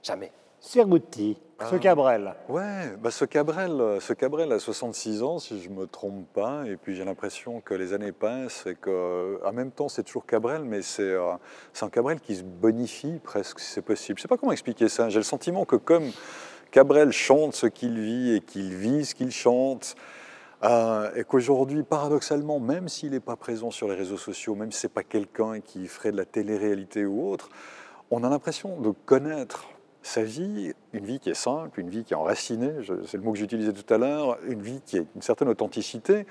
Jamais. 0.01 0.31
Sergouti, 0.65 1.37
ce 1.59 1.75
Ah. 1.75 1.77
Cabrel. 1.77 2.33
Ouais, 2.47 2.95
bah 2.97 3.11
ce 3.11 3.25
Cabrel, 3.25 3.81
euh, 3.81 3.99
ce 3.99 4.13
Cabrel 4.13 4.49
a 4.53 4.59
66 4.59 5.21
ans, 5.21 5.37
si 5.37 5.61
je 5.61 5.69
me 5.69 5.87
trompe 5.87 6.25
pas, 6.33 6.63
et 6.65 6.77
puis 6.77 6.95
j'ai 6.95 7.03
l'impression 7.03 7.59
que 7.59 7.73
les 7.73 7.91
années 7.91 8.13
passent 8.13 8.65
et 8.65 8.75
que, 8.75 8.89
euh, 8.89 9.37
en 9.45 9.51
même 9.51 9.71
temps, 9.71 9.89
c'est 9.89 10.03
toujours 10.03 10.25
Cabrel, 10.25 10.63
mais 10.63 10.81
c'est 10.81 11.01
euh, 11.03 11.33
un 11.81 11.89
Cabrel 11.89 12.21
qui 12.21 12.37
se 12.37 12.43
bonifie 12.43 13.19
presque, 13.21 13.59
si 13.59 13.73
c'est 13.73 13.81
possible. 13.81 14.17
Je 14.17 14.21
sais 14.21 14.29
pas 14.29 14.37
comment 14.37 14.53
expliquer 14.53 14.87
ça. 14.87 15.09
J'ai 15.09 15.19
le 15.19 15.23
sentiment 15.23 15.65
que 15.65 15.75
comme 15.75 16.09
Cabrel 16.71 17.11
chante 17.11 17.55
ce 17.55 17.67
qu'il 17.67 17.99
vit 17.99 18.35
et 18.35 18.39
qu'il 18.39 18.73
vit 18.73 19.03
ce 19.03 19.15
qu'il 19.15 19.31
chante, 19.31 19.95
euh, 20.63 21.11
et 21.13 21.25
qu'aujourd'hui, 21.25 21.83
paradoxalement, 21.83 22.61
même 22.61 22.87
s'il 22.87 23.11
n'est 23.11 23.19
pas 23.19 23.35
présent 23.35 23.69
sur 23.69 23.89
les 23.89 23.95
réseaux 23.95 24.17
sociaux, 24.17 24.55
même 24.55 24.71
si 24.71 24.79
c'est 24.79 24.93
pas 24.93 25.03
quelqu'un 25.03 25.59
qui 25.59 25.87
ferait 25.87 26.13
de 26.13 26.17
la 26.17 26.25
télé-réalité 26.25 27.05
ou 27.05 27.29
autre, 27.29 27.49
on 28.11 28.23
a 28.23 28.29
l'impression 28.29 28.79
de 28.79 28.91
connaître 29.05 29.65
sa 30.03 30.21
vie, 30.23 30.73
une 30.91 31.05
vie 31.05 31.19
qui 31.19 31.29
est 31.29 31.33
simple, 31.33 31.79
une 31.79 31.89
vie 31.89 32.03
qui 32.03 32.13
est 32.13 32.17
enracinée, 32.17 32.73
c'est 33.07 33.17
le 33.17 33.23
mot 33.23 33.31
que 33.31 33.39
j'utilisais 33.39 33.73
tout 33.73 33.91
à 33.91 33.97
l'heure, 33.97 34.37
une 34.47 34.61
vie 34.61 34.81
qui 34.85 34.99
a 34.99 35.01
une 35.15 35.21
certaine 35.21 35.47
authenticité. 35.49 36.25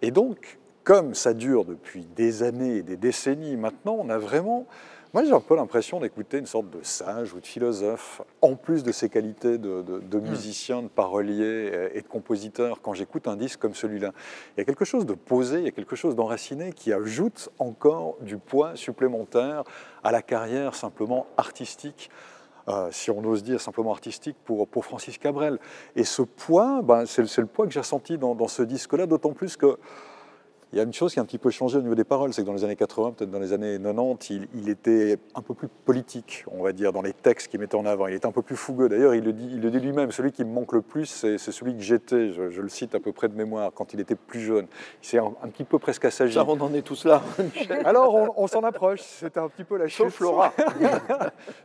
Et 0.00 0.10
donc, 0.12 0.58
comme 0.84 1.14
ça 1.14 1.34
dure 1.34 1.64
depuis 1.64 2.06
des 2.16 2.42
années 2.44 2.76
et 2.76 2.82
des 2.82 2.96
décennies 2.96 3.56
maintenant, 3.56 3.96
on 3.98 4.08
a 4.08 4.18
vraiment, 4.18 4.66
moi 5.12 5.24
j'ai 5.24 5.32
un 5.32 5.40
peu 5.40 5.56
l'impression 5.56 5.98
d'écouter 5.98 6.38
une 6.38 6.46
sorte 6.46 6.70
de 6.70 6.78
sage 6.82 7.34
ou 7.34 7.40
de 7.40 7.46
philosophe, 7.46 8.22
en 8.40 8.54
plus 8.54 8.84
de 8.84 8.92
ses 8.92 9.08
qualités 9.08 9.58
de, 9.58 9.82
de- 9.82 9.98
de 9.98 10.20
musicien, 10.20 10.82
de 10.82 10.88
parolier 10.88 11.90
et 11.94 12.02
de 12.02 12.06
compositeur, 12.06 12.80
quand 12.80 12.94
j'écoute 12.94 13.26
un 13.26 13.34
disque 13.36 13.58
comme 13.58 13.74
celui-là. 13.74 14.12
Il 14.56 14.60
y 14.60 14.62
a 14.62 14.64
quelque 14.64 14.84
chose 14.84 15.04
de 15.04 15.14
posé, 15.14 15.58
il 15.58 15.64
y 15.64 15.68
a 15.68 15.72
quelque 15.72 15.96
chose 15.96 16.14
d'enraciné 16.14 16.72
qui 16.72 16.92
ajoute 16.92 17.48
encore 17.58 18.18
du 18.20 18.38
poids 18.38 18.76
supplémentaire 18.76 19.64
à 20.04 20.12
la 20.12 20.22
carrière 20.22 20.76
simplement 20.76 21.26
artistique 21.36 22.08
euh, 22.68 22.88
si 22.90 23.10
on 23.10 23.24
ose 23.24 23.42
dire 23.42 23.60
simplement 23.60 23.92
artistique, 23.92 24.36
pour, 24.44 24.68
Francis 24.84 25.18
Cabrel. 25.18 25.58
Et 25.94 26.04
ce 26.04 26.22
poids, 26.22 26.82
ben, 26.82 27.06
c'est 27.06 27.26
c'est 27.26 27.40
le 27.40 27.46
poids 27.46 27.66
que 27.66 27.72
j'ai 27.72 27.80
ressenti 27.80 28.18
dans, 28.18 28.34
dans 28.34 28.48
ce 28.48 28.62
disque-là, 28.62 29.06
d'autant 29.06 29.32
plus 29.32 29.56
que 29.56 29.78
il 30.72 30.78
y 30.78 30.80
a 30.80 30.84
une 30.84 30.92
chose 30.92 31.12
qui 31.12 31.20
a 31.20 31.22
un 31.22 31.24
petit 31.24 31.38
peu 31.38 31.50
changé 31.50 31.78
au 31.78 31.82
niveau 31.82 31.94
des 31.94 32.04
paroles, 32.04 32.34
c'est 32.34 32.42
que 32.42 32.46
dans 32.46 32.52
les 32.52 32.64
années 32.64 32.76
80, 32.76 33.12
peut-être 33.12 33.30
dans 33.30 33.38
les 33.38 33.52
années 33.52 33.78
90, 33.80 34.30
il, 34.30 34.48
il 34.54 34.68
était 34.68 35.18
un 35.34 35.40
peu 35.40 35.54
plus 35.54 35.68
politique, 35.68 36.44
on 36.50 36.62
va 36.62 36.72
dire, 36.72 36.92
dans 36.92 37.02
les 37.02 37.12
textes 37.12 37.48
qu'il 37.48 37.60
mettait 37.60 37.76
en 37.76 37.86
avant. 37.86 38.08
Il 38.08 38.14
était 38.14 38.26
un 38.26 38.32
peu 38.32 38.42
plus 38.42 38.56
fougueux. 38.56 38.88
D'ailleurs, 38.88 39.14
il 39.14 39.24
le 39.24 39.32
dit, 39.32 39.48
il 39.52 39.60
le 39.60 39.70
dit 39.70 39.78
lui-même, 39.78 40.10
celui 40.10 40.32
qui 40.32 40.44
me 40.44 40.52
manque 40.52 40.72
le 40.72 40.82
plus, 40.82 41.06
c'est 41.06 41.38
c'est 41.38 41.52
celui 41.52 41.76
que 41.76 41.82
j'étais. 41.82 42.32
Je, 42.32 42.50
je 42.50 42.60
le 42.60 42.68
cite 42.68 42.94
à 42.94 43.00
peu 43.00 43.12
près 43.12 43.28
de 43.28 43.34
mémoire, 43.34 43.70
quand 43.72 43.94
il 43.94 44.00
était 44.00 44.16
plus 44.16 44.40
jeune. 44.40 44.66
C'est 45.02 45.18
un, 45.18 45.32
un 45.42 45.48
petit 45.48 45.64
peu 45.64 45.78
presque 45.78 46.04
assagi. 46.04 46.34
Ça, 46.34 46.44
on 46.46 46.60
en 46.60 46.74
est 46.74 46.82
tous 46.82 47.04
là, 47.04 47.22
Michel. 47.38 47.86
Alors, 47.86 48.14
on, 48.14 48.32
on 48.36 48.46
s'en 48.46 48.62
approche. 48.62 49.00
C'était 49.02 49.40
un 49.40 49.48
petit 49.48 49.64
peu 49.64 49.76
la 49.76 49.86
chute. 49.86 50.04
Sauf 50.06 50.20
Laura. 50.20 50.52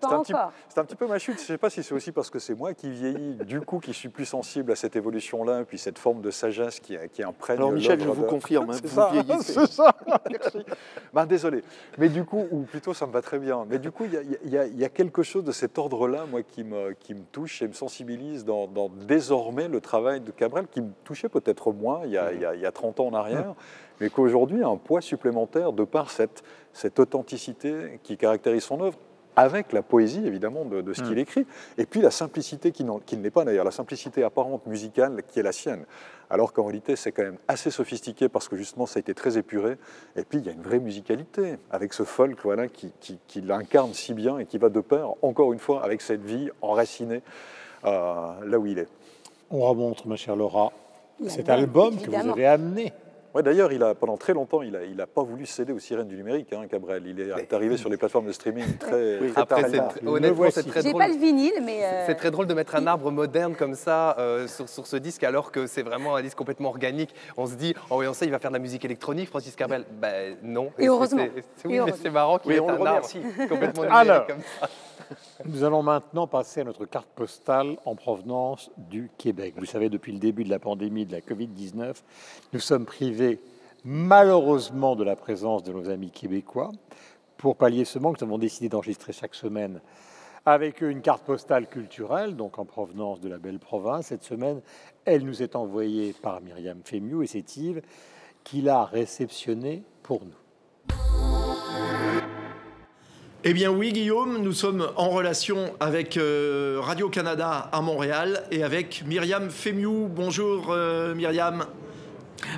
C'est 0.01 0.07
un, 0.07 0.21
petit, 0.21 0.33
encore. 0.33 0.51
c'est 0.67 0.79
un 0.79 0.85
petit 0.85 0.95
peu 0.95 1.07
ma 1.07 1.19
chute. 1.19 1.37
Je 1.37 1.41
ne 1.41 1.45
sais 1.45 1.57
pas 1.57 1.69
si 1.69 1.83
c'est 1.83 1.93
aussi 1.93 2.11
parce 2.11 2.29
que 2.29 2.39
c'est 2.39 2.55
moi 2.55 2.73
qui 2.73 2.89
vieillis, 2.89 3.35
du 3.45 3.61
coup, 3.61 3.79
qui 3.79 3.93
suis 3.93 4.09
plus 4.09 4.25
sensible 4.25 4.71
à 4.71 4.75
cette 4.75 4.95
évolution-là, 4.95 5.63
puis 5.63 5.77
cette 5.77 5.99
forme 5.99 6.21
de 6.21 6.31
sagesse 6.31 6.79
qui, 6.79 6.97
qui 7.13 7.23
imprègne. 7.23 7.57
Alors 7.57 7.71
Michel, 7.71 7.99
je 8.01 8.07
vous 8.07 8.23
confirme, 8.23 8.69
hein, 8.69 8.77
ça, 8.91 9.11
c'est 9.41 9.65
ça. 9.67 9.95
Merci. 10.29 10.59
Ben, 11.13 11.25
désolé. 11.25 11.63
Mais 11.97 12.09
du 12.09 12.23
coup, 12.23 12.45
ou 12.51 12.61
plutôt, 12.61 12.93
ça 12.93 13.05
me 13.07 13.11
va 13.11 13.21
très 13.21 13.39
bien. 13.39 13.65
Mais 13.69 13.79
du 13.79 13.91
coup, 13.91 14.05
il 14.05 14.13
y 14.51 14.57
a- 14.57 14.65
y, 14.65 14.83
y 14.83 14.89
quelque 14.89 15.23
chose 15.23 15.43
de 15.43 15.51
cet 15.51 15.77
ordre-là, 15.77 16.25
moi, 16.29 16.43
qui 16.43 16.63
me, 16.63 16.93
qui 16.93 17.13
me 17.13 17.21
touche 17.31 17.61
et 17.61 17.67
me 17.67 17.73
sensibilise 17.73 18.45
dans, 18.45 18.67
dans 18.67 18.89
désormais 18.89 19.67
le 19.67 19.81
travail 19.81 20.21
de 20.21 20.31
Cabrel, 20.31 20.67
qui 20.67 20.81
me 20.81 20.91
touchait 21.03 21.29
peut-être 21.29 21.71
moins 21.71 22.01
il 22.05 22.11
y, 22.11 22.17
a, 22.17 22.31
il 22.33 22.41
y 22.41 22.45
a- 22.45 22.55
il 22.55 22.61
y 22.61 22.65
a 22.65 22.71
30 22.71 22.99
ans 22.99 23.07
en 23.07 23.13
arrière, 23.13 23.55
mais 23.99 24.09
qu'aujourd'hui 24.09 24.63
a 24.63 24.67
un 24.67 24.77
poids 24.77 25.01
supplémentaire 25.01 25.73
de 25.73 25.83
par 25.83 26.09
cette, 26.09 26.43
cette 26.73 26.99
authenticité 26.99 27.99
qui 28.03 28.17
caractérise 28.17 28.63
son 28.63 28.81
œuvre 28.81 28.97
avec 29.35 29.71
la 29.73 29.81
poésie 29.81 30.25
évidemment 30.25 30.65
de, 30.65 30.81
de 30.81 30.93
ce 30.93 31.01
qu'il 31.03 31.17
écrit, 31.19 31.45
et 31.77 31.85
puis 31.85 32.01
la 32.01 32.11
simplicité 32.11 32.71
qui, 32.71 32.83
n'en- 32.83 32.99
qui 32.99 33.15
ne 33.17 33.23
l'est 33.23 33.31
pas 33.31 33.45
d'ailleurs, 33.45 33.65
la 33.65 33.71
simplicité 33.71 34.23
apparente 34.23 34.65
musicale 34.67 35.23
qui 35.27 35.39
est 35.39 35.43
la 35.43 35.51
sienne, 35.51 35.85
alors 36.29 36.53
qu'en 36.53 36.65
réalité 36.65 36.95
c'est 36.95 37.11
quand 37.11 37.23
même 37.23 37.37
assez 37.47 37.71
sophistiqué 37.71 38.29
parce 38.29 38.47
que 38.49 38.55
justement 38.55 38.85
ça 38.85 38.97
a 38.97 39.01
été 39.01 39.13
très 39.13 39.37
épuré, 39.37 39.77
et 40.15 40.23
puis 40.23 40.39
il 40.39 40.45
y 40.45 40.49
a 40.49 40.51
une 40.51 40.61
vraie 40.61 40.79
musicalité 40.79 41.57
avec 41.71 41.93
ce 41.93 42.03
folk 42.03 42.37
voilà, 42.43 42.67
qui, 42.67 42.91
qui, 42.99 43.19
qui 43.27 43.41
l'incarne 43.41 43.93
si 43.93 44.13
bien 44.13 44.37
et 44.37 44.45
qui 44.45 44.57
va 44.57 44.69
de 44.69 44.81
pair, 44.81 45.11
encore 45.21 45.53
une 45.53 45.59
fois, 45.59 45.83
avec 45.83 46.01
cette 46.01 46.23
vie 46.23 46.49
enracinée 46.61 47.21
euh, 47.85 48.33
là 48.45 48.59
où 48.59 48.65
il 48.65 48.79
est. 48.79 48.87
On 49.49 49.61
remontre, 49.61 50.07
ma 50.07 50.15
chère 50.15 50.35
Laura, 50.35 50.71
cet 51.27 51.49
album 51.49 51.97
que 51.99 52.09
vous 52.09 52.29
avez 52.31 52.45
amené. 52.47 52.93
Ouais, 53.33 53.43
D'ailleurs, 53.43 53.71
il 53.71 53.81
a, 53.81 53.95
pendant 53.95 54.17
très 54.17 54.33
longtemps, 54.33 54.61
il 54.61 54.71
n'a 54.73 54.83
il 54.83 54.99
a 54.99 55.07
pas 55.07 55.23
voulu 55.23 55.45
céder 55.45 55.71
aux 55.71 55.79
sirènes 55.79 56.07
du 56.09 56.17
numérique, 56.17 56.51
hein, 56.51 56.65
Cabrel. 56.69 57.03
Il 57.07 57.19
est, 57.21 57.29
est 57.29 57.53
arrivé 57.53 57.77
sur 57.77 57.89
les 57.89 57.95
plateformes 57.95 58.27
de 58.27 58.33
streaming 58.33 58.77
très, 58.77 59.19
Oui. 59.19 59.31
très 59.31 59.41
Après, 59.41 59.71
tard. 59.71 59.93
honnêtement, 60.05 60.51
c'est 60.51 60.63
très 60.67 60.83
drôle. 60.83 61.01
pas 61.01 61.07
le 61.07 61.15
vinyle, 61.15 61.53
mais. 61.63 61.79
euh, 61.83 62.03
C'est 62.07 62.15
très 62.15 62.29
drôle 62.29 62.47
de 62.47 62.53
mettre 62.53 62.75
un 62.75 62.85
arbre 62.87 63.09
moderne 63.09 63.55
comme 63.55 63.75
ça 63.75 64.17
euh, 64.19 64.47
sur, 64.47 64.67
sur 64.67 64.85
ce 64.85 64.97
disque 64.97 65.23
alors 65.23 65.51
que 65.53 65.65
c'est 65.65 65.81
vraiment 65.81 66.15
un 66.17 66.21
disque 66.21 66.37
complètement 66.37 66.69
organique. 66.69 67.15
On 67.37 67.47
se 67.47 67.55
dit, 67.55 67.73
en 67.89 67.95
voyant 67.95 68.13
ça, 68.13 68.25
il 68.25 68.31
va 68.31 68.39
faire 68.39 68.51
de 68.51 68.55
la 68.57 68.61
musique 68.61 68.83
électronique, 68.83 69.29
Francis 69.29 69.55
Cabrel. 69.55 69.85
Ben 70.01 70.35
non. 70.43 70.71
Et 70.77 70.87
heureusement. 70.87 71.25
c'est- 71.33 71.41
oui, 71.41 71.43
Et 71.65 71.67
mais 71.75 71.77
heureusement. 71.79 71.97
c'est 72.03 72.09
marrant 72.09 72.37
qu'il 72.37 72.51
Oui, 72.51 72.57
le 72.57 72.63
un 72.63 72.85
arbre 72.85 73.07
complètement 73.47 73.83
Alors. 73.89 74.25
numérique 74.27 74.27
comme 74.27 74.41
ça. 74.59 74.69
Nous 75.45 75.63
allons 75.63 75.83
maintenant 75.83 76.27
passer 76.27 76.61
à 76.61 76.63
notre 76.63 76.85
carte 76.85 77.09
postale 77.15 77.77
en 77.85 77.95
provenance 77.95 78.71
du 78.77 79.09
Québec. 79.17 79.55
Vous 79.57 79.65
savez, 79.65 79.89
depuis 79.89 80.11
le 80.11 80.19
début 80.19 80.43
de 80.43 80.49
la 80.49 80.59
pandémie 80.59 81.05
de 81.05 81.11
la 81.11 81.21
Covid-19, 81.21 81.95
nous 82.53 82.59
sommes 82.59 82.85
privés 82.85 83.39
malheureusement 83.83 84.95
de 84.95 85.03
la 85.03 85.15
présence 85.15 85.63
de 85.63 85.73
nos 85.73 85.89
amis 85.89 86.11
québécois. 86.11 86.71
Pour 87.37 87.55
pallier 87.55 87.85
ce 87.85 87.99
manque, 87.99 88.21
nous 88.21 88.27
avons 88.27 88.37
décidé 88.37 88.69
d'enregistrer 88.69 89.13
chaque 89.13 89.35
semaine 89.35 89.81
avec 90.45 90.81
eux 90.81 90.89
une 90.89 91.01
carte 91.01 91.23
postale 91.23 91.67
culturelle, 91.67 92.35
donc 92.35 92.59
en 92.59 92.65
provenance 92.65 93.19
de 93.21 93.29
la 93.29 93.37
belle 93.37 93.59
province. 93.59 94.07
Cette 94.07 94.23
semaine, 94.23 94.61
elle 95.05 95.23
nous 95.23 95.43
est 95.43 95.55
envoyée 95.55 96.13
par 96.13 96.41
Myriam 96.41 96.81
Fémiou 96.83 97.23
et 97.23 97.27
c'est 97.27 97.57
Yves 97.57 97.81
qui 98.43 98.61
l'a 98.61 98.85
réceptionnée 98.85 99.83
pour 100.03 100.25
nous. 100.25 100.40
Eh 103.43 103.53
bien 103.53 103.71
oui, 103.71 103.91
Guillaume, 103.91 104.37
nous 104.43 104.53
sommes 104.53 104.87
en 104.97 105.09
relation 105.09 105.73
avec 105.79 106.15
euh, 106.15 106.77
Radio-Canada 106.79 107.69
à 107.71 107.81
Montréal 107.81 108.43
et 108.51 108.61
avec 108.61 109.03
Myriam 109.07 109.49
Fémiou. 109.49 110.07
Bonjour 110.07 110.67
euh, 110.69 111.15
Myriam. 111.15 111.65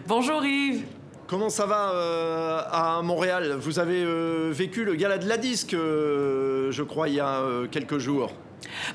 Bonjour 0.08 0.44
Yves. 0.44 0.84
Comment 1.26 1.48
ça 1.48 1.68
va 1.68 1.92
euh, 1.94 2.62
à 2.70 3.02
Montréal? 3.02 3.56
Vous 3.58 3.80
avez 3.80 4.04
vécu 4.52 4.84
le 4.84 4.96
gala 4.96 5.20
de 5.20 5.30
la 5.30 5.38
disque, 5.38 5.72
je 5.72 6.84
crois, 6.84 7.08
il 7.08 7.16
y 7.16 7.22
a 7.22 7.42
quelques 7.72 8.00
jours. 8.00 8.34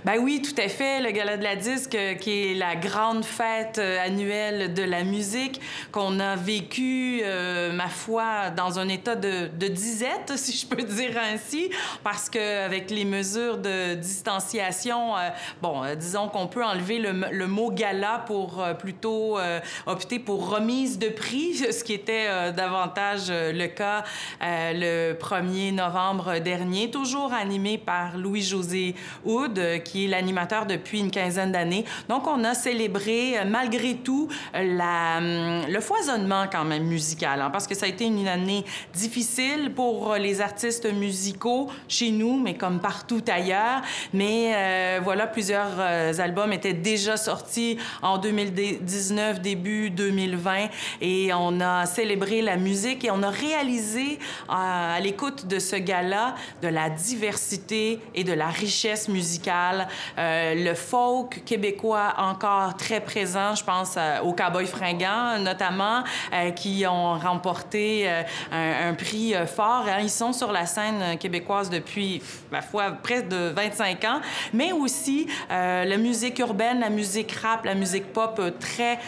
Ben 0.04 0.18
oui, 0.20 0.42
tout 0.42 0.60
à 0.60 0.68
fait. 0.68 1.00
Le 1.00 1.10
Gala 1.10 1.36
de 1.36 1.44
la 1.44 1.56
disque, 1.56 1.94
euh, 1.94 2.14
qui 2.14 2.52
est 2.52 2.54
la 2.54 2.76
grande 2.76 3.24
fête 3.24 3.78
euh, 3.78 4.04
annuelle 4.04 4.74
de 4.74 4.82
la 4.82 5.04
musique, 5.04 5.60
qu'on 5.92 6.20
a 6.20 6.36
vécu, 6.36 7.20
euh, 7.22 7.72
ma 7.72 7.88
foi, 7.88 8.50
dans 8.50 8.78
un 8.78 8.88
état 8.88 9.16
de, 9.16 9.48
disette, 9.68 10.36
si 10.36 10.56
je 10.56 10.66
peux 10.66 10.82
dire 10.82 11.18
ainsi, 11.32 11.70
parce 12.02 12.30
qu'avec 12.30 12.90
les 12.90 13.04
mesures 13.04 13.58
de 13.58 13.94
distanciation, 13.94 15.14
bon, 15.60 15.82
disons 15.94 16.28
qu'on 16.28 16.46
peut 16.46 16.64
enlever 16.64 16.98
le, 16.98 17.12
le 17.30 17.46
mot 17.46 17.70
gala 17.70 18.24
pour 18.26 18.64
plutôt 18.78 19.38
opter 19.86 20.18
pour 20.18 20.48
remise 20.48 20.98
de 20.98 21.08
prix, 21.08 21.54
ce 21.72 21.84
qui 21.84 21.92
était 21.92 22.52
davantage 22.52 23.30
le 23.30 23.66
cas 23.66 24.04
le 24.40 25.12
1er 25.12 25.74
novembre 25.74 26.38
dernier, 26.38 26.90
toujours 26.90 27.32
animé 27.32 27.78
par 27.78 28.16
Louis-José 28.16 28.94
Houd, 29.24 29.57
euh, 29.58 29.78
qui 29.78 30.04
est 30.04 30.08
l'animateur 30.08 30.66
depuis 30.66 31.00
une 31.00 31.10
quinzaine 31.10 31.52
d'années. 31.52 31.84
Donc, 32.08 32.26
on 32.26 32.44
a 32.44 32.54
célébré, 32.54 33.38
euh, 33.38 33.44
malgré 33.46 33.94
tout, 33.96 34.28
euh, 34.54 34.60
hum, 34.60 35.70
le 35.70 35.80
foisonnement 35.80 36.44
quand 36.50 36.64
même 36.64 36.84
musical, 36.84 37.40
hein, 37.40 37.50
parce 37.50 37.66
que 37.66 37.74
ça 37.74 37.86
a 37.86 37.88
été 37.88 38.04
une 38.04 38.28
année 38.28 38.64
difficile 38.94 39.72
pour 39.74 40.14
les 40.14 40.40
artistes 40.40 40.90
musicaux 40.92 41.70
chez 41.88 42.10
nous, 42.10 42.38
mais 42.38 42.54
comme 42.54 42.80
partout 42.80 43.22
ailleurs. 43.28 43.82
Mais 44.12 45.00
voilà, 45.02 45.26
plusieurs 45.26 45.78
albums 46.20 46.52
étaient 46.52 46.72
déjà 46.72 47.16
sortis 47.16 47.78
en 48.02 48.18
2019, 48.18 49.40
début 49.40 49.90
2020, 49.90 50.68
et 51.00 51.30
on 51.34 51.60
a 51.60 51.86
célébré 51.86 52.42
la 52.42 52.56
musique 52.56 53.04
et 53.04 53.10
on 53.10 53.22
a 53.22 53.30
réalisé 53.30 54.18
à 54.48 54.98
l'écoute 55.00 55.46
de 55.46 55.58
ce 55.58 55.76
gala 55.76 56.34
de 56.62 56.68
la 56.68 56.90
diversité 56.90 58.00
et 58.14 58.24
de 58.24 58.32
la 58.32 58.48
richesse 58.48 59.08
musicale, 59.08 59.47
Euh, 59.48 60.54
le 60.54 60.74
folk 60.74 61.42
québécois 61.44 62.14
encore 62.18 62.76
très 62.76 63.00
présent, 63.00 63.54
je 63.54 63.64
pense 63.64 63.94
euh, 63.96 64.20
aux 64.20 64.32
Cowboys 64.32 64.66
fringants 64.66 65.38
notamment, 65.38 66.02
euh, 66.32 66.50
qui 66.50 66.84
ont 66.86 67.18
remporté 67.18 68.08
euh, 68.08 68.22
un, 68.52 68.94
prix 68.94 69.34
fort. 69.46 69.86
hein. 69.88 69.98
Ils 70.02 70.10
sont 70.10 70.32
sur 70.32 70.52
la 70.52 70.66
scène 70.66 71.18
québécoise 71.18 71.70
depuis, 71.70 72.22
ma 72.50 72.62
foi, 72.62 72.90
près 73.02 73.22
de 73.22 73.50
25 73.50 74.04
ans, 74.04 74.20
mais 74.52 74.72
aussi 74.72 75.26
la 75.50 75.96
musique 75.96 76.38
urbaine, 76.38 76.80
la 76.80 76.90
musique 76.90 77.32
rap, 77.32 77.64
la 77.64 77.74
musique 77.74 78.12
pop 78.12 78.40
très 78.58 78.98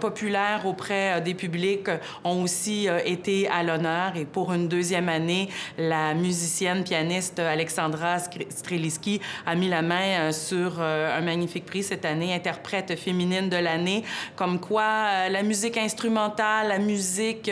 populaire 0.00 0.66
auprès 0.66 1.20
des 1.20 1.34
publics 1.34 1.88
ont 2.24 2.42
aussi 2.42 2.88
été 3.04 3.48
à 3.48 3.62
l'honneur. 3.62 4.16
Et 4.16 4.24
pour 4.24 4.52
une 4.52 4.68
deuxième 4.68 5.08
année, 5.08 5.48
la 5.78 6.14
musicienne 6.14 6.84
pianiste 6.84 7.38
Alexandra 7.38 8.18
Streliski 8.18 9.20
a 9.46 9.54
mis 9.54 9.68
la 9.68 9.82
main 9.82 9.87
euh, 9.90 10.32
sur 10.32 10.76
euh, 10.80 11.16
un 11.16 11.20
magnifique 11.20 11.66
prix 11.66 11.82
cette 11.82 12.04
année, 12.04 12.34
interprète 12.34 12.96
féminine 12.98 13.48
de 13.48 13.56
l'année, 13.56 14.04
comme 14.36 14.60
quoi 14.60 14.82
euh, 14.82 15.28
la 15.28 15.42
musique 15.42 15.76
instrumentale, 15.76 16.68
la 16.68 16.78
musique 16.78 17.50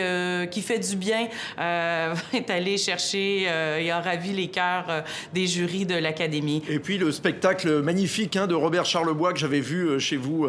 qui 0.51 0.61
fait 0.61 0.79
du 0.79 0.95
bien 0.95 1.27
est 1.57 2.49
allée 2.49 2.77
chercher 2.77 3.43
et 3.43 3.91
a 3.91 4.01
ravi 4.01 4.33
les 4.33 4.47
cœurs 4.49 5.03
des 5.33 5.47
jurys 5.47 5.85
de 5.85 5.95
l'Académie. 5.95 6.63
Et 6.69 6.79
puis 6.79 6.97
le 6.97 7.11
spectacle 7.11 7.81
magnifique 7.81 8.35
hein, 8.35 8.47
de 8.47 8.55
Robert 8.55 8.85
Charlebois 8.85 9.33
que 9.33 9.39
j'avais 9.39 9.59
vu 9.59 9.99
chez 9.99 10.17
vous 10.17 10.47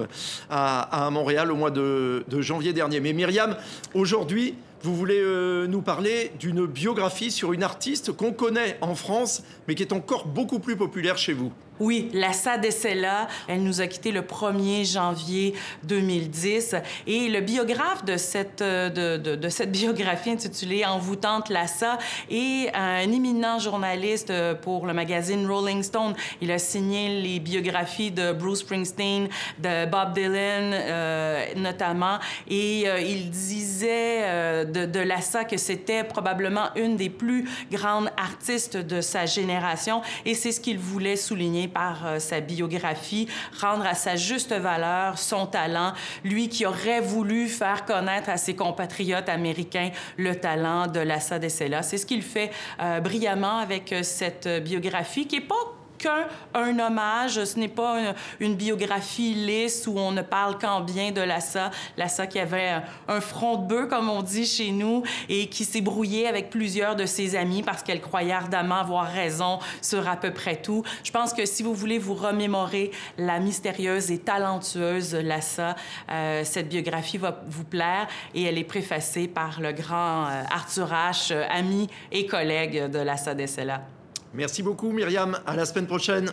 à, 0.50 1.08
Montréal 1.10 1.50
au 1.52 1.56
mois 1.56 1.70
de, 1.70 2.24
janvier 2.40 2.72
dernier. 2.72 3.00
Mais 3.00 3.12
Myriam, 3.12 3.56
aujourd'hui, 3.94 4.54
vous 4.82 4.94
voulez 4.94 5.22
nous 5.68 5.82
parler 5.82 6.32
d'une 6.38 6.66
biographie 6.66 7.30
sur 7.30 7.52
une 7.52 7.62
artiste 7.62 8.12
qu'on 8.12 8.32
connaît 8.32 8.78
en 8.80 8.94
France, 8.94 9.42
mais 9.66 9.74
qui 9.74 9.82
est 9.82 9.92
encore 9.92 10.26
beaucoup 10.26 10.58
plus 10.58 10.76
populaire 10.76 11.18
chez 11.18 11.32
vous. 11.32 11.52
Oui, 11.80 12.10
Lassa 12.12 12.58
Dessela, 12.58 13.28
elle 13.46 13.62
nous 13.62 13.80
a 13.80 13.86
quittés 13.86 14.10
le 14.10 14.22
1er 14.22 14.84
janvier 14.90 15.54
2010. 15.84 16.74
Et 17.06 17.28
le 17.28 17.40
biographe 17.40 18.04
de 18.04 18.16
cette, 18.16 18.62
euh, 18.62 18.88
de, 18.90 19.16
de- 19.22 19.36
de 19.36 19.48
cette 19.48 19.70
biographie 19.78 20.30
intitulée 20.30 20.84
Envoûtante 20.84 21.48
Lassa 21.50 21.98
est 22.30 22.74
un 22.74 23.00
éminent 23.12 23.58
journaliste 23.58 24.30
euh, 24.30 24.54
pour 24.54 24.86
le 24.86 24.92
magazine 24.92 25.46
Rolling 25.50 25.82
Stone. 25.82 26.14
Il 26.40 26.50
a 26.50 26.58
signé 26.58 27.20
les 27.22 27.38
biographies 27.40 28.10
de 28.10 28.32
Bruce 28.32 28.60
Springsteen, 28.60 29.28
de 29.58 29.86
Bob 29.86 30.14
Dylan 30.14 30.72
euh, 30.74 31.44
notamment. 31.56 32.18
Et 32.48 32.84
euh, 32.86 33.00
il 33.00 33.30
disait 33.30 34.64
de, 34.66 34.84
de 34.86 35.00
Lassa 35.00 35.44
que 35.44 35.56
c'était 35.56 36.04
probablement 36.04 36.70
une 36.76 36.96
des 36.96 37.10
plus 37.10 37.48
grandes 37.70 38.10
artistes 38.16 38.76
de 38.76 39.00
sa 39.00 39.26
génération. 39.26 40.02
Et 40.24 40.34
c'est 40.34 40.52
ce 40.52 40.60
qu'il 40.60 40.78
voulait 40.78 41.16
souligner 41.16 41.67
par 41.68 42.06
euh, 42.06 42.18
sa 42.18 42.40
biographie, 42.40 43.28
rendre 43.60 43.86
à 43.86 43.94
sa 43.94 44.16
juste 44.16 44.52
valeur 44.52 45.18
son 45.18 45.46
talent, 45.46 45.92
lui 46.24 46.48
qui 46.48 46.66
aurait 46.66 47.00
voulu 47.00 47.48
faire 47.48 47.84
connaître 47.84 48.28
à 48.28 48.36
ses 48.36 48.56
compatriotes 48.56 49.28
américains 49.28 49.90
le 50.16 50.34
talent 50.34 50.86
de 50.86 51.00
Lassa 51.00 51.38
Dessela. 51.38 51.82
C'est 51.82 51.98
ce 51.98 52.06
qu'il 52.06 52.22
fait 52.22 52.50
euh, 52.80 53.00
brillamment 53.00 53.58
avec 53.58 53.92
euh, 53.92 54.02
cette 54.02 54.48
biographie 54.64 55.26
qui 55.26 55.36
est 55.36 55.40
pas 55.40 55.77
qu'un 55.98 56.26
un 56.54 56.78
hommage. 56.78 57.44
Ce 57.44 57.58
n'est 57.58 57.68
pas 57.68 58.14
une, 58.40 58.54
biographie 58.54 59.34
lisse 59.34 59.86
où 59.86 59.98
on 59.98 60.12
ne 60.12 60.22
parle 60.22 60.58
qu'en 60.58 60.80
bien 60.80 61.12
de 61.12 61.20
Lassa. 61.20 61.70
Lassa 61.96 62.26
qui 62.26 62.38
avait 62.38 62.68
un, 62.68 62.82
un 63.08 63.20
front 63.20 63.56
de 63.56 63.66
bœuf, 63.66 63.88
comme 63.88 64.08
on 64.08 64.22
dit 64.22 64.46
chez 64.46 64.70
nous, 64.70 65.02
et 65.28 65.48
qui 65.48 65.64
s'est 65.64 65.80
brouillée 65.80 66.26
avec 66.26 66.50
plusieurs 66.50 66.96
de 66.96 67.06
ses 67.06 67.36
amis 67.36 67.62
parce 67.62 67.82
qu'elle 67.82 68.00
croyait 68.00 68.32
ardemment 68.32 68.76
avoir 68.76 69.06
raison 69.06 69.58
sur 69.82 70.08
à 70.08 70.16
peu 70.16 70.32
près 70.32 70.56
tout. 70.56 70.82
Je 71.04 71.10
pense 71.10 71.32
que 71.32 71.46
si 71.46 71.62
vous 71.62 71.74
voulez 71.74 71.98
vous 71.98 72.14
remémorer 72.14 72.90
la 73.16 73.38
mystérieuse 73.38 74.10
et 74.10 74.18
talentueuse 74.18 75.14
Lassa, 75.14 75.76
euh, 76.10 76.42
cette 76.44 76.68
biographie 76.68 77.18
va 77.18 77.42
vous 77.46 77.64
plaire 77.64 78.06
et 78.34 78.44
elle 78.44 78.58
est 78.58 78.64
préfacée 78.64 79.28
par 79.28 79.60
le 79.60 79.72
grand 79.72 80.26
euh, 80.26 80.42
Arthur 80.50 80.90
H., 80.90 81.32
euh, 81.32 81.44
ami 81.50 81.88
et 82.12 82.26
collègue 82.26 82.90
de 82.90 82.98
Lassa 82.98 83.34
Dessela. 83.34 83.97
Merci 84.34 84.62
beaucoup 84.62 84.90
Myriam, 84.90 85.38
à 85.46 85.56
la 85.56 85.64
semaine 85.64 85.86
prochaine. 85.86 86.30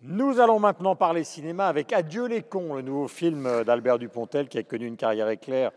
Nous 0.00 0.40
allons 0.40 0.58
maintenant 0.58 0.96
parler 0.96 1.22
cinéma 1.22 1.68
avec 1.68 1.92
Adieu 1.92 2.26
les 2.26 2.42
cons, 2.42 2.74
le 2.74 2.82
nouveau 2.82 3.06
film 3.06 3.62
d'Albert 3.64 4.00
Dupontel 4.00 4.48
qui 4.48 4.58
a 4.58 4.64
connu 4.64 4.86
une 4.86 4.96
carrière 4.96 5.28
éclair 5.28 5.70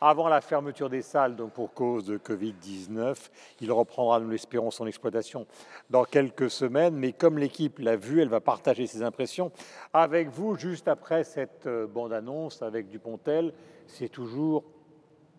avant 0.00 0.26
la 0.28 0.40
fermeture 0.40 0.90
des 0.90 1.00
salles 1.00 1.36
donc 1.36 1.52
pour 1.52 1.72
cause 1.72 2.04
de 2.06 2.18
Covid-19. 2.18 3.16
Il 3.60 3.70
reprendra, 3.70 4.18
nous 4.18 4.30
l'espérons, 4.30 4.72
son 4.72 4.88
exploitation 4.88 5.46
dans 5.90 6.02
quelques 6.02 6.50
semaines. 6.50 6.96
Mais 6.96 7.12
comme 7.12 7.38
l'équipe 7.38 7.78
l'a 7.78 7.94
vu, 7.94 8.20
elle 8.20 8.28
va 8.28 8.40
partager 8.40 8.88
ses 8.88 9.02
impressions 9.02 9.52
avec 9.92 10.28
vous 10.28 10.56
juste 10.56 10.88
après 10.88 11.22
cette 11.22 11.66
euh, 11.66 11.86
bande-annonce 11.86 12.62
avec 12.62 12.88
Dupontel. 12.88 13.52
C'est 13.86 14.08
toujours 14.08 14.64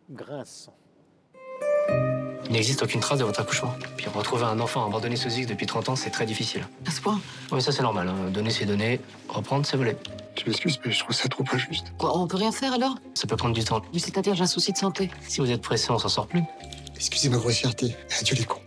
grinçant. 0.09 0.77
Il 2.49 2.53
n'existe 2.53 2.81
aucune 2.81 2.99
trace 2.99 3.19
de 3.19 3.23
votre 3.23 3.39
accouchement. 3.39 3.75
Puis 3.95 4.07
retrouver 4.09 4.43
un 4.43 4.59
enfant 4.59 4.85
abandonné 4.85 5.15
sous 5.15 5.29
X 5.29 5.45
depuis 5.45 5.67
30 5.67 5.89
ans, 5.89 5.95
c'est 5.95 6.09
très 6.09 6.25
difficile. 6.25 6.67
À 6.87 6.91
ce 6.91 6.99
point 6.99 7.19
Oui, 7.51 7.61
ça 7.61 7.71
c'est 7.71 7.83
normal. 7.83 8.07
hein. 8.09 8.31
Donner, 8.31 8.49
c'est 8.49 8.65
donner. 8.65 8.99
Reprendre, 9.27 9.65
c'est 9.67 9.77
voler. 9.77 9.95
Je 10.35 10.45
m'excuse, 10.49 10.79
mais 10.83 10.91
je 10.91 10.99
trouve 10.99 11.15
ça 11.15 11.27
trop 11.27 11.43
injuste. 11.53 11.93
Quoi, 11.99 12.17
on 12.17 12.27
peut 12.27 12.37
rien 12.37 12.51
faire 12.51 12.73
alors? 12.73 12.95
Ça 13.13 13.27
peut 13.27 13.35
prendre 13.35 13.53
du 13.53 13.63
temps. 13.63 13.81
Oui, 13.93 13.99
c'est-à-dire 13.99 14.33
j'ai 14.35 14.43
un 14.43 14.47
souci 14.47 14.71
de 14.71 14.77
santé. 14.77 15.11
Si 15.27 15.41
vous 15.41 15.51
êtes 15.51 15.61
pressé, 15.61 15.91
on 15.91 15.99
s'en 15.99 16.09
sort 16.09 16.27
plus. 16.27 16.41
Excusez 16.95 17.29
ma 17.29 17.37
grossièreté. 17.37 17.95
Adieu 18.19 18.35
les 18.35 18.45
cons. 18.45 18.59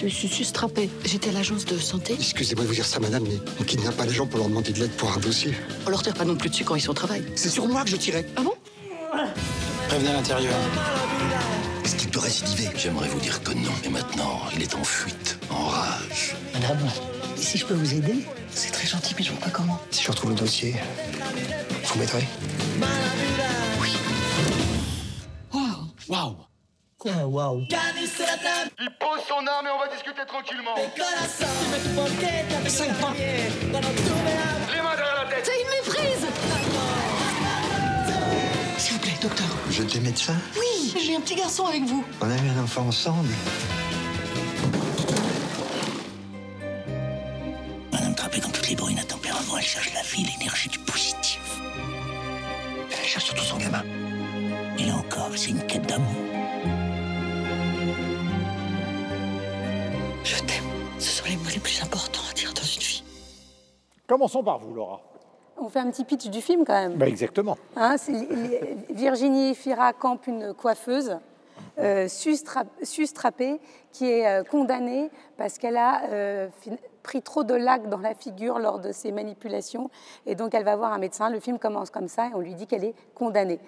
Je 0.00 0.06
me 0.06 0.10
suis 0.10 0.28
sustrappée. 0.28 0.88
J'étais 1.04 1.28
à 1.28 1.32
l'agence 1.32 1.66
de 1.66 1.76
santé. 1.76 2.14
Excusez-moi 2.14 2.64
de 2.64 2.68
vous 2.68 2.74
dire 2.74 2.86
ça, 2.86 2.98
madame, 3.00 3.22
mais 3.24 3.36
on 3.60 3.64
kidnappe 3.64 3.98
pas 3.98 4.06
les 4.06 4.14
gens 4.14 4.26
pour 4.26 4.38
leur 4.38 4.48
demander 4.48 4.72
de 4.72 4.78
l'aide 4.80 4.92
pour 4.92 5.12
un 5.12 5.18
dossier. 5.18 5.52
On 5.86 5.90
leur 5.90 6.02
tire 6.02 6.14
pas 6.14 6.24
non 6.24 6.36
plus 6.36 6.48
dessus 6.48 6.64
quand 6.64 6.74
ils 6.74 6.80
sont 6.80 6.92
au 6.92 6.94
travail. 6.94 7.22
C'est 7.34 7.50
sur 7.50 7.68
moi 7.68 7.84
que 7.84 7.90
je 7.90 7.96
tirais. 7.96 8.24
Ah 8.34 8.40
bon? 8.40 8.54
Prévenez 9.88 10.08
à 10.08 10.12
l'intérieur. 10.14 10.54
Est-ce 11.84 11.96
qu'il 11.96 12.08
peut 12.08 12.18
récidiver? 12.18 12.70
J'aimerais 12.78 13.08
vous 13.08 13.20
dire 13.20 13.42
que 13.42 13.52
non. 13.52 13.70
Mais 13.82 13.90
maintenant, 13.90 14.40
il 14.56 14.62
est 14.62 14.74
en 14.74 14.84
fuite, 14.84 15.38
en 15.50 15.66
rage. 15.66 16.34
Madame, 16.54 16.78
si 17.36 17.58
je 17.58 17.66
peux 17.66 17.74
vous 17.74 17.92
aider 17.92 18.24
C'est 18.52 18.70
très 18.70 18.88
gentil, 18.88 19.14
mais 19.18 19.22
je 19.22 19.32
vois 19.32 19.40
pas 19.40 19.50
comment. 19.50 19.78
Si 19.90 20.02
je 20.02 20.10
retrouve 20.10 20.30
le 20.30 20.36
dossier, 20.36 20.76
vous 21.84 21.98
m'aiderez? 21.98 22.26
Waouh 25.52 25.92
Waouh 26.08 26.36
Quoi, 27.00 27.12
waouh 27.24 27.64
Il 28.78 28.90
pose 29.00 29.20
son 29.26 29.46
arme 29.46 29.66
et 29.66 29.70
on 29.70 29.78
va 29.78 29.88
discuter 29.88 30.20
tranquillement. 30.28 30.74
Cinq 32.68 32.92
points 32.98 33.14
Les 33.16 33.70
mains 33.72 33.80
derrière 34.96 35.24
la 35.24 35.30
tête 35.30 35.46
C'est 35.50 35.62
une 35.62 35.68
méprise 35.70 36.26
S'il 38.76 38.92
vous 38.92 38.98
plaît, 38.98 39.14
docteur. 39.22 39.46
Vous 39.64 39.80
êtes 39.80 39.90
des 39.94 40.00
médecins? 40.00 40.36
Oui, 40.58 40.94
j'ai 41.02 41.16
un 41.16 41.20
petit 41.22 41.36
garçon 41.36 41.64
avec 41.64 41.84
vous. 41.84 42.04
On 42.20 42.30
a 42.30 42.34
eu 42.34 42.48
un 42.50 42.62
enfant 42.62 42.82
ensemble. 42.82 43.30
Madame 47.92 48.14
Trappé, 48.14 48.40
comme 48.40 48.52
toutes 48.52 48.68
les 48.68 48.76
brunes 48.76 48.98
à 48.98 49.04
tempérament, 49.04 49.56
elle 49.56 49.64
cherche 49.64 49.90
la 49.94 50.02
vie, 50.02 50.24
Commençons 64.10 64.42
par 64.42 64.58
vous, 64.58 64.74
Laura. 64.74 65.00
On 65.56 65.68
fait 65.68 65.78
un 65.78 65.88
petit 65.88 66.04
pitch 66.04 66.30
du 66.30 66.40
film 66.40 66.64
quand 66.64 66.72
même. 66.72 66.94
Ben, 66.94 67.06
exactement. 67.06 67.56
Hein, 67.76 67.94
Virginie 68.90 69.54
Fira 69.54 69.92
campe 69.92 70.26
une 70.26 70.52
coiffeuse 70.52 71.16
euh, 71.78 72.08
sustra- 72.08 72.64
sustrappée 72.82 73.60
qui 73.92 74.10
est 74.10 74.26
euh, 74.26 74.42
condamnée 74.42 75.12
parce 75.36 75.58
qu'elle 75.58 75.76
a 75.76 76.06
euh, 76.10 76.48
pris 77.04 77.22
trop 77.22 77.44
de 77.44 77.54
lac 77.54 77.88
dans 77.88 77.98
la 77.98 78.16
figure 78.16 78.58
lors 78.58 78.80
de 78.80 78.90
ses 78.90 79.12
manipulations. 79.12 79.90
Et 80.26 80.34
donc 80.34 80.54
elle 80.56 80.64
va 80.64 80.74
voir 80.74 80.92
un 80.92 80.98
médecin. 80.98 81.30
Le 81.30 81.38
film 81.38 81.60
commence 81.60 81.90
comme 81.90 82.08
ça 82.08 82.26
et 82.26 82.34
on 82.34 82.40
lui 82.40 82.56
dit 82.56 82.66
qu'elle 82.66 82.84
est 82.84 82.96
condamnée. 83.14 83.60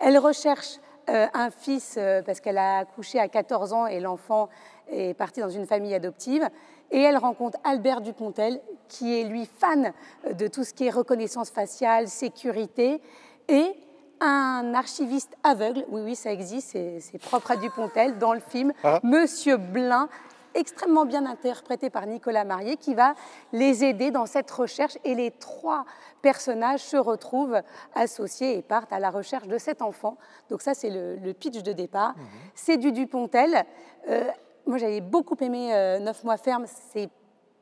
Elle 0.00 0.18
recherche 0.18 0.80
un 1.06 1.48
fils 1.50 1.98
parce 2.26 2.40
qu'elle 2.40 2.58
a 2.58 2.80
accouché 2.80 3.18
à 3.18 3.28
14 3.28 3.72
ans 3.72 3.86
et 3.86 3.98
l'enfant 3.98 4.50
est 4.90 5.14
parti 5.14 5.40
dans 5.40 5.48
une 5.48 5.64
famille 5.64 5.94
adoptive. 5.94 6.46
Et 6.90 7.00
elle 7.00 7.16
rencontre 7.16 7.58
Albert 7.64 8.00
Dupontel, 8.00 8.60
qui 8.88 9.20
est 9.20 9.24
lui 9.24 9.46
fan 9.58 9.92
de 10.32 10.46
tout 10.46 10.64
ce 10.64 10.72
qui 10.72 10.86
est 10.86 10.90
reconnaissance 10.90 11.50
faciale, 11.50 12.08
sécurité, 12.08 13.00
et 13.48 13.72
un 14.20 14.72
archiviste 14.74 15.34
aveugle, 15.44 15.84
oui, 15.90 16.00
oui, 16.04 16.16
ça 16.16 16.32
existe, 16.32 16.70
c'est 16.72 17.18
propre 17.20 17.52
à 17.52 17.56
Dupontel, 17.56 18.18
dans 18.18 18.32
le 18.32 18.40
film, 18.40 18.72
Ah. 18.82 18.98
Monsieur 19.02 19.56
Blin, 19.58 20.08
extrêmement 20.54 21.04
bien 21.04 21.24
interprété 21.26 21.88
par 21.88 22.06
Nicolas 22.06 22.44
Marié, 22.44 22.76
qui 22.76 22.94
va 22.94 23.14
les 23.52 23.84
aider 23.84 24.10
dans 24.10 24.26
cette 24.26 24.50
recherche. 24.50 24.98
Et 25.04 25.14
les 25.14 25.30
trois 25.30 25.84
personnages 26.20 26.80
se 26.80 26.96
retrouvent 26.96 27.60
associés 27.94 28.56
et 28.58 28.62
partent 28.62 28.92
à 28.92 28.98
la 28.98 29.10
recherche 29.10 29.46
de 29.46 29.58
cet 29.58 29.82
enfant. 29.82 30.16
Donc 30.50 30.62
ça, 30.62 30.74
c'est 30.74 30.90
le, 30.90 31.16
le 31.16 31.32
pitch 31.32 31.62
de 31.62 31.72
départ. 31.72 32.14
C'est 32.54 32.76
du 32.76 32.90
Dupontel. 32.90 33.64
Euh, 34.08 34.24
moi, 34.68 34.78
j'avais 34.78 35.00
beaucoup 35.00 35.36
aimé 35.40 35.74
euh, 35.74 35.98
Neuf 35.98 36.24
mois 36.24 36.36
ferme. 36.36 36.66
C'est 36.92 37.08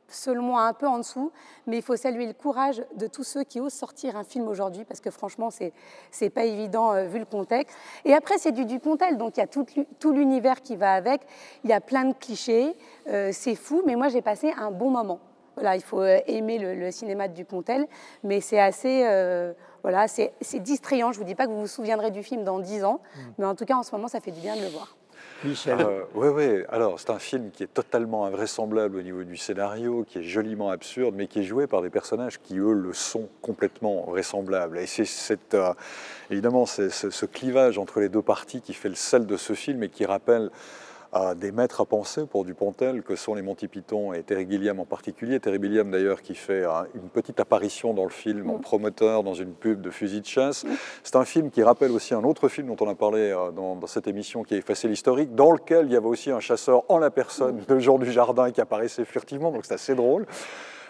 selon 0.09 0.43
moi 0.43 0.63
un 0.63 0.73
peu 0.73 0.87
en 0.87 0.99
dessous, 0.99 1.33
mais 1.67 1.79
il 1.79 1.83
faut 1.83 1.97
saluer 1.97 2.27
le 2.27 2.33
courage 2.33 2.83
de 2.97 3.07
tous 3.07 3.25
ceux 3.25 3.45
qui 3.45 3.61
osent 3.61 3.73
sortir 3.73 4.17
un 4.17 4.25
film 4.25 4.49
aujourd'hui, 4.49 4.85
parce 4.85 5.01
que 5.01 5.11
franchement, 5.11 5.51
c'est 5.51 5.73
c'est 6.11 6.31
pas 6.31 6.45
évident 6.45 6.93
euh, 6.93 7.05
vu 7.05 7.19
le 7.19 7.25
contexte. 7.25 7.77
Et 8.05 8.15
après, 8.15 8.39
c'est 8.39 8.53
du 8.53 8.65
Dupontel, 8.65 9.17
donc 9.17 9.37
il 9.37 9.41
y 9.41 9.43
a 9.43 9.47
tout, 9.47 9.67
tout 9.99 10.13
l'univers 10.13 10.63
qui 10.63 10.77
va 10.77 10.95
avec. 10.95 11.23
Il 11.65 11.71
y 11.71 11.73
a 11.73 11.81
plein 11.81 12.05
de 12.05 12.15
clichés, 12.15 12.77
euh, 13.09 13.31
c'est 13.33 13.55
fou, 13.55 13.83
mais 13.87 13.97
moi 13.97 14.09
j'ai 14.09 14.23
passé 14.23 14.53
un 14.57 14.71
bon 14.71 14.91
moment. 14.91 15.19
voilà, 15.55 15.77
il 15.77 15.83
faut 15.83 16.01
euh, 16.01 16.21
aimer 16.27 16.59
le, 16.59 16.75
le 16.75 16.91
cinéma 16.91 17.29
de 17.29 17.35
Dupontel, 17.35 17.87
mais 18.23 18.41
c'est 18.41 18.61
assez, 18.61 19.05
euh, 19.07 19.53
voilà, 19.83 20.07
c'est 20.09 20.33
distrayant. 20.61 21.13
Je 21.13 21.19
vous 21.19 21.25
dis 21.25 21.35
pas 21.35 21.47
que 21.47 21.53
vous 21.53 21.61
vous 21.61 21.67
souviendrez 21.67 22.11
du 22.11 22.23
film 22.23 22.45
dans 22.45 22.61
10 22.61 22.85
ans, 22.85 23.01
mais 23.39 23.45
en 23.45 23.55
tout 23.55 23.65
cas 23.65 23.77
en 23.77 23.83
ce 23.83 23.93
moment, 23.95 24.09
ça 24.09 24.21
fait 24.21 24.33
du 24.33 24.41
bien 24.41 24.57
de 24.57 24.63
le 24.63 24.69
voir. 24.69 24.97
Oui, 26.15 26.29
oui. 26.29 26.63
Alors, 26.69 26.99
c'est 26.99 27.11
un 27.11 27.19
film 27.19 27.51
qui 27.51 27.63
est 27.63 27.73
totalement 27.73 28.27
invraisemblable 28.27 28.97
au 28.97 29.03
niveau 29.03 29.25
du 29.25 29.37
scénario, 29.37 30.05
qui 30.09 30.19
est 30.19 30.23
joliment 30.23 30.71
absurde, 30.71 31.15
mais 31.17 31.27
qui 31.27 31.41
est 31.41 31.45
joué 31.45 31.67
par 31.67 31.83
des 31.83 31.91
personnages 31.91 32.41
qui, 32.41 32.59
eux, 32.59 32.73
le 32.73 32.93
sont 32.93 33.29
complètement 33.43 34.05
vraisemblables. 34.07 34.79
Et 34.79 34.87
c'est 34.87 35.05
cette, 35.05 35.55
euh, 35.55 35.73
évidemment 36.31 36.67
ce 36.67 37.27
clivage 37.27 37.79
entre 37.79 38.01
les 38.01 38.09
deux 38.09 38.23
parties 38.23 38.61
qui 38.61 38.75
fait 38.75 38.89
le 38.89 38.95
sel 38.95 39.27
de 39.27 39.37
ce 39.37 39.53
film 39.53 39.83
et 39.83 39.89
qui 39.89 40.07
rappelle 40.07 40.51
des 41.37 41.53
maîtres 41.53 41.81
à 41.81 41.85
penser 41.85 42.27
pour 42.27 42.45
Dupontel, 42.45 43.03
que 43.03 43.17
sont 43.17 43.35
les 43.35 43.43
Monty 43.43 43.69
Python 43.69 44.13
et 44.13 44.23
Terry 44.23 44.47
Gilliam 44.49 44.81
en 44.81 44.85
particulier. 44.85 45.41
Terry 45.41 45.59
Gilliam, 45.61 45.91
d'ailleurs, 45.91 46.23
qui 46.23 46.35
fait 46.35 46.65
euh, 46.65 46.83
une 46.95 47.09
petite 47.09 47.41
apparition 47.41 47.95
dans 47.95 48.05
le 48.05 48.11
film 48.11 48.51
en 48.51 48.59
promoteur 48.59 49.23
dans 49.23 49.35
une 49.35 49.53
pub 49.53 49.81
de 49.81 49.91
fusil 49.91 50.21
de 50.21 50.27
chasse. 50.27 50.65
C'est 51.03 51.17
un 51.17 51.25
film 51.25 51.51
qui 51.51 51.63
rappelle 51.63 51.93
aussi 51.93 52.15
un 52.15 52.25
autre 52.25 52.49
film 52.49 52.69
dont 52.69 52.77
on 52.81 52.89
a 52.89 52.95
parlé 52.95 53.31
euh, 53.31 53.51
dans, 53.51 53.77
dans 53.77 53.87
cette 53.87 54.07
émission, 54.07 54.43
qui 54.43 54.55
est 54.55 54.59
Effacé 54.67 54.89
l'historique, 54.89 55.35
dans 55.35 55.53
lequel 55.53 55.87
il 55.87 55.93
y 55.93 55.97
avait 55.97 56.07
aussi 56.07 56.31
un 56.31 56.41
chasseur 56.41 56.83
en 56.89 56.99
la 56.99 57.11
personne 57.11 57.63
de 57.69 57.79
Jean 57.79 57.99
Dujardin 57.99 58.51
qui 58.51 58.61
apparaissait 58.61 59.05
furtivement, 59.05 59.53
donc 59.53 59.65
c'est 59.65 59.75
assez 59.75 59.95
drôle. 59.95 60.27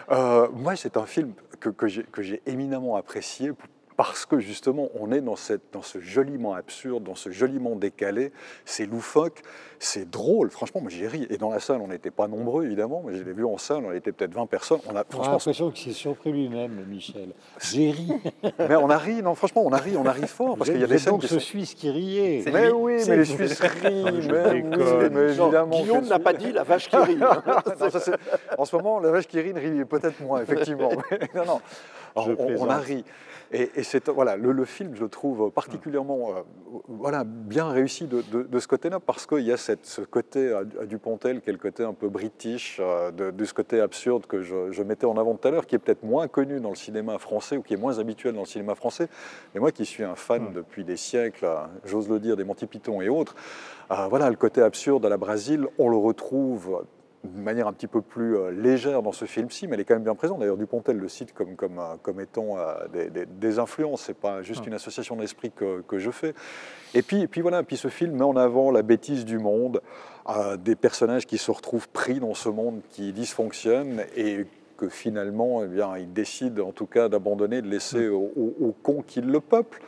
Euh, 0.09 0.47
moi, 0.53 0.75
c'est 0.75 0.97
un 0.97 1.05
film 1.05 1.33
que 1.59 1.87
j'ai 1.87 2.41
éminemment 2.45 2.95
apprécié 2.95 3.51
parce 3.97 4.27
que 4.27 4.39
justement, 4.39 4.89
on 4.93 5.11
est 5.11 5.21
dans, 5.21 5.35
cette, 5.35 5.73
dans 5.73 5.81
ce 5.81 5.99
joliment 5.99 6.53
absurde, 6.53 7.03
dans 7.03 7.15
ce 7.15 7.31
joliment 7.31 7.75
décalé, 7.75 8.31
c'est 8.63 8.85
loufoque, 8.85 9.41
c'est 9.79 10.07
drôle. 10.07 10.51
Franchement, 10.51 10.81
moi 10.81 10.91
j'ai 10.91 11.07
ri. 11.07 11.25
Et 11.31 11.37
dans 11.37 11.49
la 11.49 11.59
salle, 11.59 11.81
on 11.81 11.87
n'était 11.87 12.11
pas 12.11 12.27
nombreux, 12.27 12.65
évidemment. 12.65 13.03
mais 13.05 13.17
je 13.17 13.23
l'ai 13.23 13.33
vu 13.33 13.43
en 13.43 13.57
salle, 13.57 13.83
on 13.85 13.91
était 13.91 14.11
peut-être 14.11 14.35
20 14.35 14.45
personnes. 14.45 14.79
On 14.85 14.91
a, 14.91 14.93
On 14.93 14.97
a 14.97 15.03
franchement, 15.03 15.31
l'impression 15.33 15.71
qu'il 15.71 15.91
s'est 15.91 15.97
surpris 15.99 16.31
lui-même, 16.31 16.85
Michel. 16.87 17.33
J'ai 17.59 17.89
ri. 17.89 18.07
mais 18.59 18.75
on 18.75 18.89
a 18.91 18.97
ri, 18.97 19.23
non, 19.23 19.33
franchement, 19.33 19.63
on 19.65 19.73
a 19.73 19.77
ri, 19.77 19.97
on 19.97 20.05
a 20.05 20.11
ri 20.11 20.27
fort. 20.27 20.57
Parce 20.57 20.69
qu'il 20.69 20.79
y 20.79 20.83
a 20.83 20.87
des 20.87 20.99
scènes 20.99 21.13
donc 21.13 21.21
qui 21.21 21.27
ce 21.27 21.39
Suisse 21.39 21.73
qui 21.73 21.89
riait. 21.89 22.43
Mais 22.53 22.69
oui, 22.69 23.01
mais 23.07 23.17
les. 23.17 23.25
Suisses 23.25 23.59
rient. 23.59 24.03
Mais 24.31 24.59
évidemment. 25.29 25.81
Guillaume 25.81 26.07
n'a 26.07 26.19
pas 26.19 26.33
dit 26.33 26.51
la 26.51 26.63
vache 26.63 26.87
qui 26.87 26.95
rit. 26.95 27.17
C'est- 27.99 28.15
en 28.57 28.65
ce 28.65 28.75
moment, 28.75 28.99
la 28.99 29.09
vache 29.09 29.27
qui 29.27 29.39
rit 29.39 29.53
ne 29.53 29.59
rit 29.59 29.85
peut-être 29.85 30.21
moins, 30.21 30.41
effectivement. 30.41 30.91
Non, 31.35 31.45
non. 31.45 31.61
On, 32.15 32.69
a 32.69 32.77
ri. 32.77 33.03
Et, 33.51 33.71
et 33.75 33.83
c'est 33.87 34.09
voilà, 34.09 34.35
le, 34.37 34.51
le 34.51 34.65
film, 34.65 34.95
je 34.95 35.01
le 35.03 35.09
trouve 35.09 35.49
particulièrement 35.51 36.31
euh, 36.31 36.41
voilà, 36.87 37.23
bien 37.23 37.69
réussi 37.69 38.05
de, 38.05 38.21
de- 38.31 38.43
de 38.43 38.59
ce 38.59 38.67
côté-là, 38.67 38.99
parce 38.99 39.25
qu'il 39.25 39.39
y 39.43 39.51
a 39.51 39.57
cette, 39.57 39.85
ce 39.85 40.01
côté 40.01 40.51
à, 40.53 40.59
à 40.81 40.85
Dupontel, 40.85 41.41
qui 41.41 41.49
est 41.49 41.53
le 41.53 41.59
côté 41.59 41.83
un 41.83 41.93
peu 41.93 42.09
british, 42.09 42.77
euh, 42.79 43.11
de, 43.11 43.31
de 43.31 43.45
ce 43.45 43.53
côté 43.53 43.79
absurde 43.79 44.25
que 44.25 44.41
je, 44.41 44.71
je 44.71 44.83
mettais 44.83 45.05
en 45.05 45.17
avant 45.17 45.35
tout 45.35 45.47
à 45.47 45.51
l'heure, 45.51 45.65
qui 45.65 45.75
est 45.75 45.79
peut-être 45.79 46.03
moins 46.03 46.27
connu 46.27 46.59
dans 46.59 46.69
le 46.69 46.75
cinéma 46.75 47.17
français, 47.17 47.57
ou 47.57 47.61
qui 47.61 47.73
est 47.73 47.77
moins 47.77 47.99
habituel 47.99 48.33
dans 48.33 48.41
le 48.41 48.45
cinéma 48.45 48.75
français. 48.75 49.07
Mais 49.53 49.59
moi 49.59 49.71
qui 49.71 49.85
suis 49.85 50.03
un 50.03 50.15
fan 50.15 50.51
depuis 50.53 50.83
des 50.83 50.97
siècles, 50.97 51.45
euh, 51.45 51.55
j'ose 51.85 52.09
le 52.09 52.19
dire, 52.19 52.35
des 52.35 52.43
Monty 52.43 52.65
Python 52.67 53.01
et 53.01 53.09
autres, 53.09 53.35
euh, 53.91 54.07
voilà, 54.09 54.29
le 54.29 54.35
côté 54.35 54.61
absurde 54.61 55.05
à 55.05 55.09
la 55.09 55.17
Brésil, 55.17 55.67
on 55.79 55.89
le 55.89 55.97
retrouve 55.97 56.83
d'une 57.27 57.43
manière 57.43 57.67
un 57.67 57.73
petit 57.73 57.87
peu 57.87 58.01
plus 58.01 58.35
euh, 58.37 58.51
légère 58.51 59.01
dans 59.03 59.11
ce 59.11 59.25
film-ci, 59.25 59.67
mais 59.67 59.75
elle 59.75 59.81
est 59.81 59.85
quand 59.85 59.95
même 59.95 60.03
bien 60.03 60.15
présente. 60.15 60.39
D'ailleurs, 60.39 60.57
Dupontel 60.57 60.97
le 60.97 61.07
cite 61.07 61.33
comme, 61.33 61.55
comme, 61.55 61.79
euh, 61.79 61.95
comme 62.01 62.19
étant 62.19 62.57
euh, 62.57 62.73
des, 62.93 63.09
des- 63.09 63.25
des 63.25 63.59
influences, 63.59 64.01
c'est 64.03 64.17
pas 64.17 64.41
juste 64.41 64.65
une 64.65 64.73
association 64.73 65.15
d'esprit 65.15 65.51
que, 65.55 65.81
que 65.81 65.99
je 65.99 66.11
fais. 66.11 66.33
Et 66.93 67.01
puis, 67.01 67.21
et 67.21 67.27
puis 67.27 67.41
voilà, 67.41 67.63
puis 67.63 67.77
ce 67.77 67.87
film 67.89 68.13
met 68.17 68.23
en 68.23 68.35
avant 68.35 68.71
la 68.71 68.81
bêtise 68.81 69.25
du 69.25 69.37
monde, 69.39 69.81
euh, 70.29 70.57
des 70.57 70.75
personnages 70.75 71.25
qui 71.25 71.37
se 71.37 71.51
retrouvent 71.51 71.89
pris 71.89 72.19
dans 72.19 72.33
ce 72.33 72.49
monde 72.49 72.81
qui 72.89 73.13
dysfonctionne 73.13 74.01
et 74.15 74.45
que 74.77 74.89
finalement, 74.89 75.63
eh 75.63 75.67
bien, 75.67 75.97
ils 75.97 76.11
décident 76.13 76.67
en 76.67 76.71
tout 76.71 76.85
cas 76.85 77.09
d'abandonner, 77.09 77.61
de 77.61 77.67
laisser 77.67 78.07
aux, 78.09 78.31
aux- 78.35 78.55
aux 78.67 78.71
cons 78.83 79.01
qui 79.05 79.21
le 79.21 79.39
peuplent. 79.39 79.79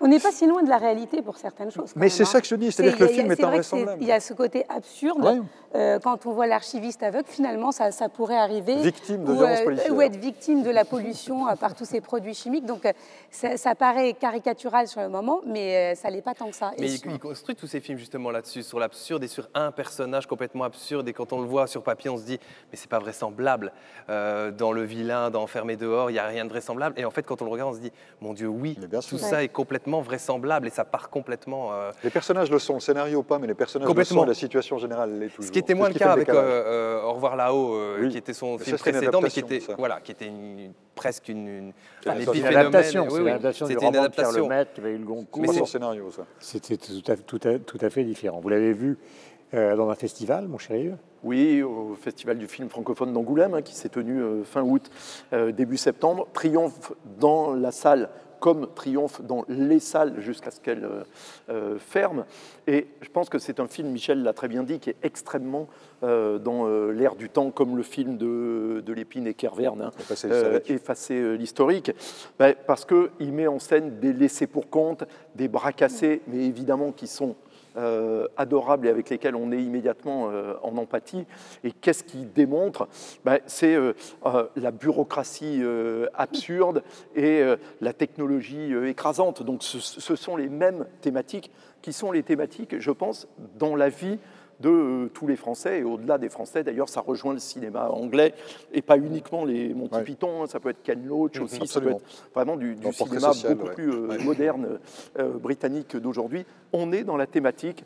On 0.00 0.08
n'est 0.08 0.20
pas 0.20 0.30
si 0.32 0.46
loin 0.46 0.62
de 0.62 0.68
la 0.68 0.76
réalité 0.78 1.22
pour 1.22 1.36
certaines 1.38 1.70
choses. 1.70 1.92
quand 1.94 2.00
Mais 2.00 2.08
c'est 2.08 2.22
hein. 2.24 2.26
ça 2.26 2.40
que 2.40 2.46
je 2.46 2.54
dis, 2.54 2.70
c'est-à-dire 2.70 2.92
C'est- 2.92 2.98
que 2.98 3.04
le 3.04 3.08
film 3.10 3.32
est 3.32 3.42
invraisemblable. 3.42 3.98
Il 4.02 4.06
y 4.08 4.12
a 4.12 4.20
ce 4.20 4.32
côté 4.34 4.64
absurde. 4.68 5.24
Ouais. 5.24 5.40
euh, 5.74 5.98
quand 5.98 6.26
on 6.26 6.32
voit 6.32 6.46
l'archiviste 6.46 7.02
aveugle, 7.02 7.26
finalement, 7.28 7.72
ça, 7.72 7.90
ça 7.92 8.08
pourrait 8.08 8.36
arriver. 8.36 8.76
Victime 8.76 9.24
de 9.24 9.32
ou, 9.32 9.42
euh. 9.42 9.90
Ou 9.90 10.00
être 10.02 10.16
victime 10.16 10.62
de 10.62 10.70
la 10.70 10.84
pollution 10.84 11.48
euh, 11.48 11.54
par 11.54 11.74
tous 11.74 11.84
ces 11.84 12.00
produits 12.00 12.34
chimiques. 12.34 12.64
Donc, 12.66 12.84
euh, 12.86 12.92
ça, 13.30 13.56
ça 13.56 13.74
paraît 13.74 14.12
caricatural 14.14 14.86
sur 14.88 15.00
le 15.00 15.08
moment, 15.08 15.40
mais 15.46 15.94
ça 15.94 16.10
l'est 16.10 16.22
pas 16.22 16.34
tant 16.34 16.48
que 16.50 16.56
ça. 16.56 16.72
Mais 16.78 16.90
il, 16.92 17.00
il 17.12 17.18
construit 17.18 17.54
tous 17.56 17.66
ces 17.66 17.80
films 17.80 17.98
justement 17.98 18.30
là-dessus, 18.30 18.62
sur 18.62 18.78
l'absurde 18.78 19.22
et 19.24 19.28
sur 19.28 19.48
un 19.54 19.70
personnage 19.70 20.26
complètement 20.26 20.64
absurde. 20.64 21.08
Et 21.08 21.12
quand 21.12 21.32
on 21.32 21.40
le 21.40 21.46
voit 21.46 21.66
sur 21.66 21.82
papier, 21.82 22.10
on 22.10 22.16
se 22.18 22.24
dit, 22.24 22.38
mais 22.70 22.76
c'est 22.76 22.90
pas 22.90 22.98
vraisemblable. 22.98 23.72
Euh, 24.08 24.50
dans 24.50 24.72
le 24.72 24.82
vilain, 24.82 25.30
dans 25.30 25.42
Enfermé 25.42 25.76
dehors, 25.76 26.10
il 26.10 26.14
n'y 26.14 26.18
a 26.18 26.26
rien 26.26 26.44
de 26.44 26.50
vraisemblable. 26.50 26.98
Et 26.98 27.04
en 27.04 27.10
fait, 27.10 27.22
quand 27.22 27.40
on 27.40 27.44
le 27.44 27.50
regarde, 27.50 27.70
on 27.70 27.76
se 27.76 27.80
dit, 27.80 27.92
mon 28.20 28.34
Dieu, 28.34 28.48
oui, 28.48 28.76
tout 29.08 29.18
ça 29.18 29.42
est 29.44 29.48
complètement 29.48 29.85
vraisemblable 29.86 30.66
et 30.66 30.70
ça 30.70 30.84
part 30.84 31.08
complètement. 31.10 31.72
euh, 31.72 31.90
Les 32.04 32.10
personnages 32.10 32.50
le 32.50 32.58
sont, 32.58 32.74
le 32.74 32.80
scénario 32.80 33.22
pas, 33.22 33.38
mais 33.38 33.46
les 33.46 33.54
personnages 33.54 33.86
le 33.86 33.90
Complètement. 33.90 34.22
sont, 34.22 34.26
la 34.26 34.34
situation 34.34 34.78
générale 34.78 35.18
l'est 35.18 35.28
toujours. 35.28 35.44
Ce 35.44 35.50
qui 35.52 35.58
était 35.58 35.74
moins 35.74 35.88
le 35.88 35.94
cas 35.94 36.12
avec 36.12 36.28
euh, 36.28 36.34
euh, 36.34 37.02
Au 37.04 37.12
revoir 37.14 37.36
là-haut, 37.36 37.74
euh, 37.74 37.98
Oui. 38.02 38.08
qui 38.10 38.18
était 38.18 38.32
son 38.32 38.56
Mais 38.56 38.64
film 38.64 38.76
ça, 38.76 38.84
c'était 38.84 38.90
une 38.90 38.96
précédent, 38.98 39.20
mais 39.22 39.28
qui 39.30 39.38
adaptation, 39.40 39.56
était, 39.58 39.72
ça. 39.72 39.74
voilà, 39.78 40.00
qui 40.00 40.12
était 40.12 40.26
une- 40.26 40.72
presque 40.94 41.28
une, 41.28 41.46
une, 41.48 41.72
C'est 42.02 42.08
un 42.10 42.14
une 42.32 42.46
adaptation, 42.46 43.02
Oui, 43.04 43.08
c'est 43.10 43.18
oui, 43.18 43.24
l'adaptation 43.26 43.66
du 43.66 43.72
c'était 43.72 43.84
une 43.86 43.88
roman 43.96 44.02
de 44.04 44.08
Pierre 44.08 44.24
adaptation. 44.26 44.48
Lemaitre 44.48 44.72
qui 44.72 44.80
avait 44.80 44.90
eu 44.92 44.98
le 44.98 45.04
Goncourt. 45.04 45.42
Mais 45.42 45.48
son 45.48 45.66
scénario, 45.66 46.10
ça. 46.10 46.22
C'était 46.40 46.76
tout 46.76 46.92
à, 47.12 47.16
tout, 47.16 47.40
à, 47.48 47.58
tout 47.58 47.78
à 47.80 47.90
fait 47.90 48.04
différent. 48.04 48.40
Vous 48.40 48.48
l'avez 48.48 48.72
vu 48.72 48.98
euh, 49.54 49.76
dans 49.76 49.88
un 49.90 49.94
festival, 49.94 50.48
mon 50.48 50.58
chéri 50.58 50.90
Oui, 51.22 51.62
au 51.62 51.94
Festival 52.00 52.36
du 52.38 52.48
film 52.48 52.68
francophone 52.68 53.12
d'Angoulême, 53.12 53.54
hein, 53.54 53.62
qui 53.62 53.74
s'est 53.76 53.88
tenu 53.88 54.20
euh, 54.20 54.42
fin 54.42 54.62
août, 54.62 54.90
euh, 55.32 55.52
début 55.52 55.76
septembre. 55.76 56.26
Triomphe 56.32 56.92
dans 57.20 57.52
la 57.54 57.70
salle 57.70 58.08
comme 58.40 58.68
triomphe 58.74 59.22
dans 59.22 59.44
les 59.48 59.80
salles 59.80 60.20
jusqu'à 60.20 60.50
ce 60.50 60.60
qu'elles 60.60 60.84
euh, 60.84 61.02
euh, 61.48 61.78
ferment. 61.78 62.24
Et 62.66 62.86
je 63.00 63.08
pense 63.08 63.28
que 63.28 63.38
c'est 63.38 63.60
un 63.60 63.66
film, 63.66 63.88
Michel 63.90 64.22
l'a 64.22 64.32
très 64.32 64.48
bien 64.48 64.62
dit, 64.62 64.78
qui 64.78 64.90
est 64.90 64.96
extrêmement 65.02 65.68
euh, 66.02 66.38
dans 66.38 66.66
euh, 66.66 66.90
l'air 66.90 67.16
du 67.16 67.28
temps, 67.28 67.50
comme 67.50 67.76
le 67.76 67.82
film 67.82 68.16
de, 68.16 68.82
de 68.84 68.92
Lépine 68.92 69.26
et 69.26 69.34
Kerverne, 69.34 69.82
hein, 69.82 69.90
Effacer 70.68 71.36
l'historique, 71.36 71.92
Ben, 72.38 72.54
parce 72.66 72.84
qu'il 72.84 73.32
met 73.32 73.46
en 73.46 73.58
scène 73.58 73.98
des 74.00 74.12
laissés 74.12 74.46
pour 74.46 74.68
compte, 74.68 75.04
des 75.34 75.48
bras 75.48 75.72
cassés, 75.72 76.22
mais 76.26 76.44
évidemment 76.44 76.92
qui 76.92 77.06
sont 77.06 77.36
euh, 77.76 78.26
adorables 78.36 78.86
et 78.86 78.90
avec 78.90 79.10
lesquels 79.10 79.36
on 79.36 79.52
est 79.52 79.62
immédiatement 79.62 80.30
euh, 80.30 80.54
en 80.62 80.76
empathie. 80.76 81.26
Et 81.62 81.72
qu'est-ce 81.72 82.04
qui 82.04 82.24
démontre? 82.24 82.88
Ben, 83.24 83.38
C'est 83.46 83.74
euh, 83.74 83.92
la 84.56 84.70
bureaucratie 84.70 85.62
absurde 86.14 86.82
et 87.14 87.42
la 87.80 87.92
technologie 87.92 88.72
écrasante. 88.86 89.42
Donc 89.42 89.62
ce 89.62 90.16
sont 90.16 90.36
les 90.36 90.48
mêmes 90.48 90.86
thématiques 91.00 91.50
qui 91.82 91.92
sont 91.92 92.12
les 92.12 92.22
thématiques, 92.22 92.78
je 92.78 92.90
pense, 92.90 93.28
dans 93.58 93.76
la 93.76 93.88
vie 93.88 94.18
de 94.60 94.68
euh, 94.70 95.10
tous 95.12 95.26
les 95.26 95.36
Français 95.36 95.80
et 95.80 95.84
au-delà 95.84 96.18
des 96.18 96.28
Français. 96.28 96.64
D'ailleurs, 96.64 96.88
ça 96.88 97.00
rejoint 97.00 97.32
le 97.34 97.38
cinéma 97.38 97.90
anglais 97.90 98.34
et 98.72 98.82
pas 98.82 98.96
uniquement 98.96 99.44
les 99.44 99.74
Monty 99.74 99.94
Ouais. 99.96 100.02
Python. 100.04 100.42
hein, 100.42 100.46
ça 100.46 100.60
peut 100.60 100.70
être 100.70 100.82
Ken 100.82 101.06
Loach 101.06 101.36
Mhm, 101.38 101.44
aussi. 101.44 101.66
Ça 101.66 101.80
peut 101.80 101.90
être 101.90 102.02
vraiment 102.34 102.56
du, 102.56 102.76
cinéma 102.92 103.20
social, 103.32 103.54
beaucoup 103.54 103.68
ouais. 103.68 103.74
plus 103.74 103.90
euh, 103.92 104.08
Ouais. 104.08 104.18
moderne 104.24 104.78
euh, 105.18 105.28
britannique 105.38 105.96
d'aujourd'hui. 105.96 106.46
On 106.72 106.92
est 106.92 107.04
dans 107.04 107.16
la 107.16 107.26
thématique 107.26 107.84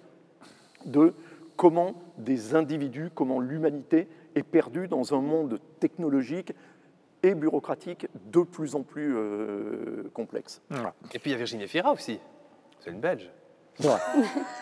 de 0.86 1.12
comment 1.56 1.94
des 2.18 2.54
individus, 2.54 3.10
comment 3.14 3.40
l'humanité 3.40 4.08
est 4.34 4.42
perdue 4.44 4.86
dans 4.88 5.12
un 5.14 5.20
monde 5.20 5.58
technologique 5.80 6.52
et 7.22 7.34
bureaucratique 7.34 8.06
de 8.32 8.40
plus 8.42 8.74
en 8.76 8.82
plus 8.82 9.14
euh, 9.16 10.04
complexe. 10.14 10.62
Et 11.12 11.18
puis 11.18 11.30
il 11.30 11.32
y 11.32 11.34
a 11.34 11.36
Virginie 11.36 11.68
Fira 11.68 11.92
aussi. 11.92 12.18
C'est 12.78 12.90
une 12.90 13.00
Belge. 13.00 13.28
C'est. 13.80 13.98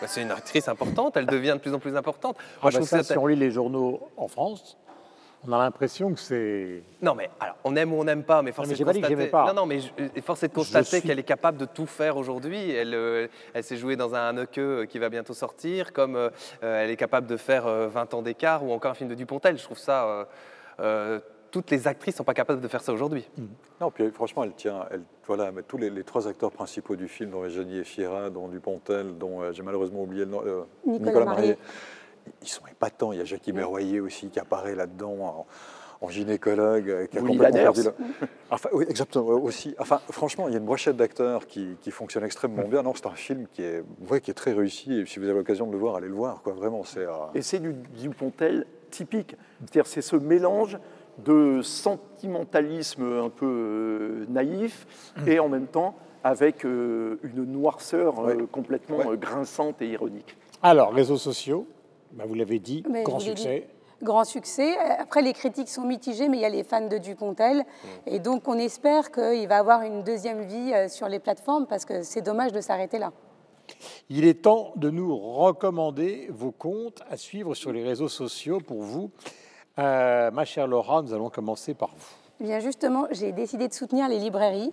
Bah, 0.01 0.07
une 0.21 0.31
actrice 0.31 0.67
importante, 0.67 1.17
elle 1.17 1.25
devient 1.25 1.53
de 1.55 1.59
plus 1.59 1.73
en 1.73 1.79
plus 1.79 1.95
importante. 1.95 2.35
Moi, 2.37 2.43
Ah 2.63 2.69
je 2.69 2.77
bah 2.79 2.85
trouve 2.85 2.87
ça, 2.89 3.03
ça- 3.03 3.13
si 3.13 3.17
on 3.17 3.25
lit 3.27 3.35
les 3.35 3.51
journaux 3.51 4.07
en 4.17 4.27
France, 4.27 4.77
on 5.47 5.53
a 5.53 5.57
l'impression 5.57 6.13
que 6.13 6.19
c'est... 6.19 6.83
Non, 7.01 7.15
mais 7.15 7.29
alors, 7.39 7.55
on 7.63 7.73
aime 7.77 7.93
ou 7.93 7.99
on 8.01 8.03
n'aime 8.03 8.23
pas, 8.23 8.41
mais 8.41 8.51
force 8.51 8.67
est 8.69 8.73
de 8.73 8.77
que 9.01 9.07
constater. 9.07 9.31
pas. 9.31 9.45
Non, 9.47 9.61
non, 9.61 9.65
mais 9.65 9.79
je- 9.79 9.89
et 10.15 10.21
force 10.21 10.43
est 10.43 10.49
de 10.49 10.53
constater 10.53 10.99
suis- 10.99 11.07
qu'elle 11.07 11.19
est 11.19 11.23
capable 11.23 11.57
de 11.57 11.63
tout 11.65 11.85
faire 11.85 12.17
aujourd'hui. 12.17 12.71
Elle, 12.71 12.93
euh, 12.93 13.27
elle 13.53 13.63
s'est 13.63 13.77
jouée 13.77 13.95
dans 13.95 14.15
un 14.15 14.33
euh, 14.57 14.85
qui 14.85 14.99
va 14.99 15.07
bientôt 15.07 15.33
sortir, 15.33 15.93
comme 15.93 16.17
euh, 16.17 16.29
euh, 16.63 16.83
elle 16.83 16.89
est 16.89 16.97
capable 16.97 17.25
de 17.27 17.37
faire 17.37 17.67
euh, 17.67 17.87
20 17.87 18.13
ans 18.15 18.21
d'écart 18.21 18.65
ou 18.65 18.73
encore 18.73 18.91
un 18.91 18.95
film 18.95 19.09
de 19.09 19.15
Dupontel. 19.15 19.57
Je 19.57 19.63
trouve 19.63 19.77
ça. 19.79 20.27
Euh, 21.49 21.57
euh, 21.57 21.61
toutes 21.61 21.71
les 21.71 21.87
actrices 21.87 22.15
sont 22.15 22.23
pas 22.23 22.33
capables 22.33 22.61
de 22.61 22.67
faire 22.67 22.81
ça 22.81 22.93
aujourd'hui. 22.93 23.27
Non, 23.81 23.91
puis 23.91 24.09
franchement, 24.11 24.43
elle 24.43 24.53
tient. 24.53 24.85
Elle, 24.91 25.01
voilà, 25.27 25.51
mais 25.51 25.61
tous 25.63 25.77
les, 25.77 25.89
les 25.89 26.03
trois 26.03 26.27
acteurs 26.27 26.51
principaux 26.51 26.95
du 26.95 27.07
film, 27.07 27.31
dont 27.31 27.43
Eugénie 27.43 27.77
Efira, 27.79 28.29
dont 28.29 28.47
Dupontel, 28.47 29.17
dont 29.17 29.41
euh, 29.41 29.51
j'ai 29.51 29.63
malheureusement 29.63 30.01
oublié 30.03 30.25
le 30.25 30.31
nom, 30.31 30.41
euh, 30.45 30.61
Nicolas 30.85 31.25
Marié. 31.25 31.57
ils 32.41 32.47
sont 32.47 32.65
épatants. 32.71 33.11
Il 33.13 33.19
y 33.19 33.21
a 33.21 33.25
Jackie 33.25 33.51
Berroyer 33.51 33.99
aussi 33.99 34.29
qui 34.29 34.39
apparaît 34.39 34.75
là-dedans. 34.75 35.15
En, 35.19 35.45
en 36.01 36.07
gynécologue, 36.07 36.89
euh, 36.89 37.07
qui 37.07 37.17
a 37.17 37.21
Willy 37.21 37.33
complètement 37.35 37.59
perdu 37.61 37.83
le- 37.83 37.93
Enfin, 38.49 38.69
oui, 38.71 38.85
exactement, 38.87 39.25
ouais, 39.25 39.41
aussi. 39.41 39.75
Enfin, 39.79 39.99
franchement, 40.09 40.47
il 40.47 40.51
y 40.51 40.55
a 40.55 40.59
une 40.59 40.63
brochette 40.65 40.95
d'acteurs 40.95 41.45
qui, 41.45 41.75
qui 41.81 41.91
fonctionne 41.91 42.23
extrêmement 42.23 42.69
bien. 42.69 42.83
Non, 42.83 42.93
c'est 42.95 43.05
un 43.07 43.15
film 43.15 43.47
qui 43.51 43.63
est, 43.63 43.83
ouais, 44.09 44.21
qui 44.21 44.31
est 44.31 44.33
très 44.33 44.53
réussi. 44.53 44.93
Et 44.93 45.05
si 45.05 45.19
vous 45.19 45.25
avez 45.25 45.33
l'occasion 45.37 45.67
de 45.67 45.73
le 45.73 45.77
voir, 45.77 45.97
allez 45.97 46.07
le 46.07 46.13
voir. 46.13 46.41
Quoi. 46.41 46.53
Vraiment, 46.53 46.85
c'est. 46.85 47.01
euh, 47.05 47.11
Et 47.35 47.41
c'est 47.41 47.59
du 47.59 47.73
Dupontel 47.73 48.65
typique. 48.91 49.35
C'est-à-dire 49.59 49.87
c'est 49.87 50.01
ce 50.01 50.15
mélange 50.15 50.77
de 51.23 51.61
sentimentalisme 51.61 53.03
un 53.03 53.29
peu 53.29 53.45
euh, 53.45 54.25
naïf 54.29 54.87
et 55.27 55.39
en 55.39 55.49
même 55.49 55.67
temps 55.67 55.95
avec 56.23 56.65
euh, 56.65 57.19
une 57.23 57.45
noirceur 57.45 58.19
euh, 58.19 58.47
complètement 58.51 59.13
grinçante 59.15 59.81
et 59.81 59.87
ironique. 59.87 60.35
Alors, 60.61 60.91
réseaux 60.91 61.17
sociaux, 61.17 61.65
bah, 62.11 62.25
vous 62.27 62.33
l'avez 62.33 62.59
dit, 62.59 62.83
Mais 62.89 63.03
grand 63.03 63.17
dit. 63.17 63.25
succès. 63.25 63.67
Grand 64.01 64.23
succès. 64.23 64.77
Après, 64.77 65.21
les 65.21 65.33
critiques 65.33 65.69
sont 65.69 65.85
mitigées, 65.85 66.29
mais 66.29 66.37
il 66.37 66.41
y 66.41 66.45
a 66.45 66.49
les 66.49 66.63
fans 66.63 66.87
de 66.87 66.97
Dupontel. 66.97 67.65
Et 68.05 68.19
donc, 68.19 68.47
on 68.47 68.57
espère 68.57 69.11
qu'il 69.11 69.45
va 69.49 69.57
avoir 69.57 69.81
une 69.81 70.03
deuxième 70.03 70.43
vie 70.43 70.71
sur 70.87 71.09
les 71.09 71.19
plateformes 71.19 71.67
parce 71.67 71.83
que 71.83 72.01
c'est 72.01 72.21
dommage 72.21 72.53
de 72.53 72.61
s'arrêter 72.61 72.97
là. 72.97 73.11
Il 74.09 74.25
est 74.25 74.41
temps 74.43 74.71
de 74.77 74.89
nous 74.89 75.15
recommander 75.17 76.27
vos 76.29 76.51
comptes 76.51 77.03
à 77.09 77.17
suivre 77.17 77.55
sur 77.55 77.71
les 77.71 77.83
réseaux 77.83 78.07
sociaux 78.07 78.59
pour 78.59 78.81
vous. 78.81 79.11
Euh, 79.79 80.29
ma 80.31 80.45
chère 80.45 80.67
Laura, 80.67 81.01
nous 81.01 81.13
allons 81.13 81.29
commencer 81.29 81.73
par 81.73 81.89
vous. 81.89 82.15
Eh 82.41 82.43
Bien 82.43 82.59
justement, 82.59 83.07
j'ai 83.11 83.31
décidé 83.31 83.67
de 83.67 83.73
soutenir 83.73 84.07
les 84.09 84.19
librairies 84.19 84.71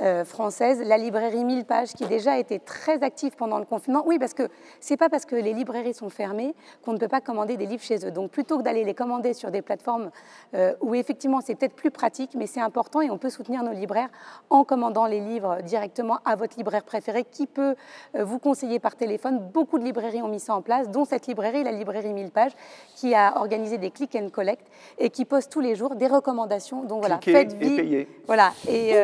euh, 0.00 0.24
françaises. 0.24 0.80
La 0.84 0.96
librairie 0.96 1.44
1000 1.44 1.64
pages 1.64 1.92
qui 1.92 2.06
déjà 2.06 2.38
était 2.38 2.58
très 2.58 3.02
active 3.02 3.34
pendant 3.36 3.58
le 3.58 3.64
confinement. 3.64 4.02
Oui, 4.06 4.18
parce 4.18 4.34
que 4.34 4.48
c'est 4.80 4.96
pas 4.96 5.08
parce 5.08 5.24
que 5.24 5.34
les 5.34 5.52
librairies 5.52 5.94
sont 5.94 6.08
fermées 6.08 6.54
qu'on 6.84 6.92
ne 6.92 6.98
peut 6.98 7.08
pas 7.08 7.20
commander 7.20 7.56
des 7.56 7.66
livres 7.66 7.82
chez 7.82 8.06
eux. 8.06 8.10
Donc 8.10 8.30
plutôt 8.30 8.58
que 8.58 8.62
d'aller 8.62 8.84
les 8.84 8.94
commander 8.94 9.34
sur 9.34 9.50
des 9.50 9.62
plateformes 9.62 10.10
euh, 10.54 10.74
où 10.80 10.94
effectivement 10.94 11.40
c'est 11.40 11.54
peut-être 11.54 11.74
plus 11.74 11.90
pratique, 11.90 12.34
mais 12.36 12.46
c'est 12.46 12.60
important 12.60 13.00
et 13.00 13.10
on 13.10 13.18
peut 13.18 13.30
soutenir 13.30 13.62
nos 13.62 13.72
libraires 13.72 14.08
en 14.50 14.64
commandant 14.64 15.06
les 15.06 15.20
livres 15.20 15.58
directement 15.62 16.18
à 16.24 16.36
votre 16.36 16.56
libraire 16.56 16.84
préféré 16.84 17.24
qui 17.24 17.46
peut 17.46 17.74
euh, 18.14 18.24
vous 18.24 18.38
conseiller 18.38 18.78
par 18.78 18.94
téléphone. 18.96 19.38
Beaucoup 19.52 19.78
de 19.78 19.84
librairies 19.84 20.22
ont 20.22 20.28
mis 20.28 20.40
ça 20.40 20.54
en 20.54 20.62
place, 20.62 20.88
dont 20.90 21.04
cette 21.04 21.26
librairie, 21.26 21.64
la 21.64 21.72
librairie 21.72 22.12
1000 22.12 22.30
pages, 22.30 22.52
qui 22.94 23.14
a 23.14 23.38
organisé 23.40 23.78
des 23.78 23.90
click 23.90 24.14
and 24.14 24.28
collect 24.30 24.66
et 24.98 25.10
qui 25.10 25.24
poste 25.24 25.50
tous 25.50 25.60
les 25.60 25.74
jours 25.74 25.96
des 25.96 26.06
recommandations. 26.06 26.82
Donc 26.84 27.00
voilà, 27.00 27.18
Cliquez 27.18 27.38
faites 27.38 27.52
et 27.54 27.56
vie. 27.56 27.76
payez. 27.76 28.08
Voilà. 28.26 28.52
Et, 28.68 28.94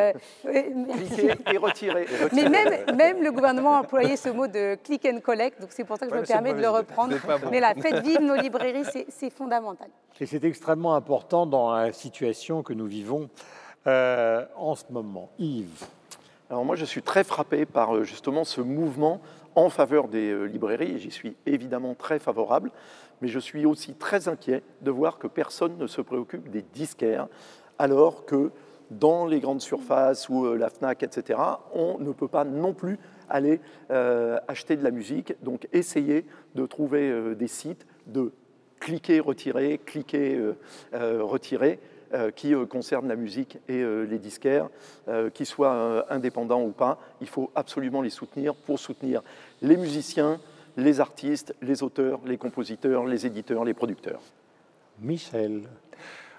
Cliquez 0.93 1.35
et 1.53 1.57
retirez. 1.57 2.07
Mais 2.33 2.49
même, 2.49 2.97
même 2.97 3.23
le 3.23 3.33
gouvernement 3.33 3.77
a 3.77 3.81
employé 3.81 4.17
ce 4.17 4.29
mot 4.29 4.47
de 4.47 4.77
click 4.77 5.07
and 5.07 5.21
collect, 5.21 5.61
donc 5.61 5.71
c'est 5.73 5.85
pour 5.85 5.97
ça 5.97 6.07
que 6.07 6.11
je 6.13 6.17
Ouais, 6.17 6.23
me 6.23 6.27
permets 6.27 6.55
de 6.55 6.61
le 6.61 6.69
reprendre. 6.69 7.15
Bon. 7.27 7.49
Mais 7.51 7.61
là, 7.61 7.75
faites 7.75 8.05
vivre 8.05 8.23
nos 8.23 8.35
librairies, 8.35 8.85
c'est- 8.93 9.07
c'est 9.09 9.31
fondamental. 9.31 9.89
Et 10.21 10.27
c'est 10.27 10.45
extrêmement 10.45 10.95
important 10.95 11.47
dans 11.47 11.73
la 11.75 11.93
situation 11.93 12.63
que 12.63 12.73
nous 12.73 12.87
vivons 12.87 13.29
euh, 13.87 14.45
en 14.57 14.75
ce 14.75 14.85
moment. 14.91 15.31
Yves. 15.39 15.85
Alors 16.51 16.65
moi, 16.65 16.77
je 16.77 16.85
suis 16.85 17.03
très 17.03 17.25
frappé 17.25 17.67
par 17.67 17.97
euh, 17.97 18.05
justement 18.05 18.45
ce 18.45 18.61
mouvement 18.61 19.21
en 19.57 19.69
faveur 19.71 20.09
des 20.09 20.31
euh, 20.31 20.45
librairies, 20.45 20.93
et 20.95 20.99
j'y 20.99 21.11
suis 21.11 21.37
évidemment 21.47 21.95
très 21.95 22.19
favorable, 22.19 22.71
mais 23.21 23.29
je 23.29 23.39
suis 23.39 23.67
aussi 23.67 23.95
très 23.95 24.29
inquiet 24.29 24.63
de 24.83 24.91
voir 24.91 25.19
que 25.19 25.27
personne 25.27 25.77
ne 25.79 25.87
se 25.87 26.01
préoccupe 26.01 26.51
des 26.51 26.63
disquaires, 26.63 27.29
alors 27.79 28.25
que 28.25 28.51
dans 28.99 29.27
les 29.27 29.41
grandes 29.41 29.61
surfaces 29.61 30.29
ou 30.29 30.47
euh, 30.47 30.57
la 30.57 30.69
FNAC, 30.69 31.03
etc., 31.03 31.39
on 31.73 31.99
ne 31.99 32.13
peut 32.13 32.29
pas 32.29 32.45
non 32.45 32.73
plus 32.73 32.99
aller 33.29 33.61
euh, 33.91 34.39
acheter 34.49 34.77
de 34.77 34.85
la 34.85 34.91
musique. 34.91 35.35
Donc 35.43 35.69
essayez 35.73 36.27
de 36.55 36.67
trouver 36.67 37.11
euh, 37.11 37.35
des 37.35 37.49
sites 37.49 37.87
de 38.07 38.33
cliquer, 38.81 39.21
retirer, 39.21 39.79
cliquer, 39.79 40.39
retirer, 40.93 41.81
qui 42.37 42.53
concernent 42.69 43.09
la 43.09 43.17
musique 43.17 43.59
et 43.67 43.83
les 43.83 44.19
disquaires, 44.19 44.69
qu'ils 45.33 45.47
soient 45.47 46.05
indépendants 46.13 46.63
ou 46.63 46.73
pas. 46.73 46.99
Il 47.23 47.29
faut 47.29 47.51
absolument 47.55 48.03
les 48.03 48.11
soutenir 48.11 48.55
pour 48.55 48.79
soutenir 48.79 49.23
les 49.63 49.79
musiciens, 49.79 50.39
les 50.77 51.01
artistes, 51.01 51.55
les 51.63 51.83
auteurs, 51.83 52.21
les 52.27 52.37
compositeurs, 52.37 53.07
les 53.07 53.25
éditeurs, 53.25 53.65
les 53.65 53.73
producteurs. 53.73 54.21
Michel. 55.01 55.63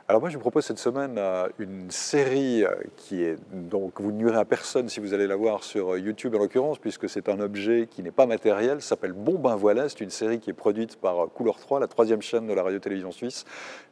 Alors 0.08 0.22
moi, 0.22 0.30
je 0.30 0.36
vous 0.36 0.42
propose 0.42 0.64
cette 0.66 0.78
semaine 0.78 1.16
euh, 1.18 1.48
une 1.58 1.90
série 1.90 2.64
euh, 2.64 2.76
qui 2.96 3.24
est 3.24 3.38
donc 3.52 4.00
vous 4.00 4.12
n'irez 4.12 4.38
à 4.38 4.46
personne 4.46 4.88
si 4.88 5.00
vous 5.00 5.16
allez 5.16 5.26
la 5.26 5.36
voir 5.36 5.64
sur 5.64 5.94
euh, 5.94 6.00
YouTube 6.00 6.36
en 6.36 6.38
l'occurrence, 6.38 6.78
puisque 6.78 7.10
c'est 7.10 7.28
un 7.28 7.40
objet 7.40 7.88
qui 7.90 8.04
n'est 8.04 8.12
pas 8.12 8.28
matériel. 8.28 8.84
S'appelle 8.84 9.14
Bon 9.14 9.40
ben 9.40 9.56
voilà. 9.56 9.90
C'est 9.90 10.02
une 10.02 10.12
série 10.12 10.40
qui 10.40 10.52
est 10.52 10.54
produite 10.54 10.98
par 10.98 11.28
Couleur 11.34 11.58
3, 11.58 11.80
la 11.80 11.88
troisième 11.88 12.22
chaîne 12.22 12.46
de 12.46 12.54
la 12.54 12.62
radio-télévision 12.62 13.12
suisse. 13.12 13.46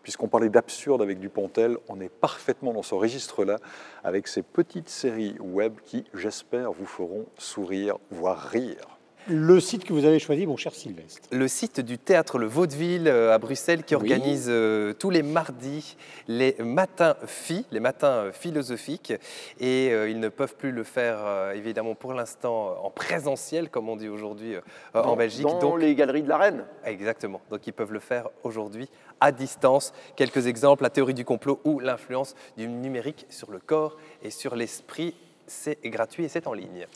Puisqu'on 0.03 0.27
parlait 0.27 0.49
d'absurde 0.49 1.01
avec 1.01 1.19
Dupontel, 1.19 1.77
on 1.89 1.99
est 1.99 2.09
parfaitement 2.09 2.73
dans 2.73 2.83
ce 2.83 2.93
registre-là 2.93 3.57
avec 4.03 4.27
ces 4.27 4.43
petites 4.43 4.89
séries 4.89 5.35
web 5.39 5.73
qui, 5.83 6.05
j'espère, 6.13 6.73
vous 6.73 6.85
feront 6.85 7.25
sourire, 7.39 7.97
voire 8.11 8.37
rire. 8.37 8.99
Le 9.27 9.59
site 9.61 9.85
que 9.85 9.93
vous 9.93 10.03
avez 10.03 10.19
choisi, 10.19 10.45
mon 10.45 10.57
cher 10.57 10.73
Sylvestre. 10.73 11.29
Le 11.31 11.47
site 11.47 11.79
du 11.79 11.97
théâtre 11.97 12.37
Le 12.37 12.45
Vaudeville 12.45 13.07
euh, 13.07 13.33
à 13.33 13.37
Bruxelles 13.37 13.83
qui 13.83 13.95
Oui. 13.95 14.01
organise 14.11 14.47
euh, 14.49 14.93
tous 14.93 15.09
les 15.09 15.23
mardis 15.23 15.95
les 16.27 16.55
matins 16.59 17.15
phi, 17.25 17.65
les 17.71 17.79
matins 17.79 18.07
euh, 18.25 18.31
philosophiques. 18.33 19.13
Et 19.61 19.89
euh, 19.91 20.09
ils 20.09 20.19
ne 20.19 20.27
peuvent 20.27 20.55
plus 20.55 20.71
le 20.73 20.83
faire 20.83 21.19
euh, 21.21 21.53
évidemment 21.53 21.95
pour 21.95 22.13
l'instant 22.13 22.75
en 22.83 22.89
présentiel, 22.89 23.69
comme 23.69 23.87
on 23.87 23.95
dit 23.95 24.09
aujourd'hui 24.09 24.55
en 24.93 25.15
Belgique. 25.15 25.45
dans 25.61 25.77
les 25.77 25.95
galeries 25.95 26.23
de 26.23 26.29
la 26.29 26.37
Reine. 26.37 26.65
Exactement. 26.83 27.39
Donc 27.49 27.65
ils 27.65 27.73
peuvent 27.73 27.93
le 27.93 27.99
faire 27.99 28.27
aujourd'hui 28.43 28.89
à 29.21 29.31
distance. 29.31 29.93
Quelques 30.17 30.47
exemples, 30.47 30.83
la 30.83 30.89
théorie 30.89 31.13
du 31.13 31.23
complot 31.23 31.61
ou 31.63 31.79
l'influence 31.79 32.35
du 32.57 32.67
numérique 32.67 33.25
sur 33.29 33.51
le 33.51 33.59
corps 33.59 33.95
et 34.21 34.31
sur 34.31 34.55
l'esprit. 34.55 35.15
C'est 35.47 35.77
gratuit 35.85 36.25
et 36.25 36.29
c'est 36.29 36.47
en 36.47 36.53
ligne. 36.53 36.87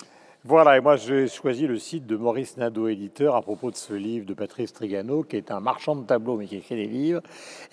Voilà, 0.50 0.78
et 0.78 0.80
moi 0.80 0.96
j'ai 0.96 1.28
choisi 1.28 1.68
le 1.68 1.78
site 1.78 2.06
de 2.06 2.16
Maurice 2.16 2.56
Nadeau, 2.56 2.88
éditeur, 2.88 3.36
à 3.36 3.42
propos 3.42 3.70
de 3.70 3.76
ce 3.76 3.94
livre 3.94 4.26
de 4.26 4.34
Patrice 4.34 4.72
Trigano, 4.72 5.24
qui 5.24 5.36
est 5.36 5.52
un 5.52 5.60
marchand 5.60 5.94
de 5.94 6.06
tableaux, 6.06 6.38
mais 6.38 6.46
qui 6.46 6.56
écrit 6.56 6.78
des 6.78 6.86
livres, 6.86 7.22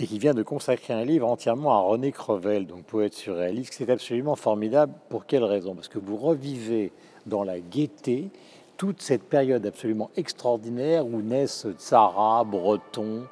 et 0.01 0.09
qui 0.09 0.19
vient 0.19 0.35
de 0.35 0.43
consacrer 0.43 0.93
un 0.93 1.05
livre 1.05 1.29
entièrement 1.29 1.73
à 1.73 1.79
René 1.79 2.11
Crevel, 2.11 2.67
donc 2.67 2.83
poète 2.83 3.15
surréaliste. 3.15 3.75
C'est 3.75 3.91
absolument 3.91 4.35
formidable. 4.35 4.93
Pour 5.09 5.25
quelle 5.25 5.45
raison? 5.45 5.77
Parce 5.77 5.87
que 5.87 6.01
vous 6.01 6.17
revivez 6.17 6.91
dans 7.27 7.45
la 7.45 7.61
gaieté 7.61 8.31
toute 8.77 9.03
cette 9.03 9.23
période 9.23 9.65
absolument 9.65 10.11
extraordinaire 10.17 11.07
où 11.07 11.23
naissent 11.23 11.69
Sarah, 11.79 12.43
Breton, 12.43 13.29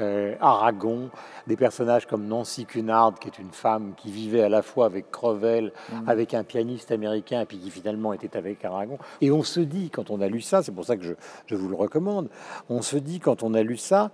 euh, 0.00 0.34
Aragon, 0.40 1.10
des 1.46 1.56
personnages 1.56 2.06
comme 2.06 2.26
Nancy 2.26 2.66
Cunard, 2.66 3.14
qui 3.18 3.28
est 3.28 3.38
une 3.38 3.50
femme 3.50 3.94
qui 3.96 4.10
vivait 4.10 4.42
à 4.42 4.48
la 4.48 4.62
fois 4.62 4.86
avec 4.86 5.10
Crevel, 5.10 5.72
avec 6.06 6.34
un 6.34 6.44
pianiste 6.44 6.90
américain, 6.90 7.40
et 7.42 7.46
puis 7.46 7.58
qui 7.58 7.70
finalement 7.70 8.12
était 8.12 8.36
avec 8.36 8.64
Aragon. 8.64 8.98
Et 9.20 9.30
on 9.30 9.42
se 9.42 9.60
dit, 9.60 9.90
quand 9.90 10.10
on 10.10 10.20
a 10.20 10.28
lu 10.28 10.40
ça, 10.40 10.62
c'est 10.62 10.72
pour 10.72 10.84
ça 10.84 10.96
que 10.96 11.04
je, 11.04 11.12
je 11.46 11.54
vous 11.54 11.68
le 11.68 11.76
recommande, 11.76 12.28
on 12.68 12.82
se 12.82 12.96
dit, 12.96 13.20
quand 13.20 13.42
on 13.42 13.54
a 13.54 13.62
lu 13.62 13.76
ça, 13.76 14.10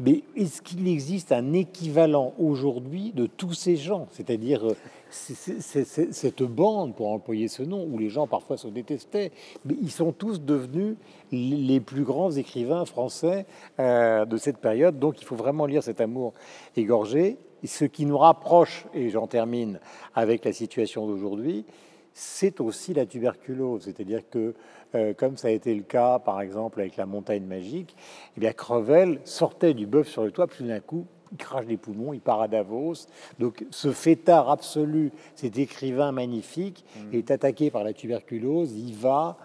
mais 0.00 0.22
est-ce 0.34 0.62
qu'il 0.62 0.88
existe 0.88 1.30
un 1.30 1.52
équivalent 1.52 2.32
aujourd'hui 2.38 3.12
de 3.14 3.26
tous 3.26 3.52
ces 3.52 3.76
gens? 3.76 4.08
C'est-à-dire 4.12 4.66
euh, 4.66 4.76
cette 5.10 6.42
bande, 6.42 6.94
pour 6.94 7.08
employer 7.08 7.48
ce 7.48 7.62
nom, 7.62 7.86
où 7.90 7.98
les 7.98 8.08
gens 8.08 8.26
parfois 8.26 8.56
se 8.56 8.68
détestaient, 8.68 9.30
mais 9.66 9.74
ils 9.80 9.90
sont 9.90 10.12
tous 10.12 10.40
devenus 10.40 10.96
les 11.30 11.80
plus 11.80 12.02
grands 12.02 12.30
écrivains 12.30 12.86
français 12.86 13.44
euh, 13.78 14.24
de 14.24 14.36
cette 14.38 14.58
période. 14.58 14.98
Donc 14.98 15.20
il 15.20 15.24
faut 15.26 15.36
vraiment 15.36 15.66
lire 15.66 15.82
cet 15.82 16.00
amour 16.00 16.32
égorgé. 16.76 17.36
Ce 17.62 17.84
qui 17.84 18.06
nous 18.06 18.16
rapproche, 18.16 18.86
et 18.94 19.10
j'en 19.10 19.26
termine 19.26 19.80
avec 20.14 20.46
la 20.46 20.52
situation 20.54 21.06
d'aujourd'hui, 21.06 21.66
c'est 22.14 22.60
aussi 22.60 22.94
la 22.94 23.04
tuberculose. 23.06 23.82
C'est-à-dire 23.84 24.22
que, 24.30 24.54
euh, 24.94 25.14
comme 25.14 25.36
ça 25.36 25.48
a 25.48 25.50
été 25.50 25.74
le 25.74 25.82
cas, 25.82 26.18
par 26.18 26.40
exemple, 26.40 26.80
avec 26.80 26.96
la 26.96 27.06
montagne 27.06 27.44
magique, 27.44 27.96
eh 28.36 28.40
bien, 28.40 28.52
Crevel 28.52 29.20
sortait 29.24 29.74
du 29.74 29.86
bœuf 29.86 30.08
sur 30.08 30.24
le 30.24 30.30
toit, 30.30 30.46
puis 30.46 30.64
d'un 30.64 30.80
coup, 30.80 31.06
il 31.32 31.38
crache 31.38 31.66
des 31.66 31.76
poumons, 31.76 32.12
il 32.12 32.20
part 32.20 32.40
à 32.40 32.48
Davos. 32.48 33.06
Donc, 33.38 33.64
ce 33.70 33.92
fêtard 33.92 34.50
absolu, 34.50 35.12
cet 35.36 35.58
écrivain 35.58 36.10
magnifique, 36.12 36.84
est 37.12 37.30
attaqué 37.30 37.70
par 37.70 37.84
la 37.84 37.92
tuberculose, 37.92 38.72
il 38.72 38.94
va, 38.94 39.36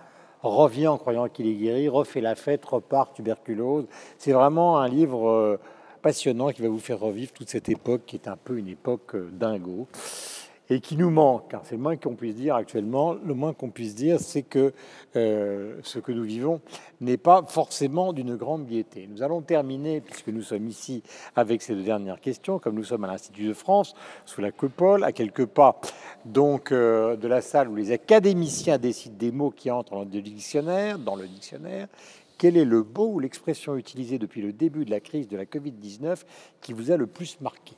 revient 0.42 0.88
en 0.88 0.98
croyant 0.98 1.28
qu'il 1.30 1.48
est 1.48 1.56
guéri, 1.56 1.88
refait 1.88 2.22
la 2.22 2.36
fête, 2.36 2.66
repart 2.66 3.14
tuberculose. 3.14 3.86
C'est 4.18 4.32
vraiment 4.32 4.80
un 4.80 4.88
livre 4.88 5.30
euh, 5.30 5.58
passionnant 6.02 6.50
qui 6.50 6.62
va 6.62 6.70
vous 6.70 6.80
faire 6.80 7.00
revivre 7.00 7.32
toute 7.32 7.50
cette 7.50 7.70
époque 7.70 8.02
qui 8.06 8.16
est 8.16 8.28
un 8.28 8.38
peu 8.38 8.58
une 8.58 8.68
époque 8.68 9.16
euh, 9.16 9.30
dingo 9.32 9.88
et 10.70 10.80
qui 10.80 10.98
nous 10.98 11.10
manque. 11.10 11.54
hein. 11.54 11.62
C'est 11.64 11.76
le 11.76 11.82
moins 11.82 11.96
qu'on 11.96 12.16
puisse 12.16 12.36
dire 12.36 12.56
actuellement. 12.56 13.14
Le 13.14 13.34
moins 13.34 13.54
qu'on 13.54 13.70
puisse 13.70 13.96
dire, 13.96 14.20
c'est 14.20 14.42
que 14.42 14.74
euh, 15.16 15.80
ce 15.84 16.00
que 16.00 16.12
nous 16.12 16.24
vivons 16.24 16.62
n'est 17.02 17.18
pas 17.18 17.44
forcément 17.48 18.14
d'une 18.14 18.36
grande 18.36 18.66
gaieté. 18.66 19.08
Nous 19.12 19.22
allons 19.22 19.42
terminer, 19.42 20.02
puisque 20.02 20.30
nous 20.30 20.42
sommes 20.42 20.68
ici 20.68 21.04
avec 21.36 21.62
ces 21.62 21.76
deux 21.76 21.84
dernières 21.84 22.20
questions, 22.20 22.60
comme 22.60 22.76
nous 22.76 22.84
sommes 22.84 23.04
à 23.04 23.08
l'Institut 23.08 23.48
de 23.48 23.54
France, 23.54 23.96
sous 24.26 24.42
la 24.42 24.52
coupole, 24.52 25.04
à 25.04 25.12
quelques 25.12 25.46
pas 25.46 25.80
donc 26.26 26.72
euh, 26.72 27.16
de 27.16 27.28
la 27.28 27.42
salle 27.42 27.70
où 27.70 27.76
les 27.76 27.92
académiciens 27.92 28.78
décident 28.78 29.16
des 29.18 29.32
mots 29.32 29.52
qui 29.52 29.70
entrent 29.70 29.94
dans 29.94 30.04
le 30.04 30.22
dictionnaire, 30.22 30.98
dans 30.98 31.16
le 31.16 31.28
dictionnaire. 31.28 31.88
Quel 32.38 32.58
est 32.58 32.66
le 32.66 32.84
mot 32.84 33.14
ou 33.14 33.20
l'expression 33.20 33.78
utilisée 33.78 34.18
depuis 34.18 34.42
le 34.42 34.52
début 34.52 34.84
de 34.84 34.92
la 34.92 35.00
crise 35.00 35.28
de 35.28 35.38
la 35.38 35.46
Covid-19 35.46 36.24
qui 36.60 36.74
vous 36.74 36.92
a 36.92 36.98
le 36.98 37.08
plus 37.08 37.40
marqué? 37.40 37.76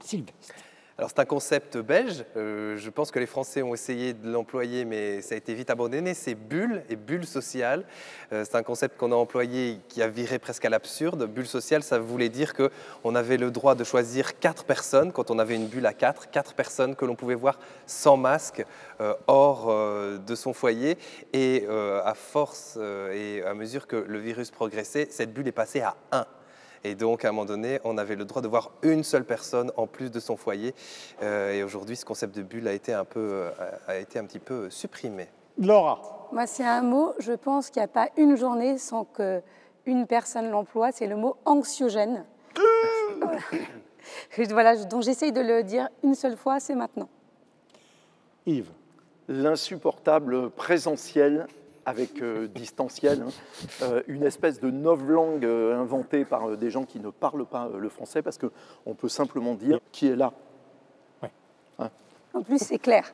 Sylvestre. 0.00 0.54
Alors 0.96 1.10
c'est 1.10 1.18
un 1.18 1.24
concept 1.24 1.76
belge, 1.76 2.24
euh, 2.36 2.76
je 2.76 2.88
pense 2.88 3.10
que 3.10 3.18
les 3.18 3.26
Français 3.26 3.62
ont 3.62 3.74
essayé 3.74 4.12
de 4.12 4.30
l'employer 4.30 4.84
mais 4.84 5.22
ça 5.22 5.34
a 5.34 5.38
été 5.38 5.52
vite 5.52 5.68
abandonné, 5.68 6.14
c'est 6.14 6.36
bulle 6.36 6.84
et 6.88 6.94
bulle 6.94 7.26
sociale. 7.26 7.84
Euh, 8.32 8.44
c'est 8.44 8.54
un 8.56 8.62
concept 8.62 8.96
qu'on 8.96 9.10
a 9.10 9.16
employé 9.16 9.80
qui 9.88 10.02
a 10.02 10.06
viré 10.06 10.38
presque 10.38 10.64
à 10.64 10.68
l'absurde. 10.68 11.26
Bulle 11.26 11.48
sociale, 11.48 11.82
ça 11.82 11.98
voulait 11.98 12.28
dire 12.28 12.52
qu'on 12.54 13.14
avait 13.16 13.38
le 13.38 13.50
droit 13.50 13.74
de 13.74 13.82
choisir 13.82 14.38
quatre 14.38 14.62
personnes 14.62 15.10
quand 15.10 15.32
on 15.32 15.40
avait 15.40 15.56
une 15.56 15.66
bulle 15.66 15.86
à 15.86 15.94
quatre, 15.94 16.30
quatre 16.30 16.54
personnes 16.54 16.94
que 16.94 17.04
l'on 17.04 17.16
pouvait 17.16 17.34
voir 17.34 17.58
sans 17.86 18.16
masque 18.16 18.64
euh, 19.00 19.14
hors 19.26 19.74
de 20.20 20.34
son 20.36 20.52
foyer 20.52 20.96
et 21.32 21.66
à 22.04 22.14
force 22.14 22.78
et 23.12 23.42
à 23.42 23.54
mesure 23.54 23.88
que 23.88 23.96
le 23.96 24.18
virus 24.20 24.52
progressait, 24.52 25.08
cette 25.10 25.32
bulle 25.32 25.48
est 25.48 25.52
passée 25.52 25.80
à 25.80 25.96
un. 26.12 26.26
Et 26.84 26.94
donc, 26.94 27.24
à 27.24 27.30
un 27.30 27.32
moment 27.32 27.46
donné, 27.46 27.80
on 27.82 27.96
avait 27.96 28.14
le 28.14 28.26
droit 28.26 28.42
de 28.42 28.48
voir 28.48 28.70
une 28.82 29.02
seule 29.02 29.24
personne 29.24 29.72
en 29.78 29.86
plus 29.86 30.10
de 30.10 30.20
son 30.20 30.36
foyer. 30.36 30.74
Euh, 31.22 31.52
et 31.52 31.62
aujourd'hui, 31.62 31.96
ce 31.96 32.04
concept 32.04 32.36
de 32.36 32.42
bulle 32.42 32.68
a 32.68 32.72
été 32.72 32.92
un, 32.92 33.06
peu, 33.06 33.20
euh, 33.20 33.50
a 33.88 33.96
été 33.96 34.18
un 34.18 34.24
petit 34.26 34.38
peu 34.38 34.68
supprimé. 34.68 35.28
Laura 35.58 36.28
Moi, 36.30 36.46
c'est 36.46 36.64
un 36.64 36.82
mot, 36.82 37.14
je 37.18 37.32
pense 37.32 37.70
qu'il 37.70 37.80
n'y 37.80 37.84
a 37.84 37.88
pas 37.88 38.10
une 38.18 38.36
journée 38.36 38.76
sans 38.76 39.06
qu'une 39.06 40.06
personne 40.06 40.50
l'emploie. 40.50 40.92
C'est 40.92 41.06
le 41.06 41.16
mot 41.16 41.36
anxiogène. 41.46 42.26
voilà, 44.50 44.76
donc 44.84 45.02
j'essaye 45.02 45.32
de 45.32 45.40
le 45.40 45.62
dire 45.62 45.88
une 46.02 46.14
seule 46.14 46.36
fois, 46.36 46.60
c'est 46.60 46.74
maintenant. 46.74 47.08
Yves 48.46 48.70
L'insupportable 49.26 50.50
présentiel 50.50 51.46
avec 51.86 52.22
euh, 52.22 52.48
distanciel, 52.48 53.22
hein. 53.22 53.30
euh, 53.82 54.02
une 54.06 54.24
espèce 54.24 54.60
de 54.60 54.70
novlangue 54.70 55.44
euh, 55.44 55.78
inventée 55.78 56.24
par 56.24 56.56
des 56.56 56.70
gens 56.70 56.84
qui 56.84 57.00
ne 57.00 57.10
parlent 57.10 57.46
pas 57.46 57.70
le 57.76 57.88
français, 57.88 58.22
parce 58.22 58.38
qu'on 58.38 58.94
peut 58.94 59.08
simplement 59.08 59.54
dire 59.54 59.78
qui 59.92 60.08
est 60.08 60.16
là. 60.16 60.32
Hein? 61.78 61.90
en 62.32 62.42
plus, 62.42 62.58
c'est 62.58 62.78
clair. 62.78 63.12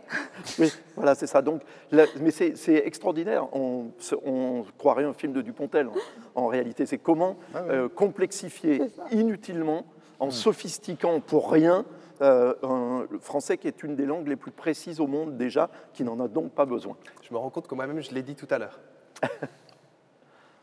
Oui, 0.59 0.73
voilà, 0.97 1.15
c'est 1.15 1.27
ça. 1.27 1.43
Donc, 1.43 1.63
mais 1.93 2.31
c'est 2.31 2.75
extraordinaire. 2.87 3.55
On, 3.55 3.91
on, 4.25 4.65
croirait 4.79 5.05
un 5.05 5.13
film 5.13 5.33
de 5.33 5.43
Dupontel. 5.43 5.89
En, 6.35 6.47
réalité, 6.47 6.87
c'est 6.87 6.99
comment 6.99 7.37
ah 7.55 7.63
complexifier 7.95 8.83
inutilement, 9.11 9.85
en 10.19 10.29
hmm. 10.29 10.33
sophistiquant 10.33 11.21
pour 11.21 11.51
rien, 11.51 11.85
euh, 12.23 13.07
le 13.11 13.19
français 13.19 13.57
qui 13.57 13.67
est 13.67 13.83
une 13.83 13.97
des 13.97 14.07
langues 14.07 14.29
les 14.29 14.37
plus 14.37 14.51
précises 14.51 15.01
au 15.01 15.07
monde 15.07 15.37
déjà, 15.37 15.71
qui 15.93 16.05
n'en 16.05 16.21
a 16.21 16.29
donc 16.29 16.53
pas 16.53 16.67
besoin. 16.67 16.97
Je 17.23 17.33
me 17.33 17.39
rends 17.39 17.51
compte 17.51 17.67
que 17.67 17.75
moi-même, 17.75 18.01
je 18.01 18.13
l'ai 18.13 18.23
dit 18.23 18.35
tout 18.35 18.49
à 18.51 18.59
l'heure. 18.59 18.79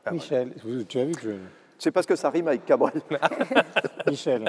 Ah, 0.10 0.12
Michel, 0.12 0.54
tu 0.88 1.00
as 1.02 1.04
vu 1.04 1.12
que 1.12 1.22
je... 1.22 1.32
C'est 1.78 1.92
parce 1.92 2.06
que 2.06 2.16
ça 2.16 2.30
rime 2.30 2.48
avec 2.48 2.66
Cabrel. 2.66 3.02
Michel. 4.08 4.48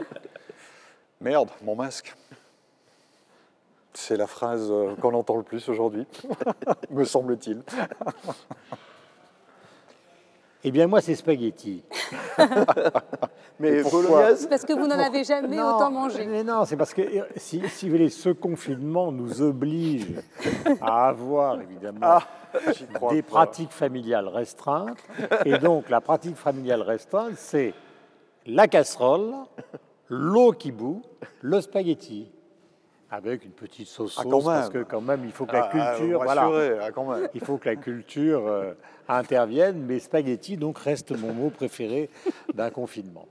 Merde, 1.20 1.50
mon 1.64 1.74
masque. 1.74 2.14
C'est 3.92 4.16
la 4.16 4.28
phrase 4.28 4.68
euh, 4.70 4.94
qu'on 4.94 5.14
entend 5.14 5.36
le 5.36 5.42
plus 5.42 5.68
aujourd'hui, 5.68 6.06
me 6.90 7.02
semble-t-il. 7.02 7.64
Eh 10.62 10.70
bien, 10.70 10.86
moi, 10.86 11.00
c'est 11.00 11.16
spaghetti. 11.16 11.82
mais 13.60 13.82
bolognaise 13.82 14.46
Parce 14.48 14.64
que 14.64 14.72
vous 14.72 14.86
n'en 14.86 14.98
avez 14.98 15.24
jamais 15.24 15.60
autant 15.60 15.90
mangé. 15.90 16.26
Mais 16.26 16.44
non, 16.44 16.64
c'est 16.64 16.76
parce 16.76 16.94
que 16.94 17.02
si, 17.36 17.62
si, 17.68 17.86
vous 17.86 17.92
voulez, 17.96 18.08
ce 18.08 18.30
confinement 18.30 19.12
nous 19.12 19.42
oblige 19.42 20.06
à 20.80 21.08
avoir 21.08 21.60
évidemment 21.60 22.00
ah, 22.02 22.22
des 23.10 23.22
pratiques 23.22 23.72
familiales 23.72 24.28
restreintes. 24.28 24.98
Et 25.44 25.58
donc, 25.58 25.88
la 25.90 26.00
pratique 26.00 26.36
familiale 26.36 26.82
restreinte, 26.82 27.34
c'est 27.36 27.74
la 28.46 28.66
casserole, 28.66 29.34
l'eau 30.08 30.52
qui 30.52 30.72
bout, 30.72 31.02
le 31.42 31.60
spaghetti 31.60 32.28
avec 33.10 33.44
une 33.44 33.52
petite 33.52 33.86
sauce 33.86 34.18
ah, 34.18 34.24
parce 34.44 34.68
que 34.68 34.82
quand 34.82 35.00
même 35.00 35.22
il 35.24 35.32
faut 35.32 35.46
que 35.46 35.54
la 35.54 35.70
ah, 35.72 35.96
culture 35.96 36.22
voilà, 36.22 36.50
il 37.34 37.40
faut 37.40 37.56
que 37.56 37.68
la 37.68 37.76
culture 37.76 38.46
euh, 38.46 38.74
intervienne. 39.08 39.84
Mais 39.86 39.98
spaghetti 39.98 40.56
donc 40.56 40.78
reste 40.78 41.18
mon 41.18 41.32
mot 41.32 41.50
préféré 41.50 42.10
d'un 42.54 42.70
confinement. 42.70 43.26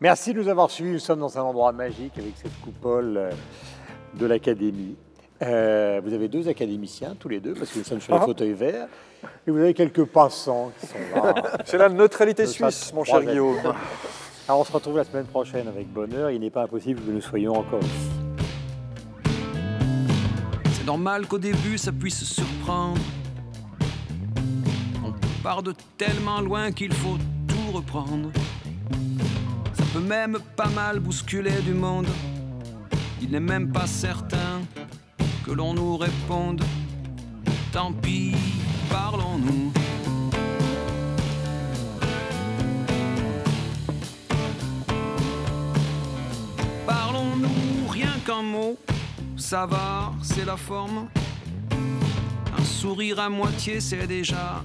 Merci 0.00 0.34
de 0.34 0.42
nous 0.42 0.48
avoir 0.48 0.70
suivis. 0.70 0.92
Nous 0.92 0.98
sommes 0.98 1.20
dans 1.20 1.38
un 1.38 1.42
endroit 1.42 1.72
magique 1.72 2.18
avec 2.18 2.32
cette 2.36 2.58
coupole 2.60 3.16
euh, 3.16 3.30
de 4.14 4.26
l'académie. 4.26 4.96
Euh, 5.42 6.00
vous 6.04 6.12
avez 6.12 6.28
deux 6.28 6.48
académiciens 6.48 7.16
tous 7.18 7.28
les 7.28 7.40
deux 7.40 7.54
parce 7.54 7.70
que 7.70 7.78
nous 7.78 7.84
sommes 7.84 8.00
sur 8.00 8.12
les 8.12 8.20
ah. 8.20 8.24
fauteuils 8.24 8.52
verts. 8.52 8.88
Et 9.46 9.50
vous 9.50 9.58
avez 9.58 9.74
quelques 9.74 10.04
passants 10.04 10.72
qui 10.78 10.86
sont 10.86 10.98
là. 11.14 11.34
C'est 11.64 11.78
la 11.78 11.88
neutralité 11.88 12.46
suisse 12.46 12.92
mon 12.92 13.04
cher 13.04 13.22
Guillaume. 13.22 13.56
Alors 14.48 14.60
on 14.60 14.64
se 14.64 14.72
retrouve 14.72 14.98
la 14.98 15.04
semaine 15.04 15.26
prochaine 15.26 15.68
avec 15.68 15.88
bonheur. 15.88 16.30
Il 16.30 16.40
n'est 16.40 16.50
pas 16.50 16.64
impossible 16.64 17.00
que 17.00 17.10
nous 17.10 17.20
soyons 17.20 17.54
encore 17.54 17.80
c'est 20.82 20.86
normal 20.86 21.28
qu'au 21.28 21.38
début 21.38 21.78
ça 21.78 21.92
puisse 21.92 22.24
surprendre. 22.24 23.00
On 25.04 25.12
part 25.40 25.62
de 25.62 25.76
tellement 25.96 26.40
loin 26.40 26.72
qu'il 26.72 26.92
faut 26.92 27.18
tout 27.46 27.70
reprendre. 27.72 28.32
Ça 29.74 29.84
peut 29.92 30.00
même 30.00 30.38
pas 30.56 30.66
mal 30.70 30.98
bousculer 30.98 31.62
du 31.64 31.72
monde. 31.72 32.08
Il 33.20 33.30
n'est 33.30 33.38
même 33.38 33.70
pas 33.70 33.86
certain 33.86 34.62
que 35.46 35.52
l'on 35.52 35.72
nous 35.72 35.96
réponde. 35.96 36.64
Tant 37.70 37.92
pis, 37.92 38.34
parlons-nous. 38.90 39.72
Parlons-nous 46.84 47.86
rien 47.88 48.10
qu'un 48.26 48.42
mot 48.42 48.76
ça 49.42 49.66
va, 49.66 50.12
c'est 50.22 50.44
la 50.44 50.56
forme. 50.56 51.08
Un 52.56 52.64
sourire 52.64 53.18
à 53.18 53.28
moitié, 53.28 53.80
c'est 53.80 54.06
déjà 54.06 54.62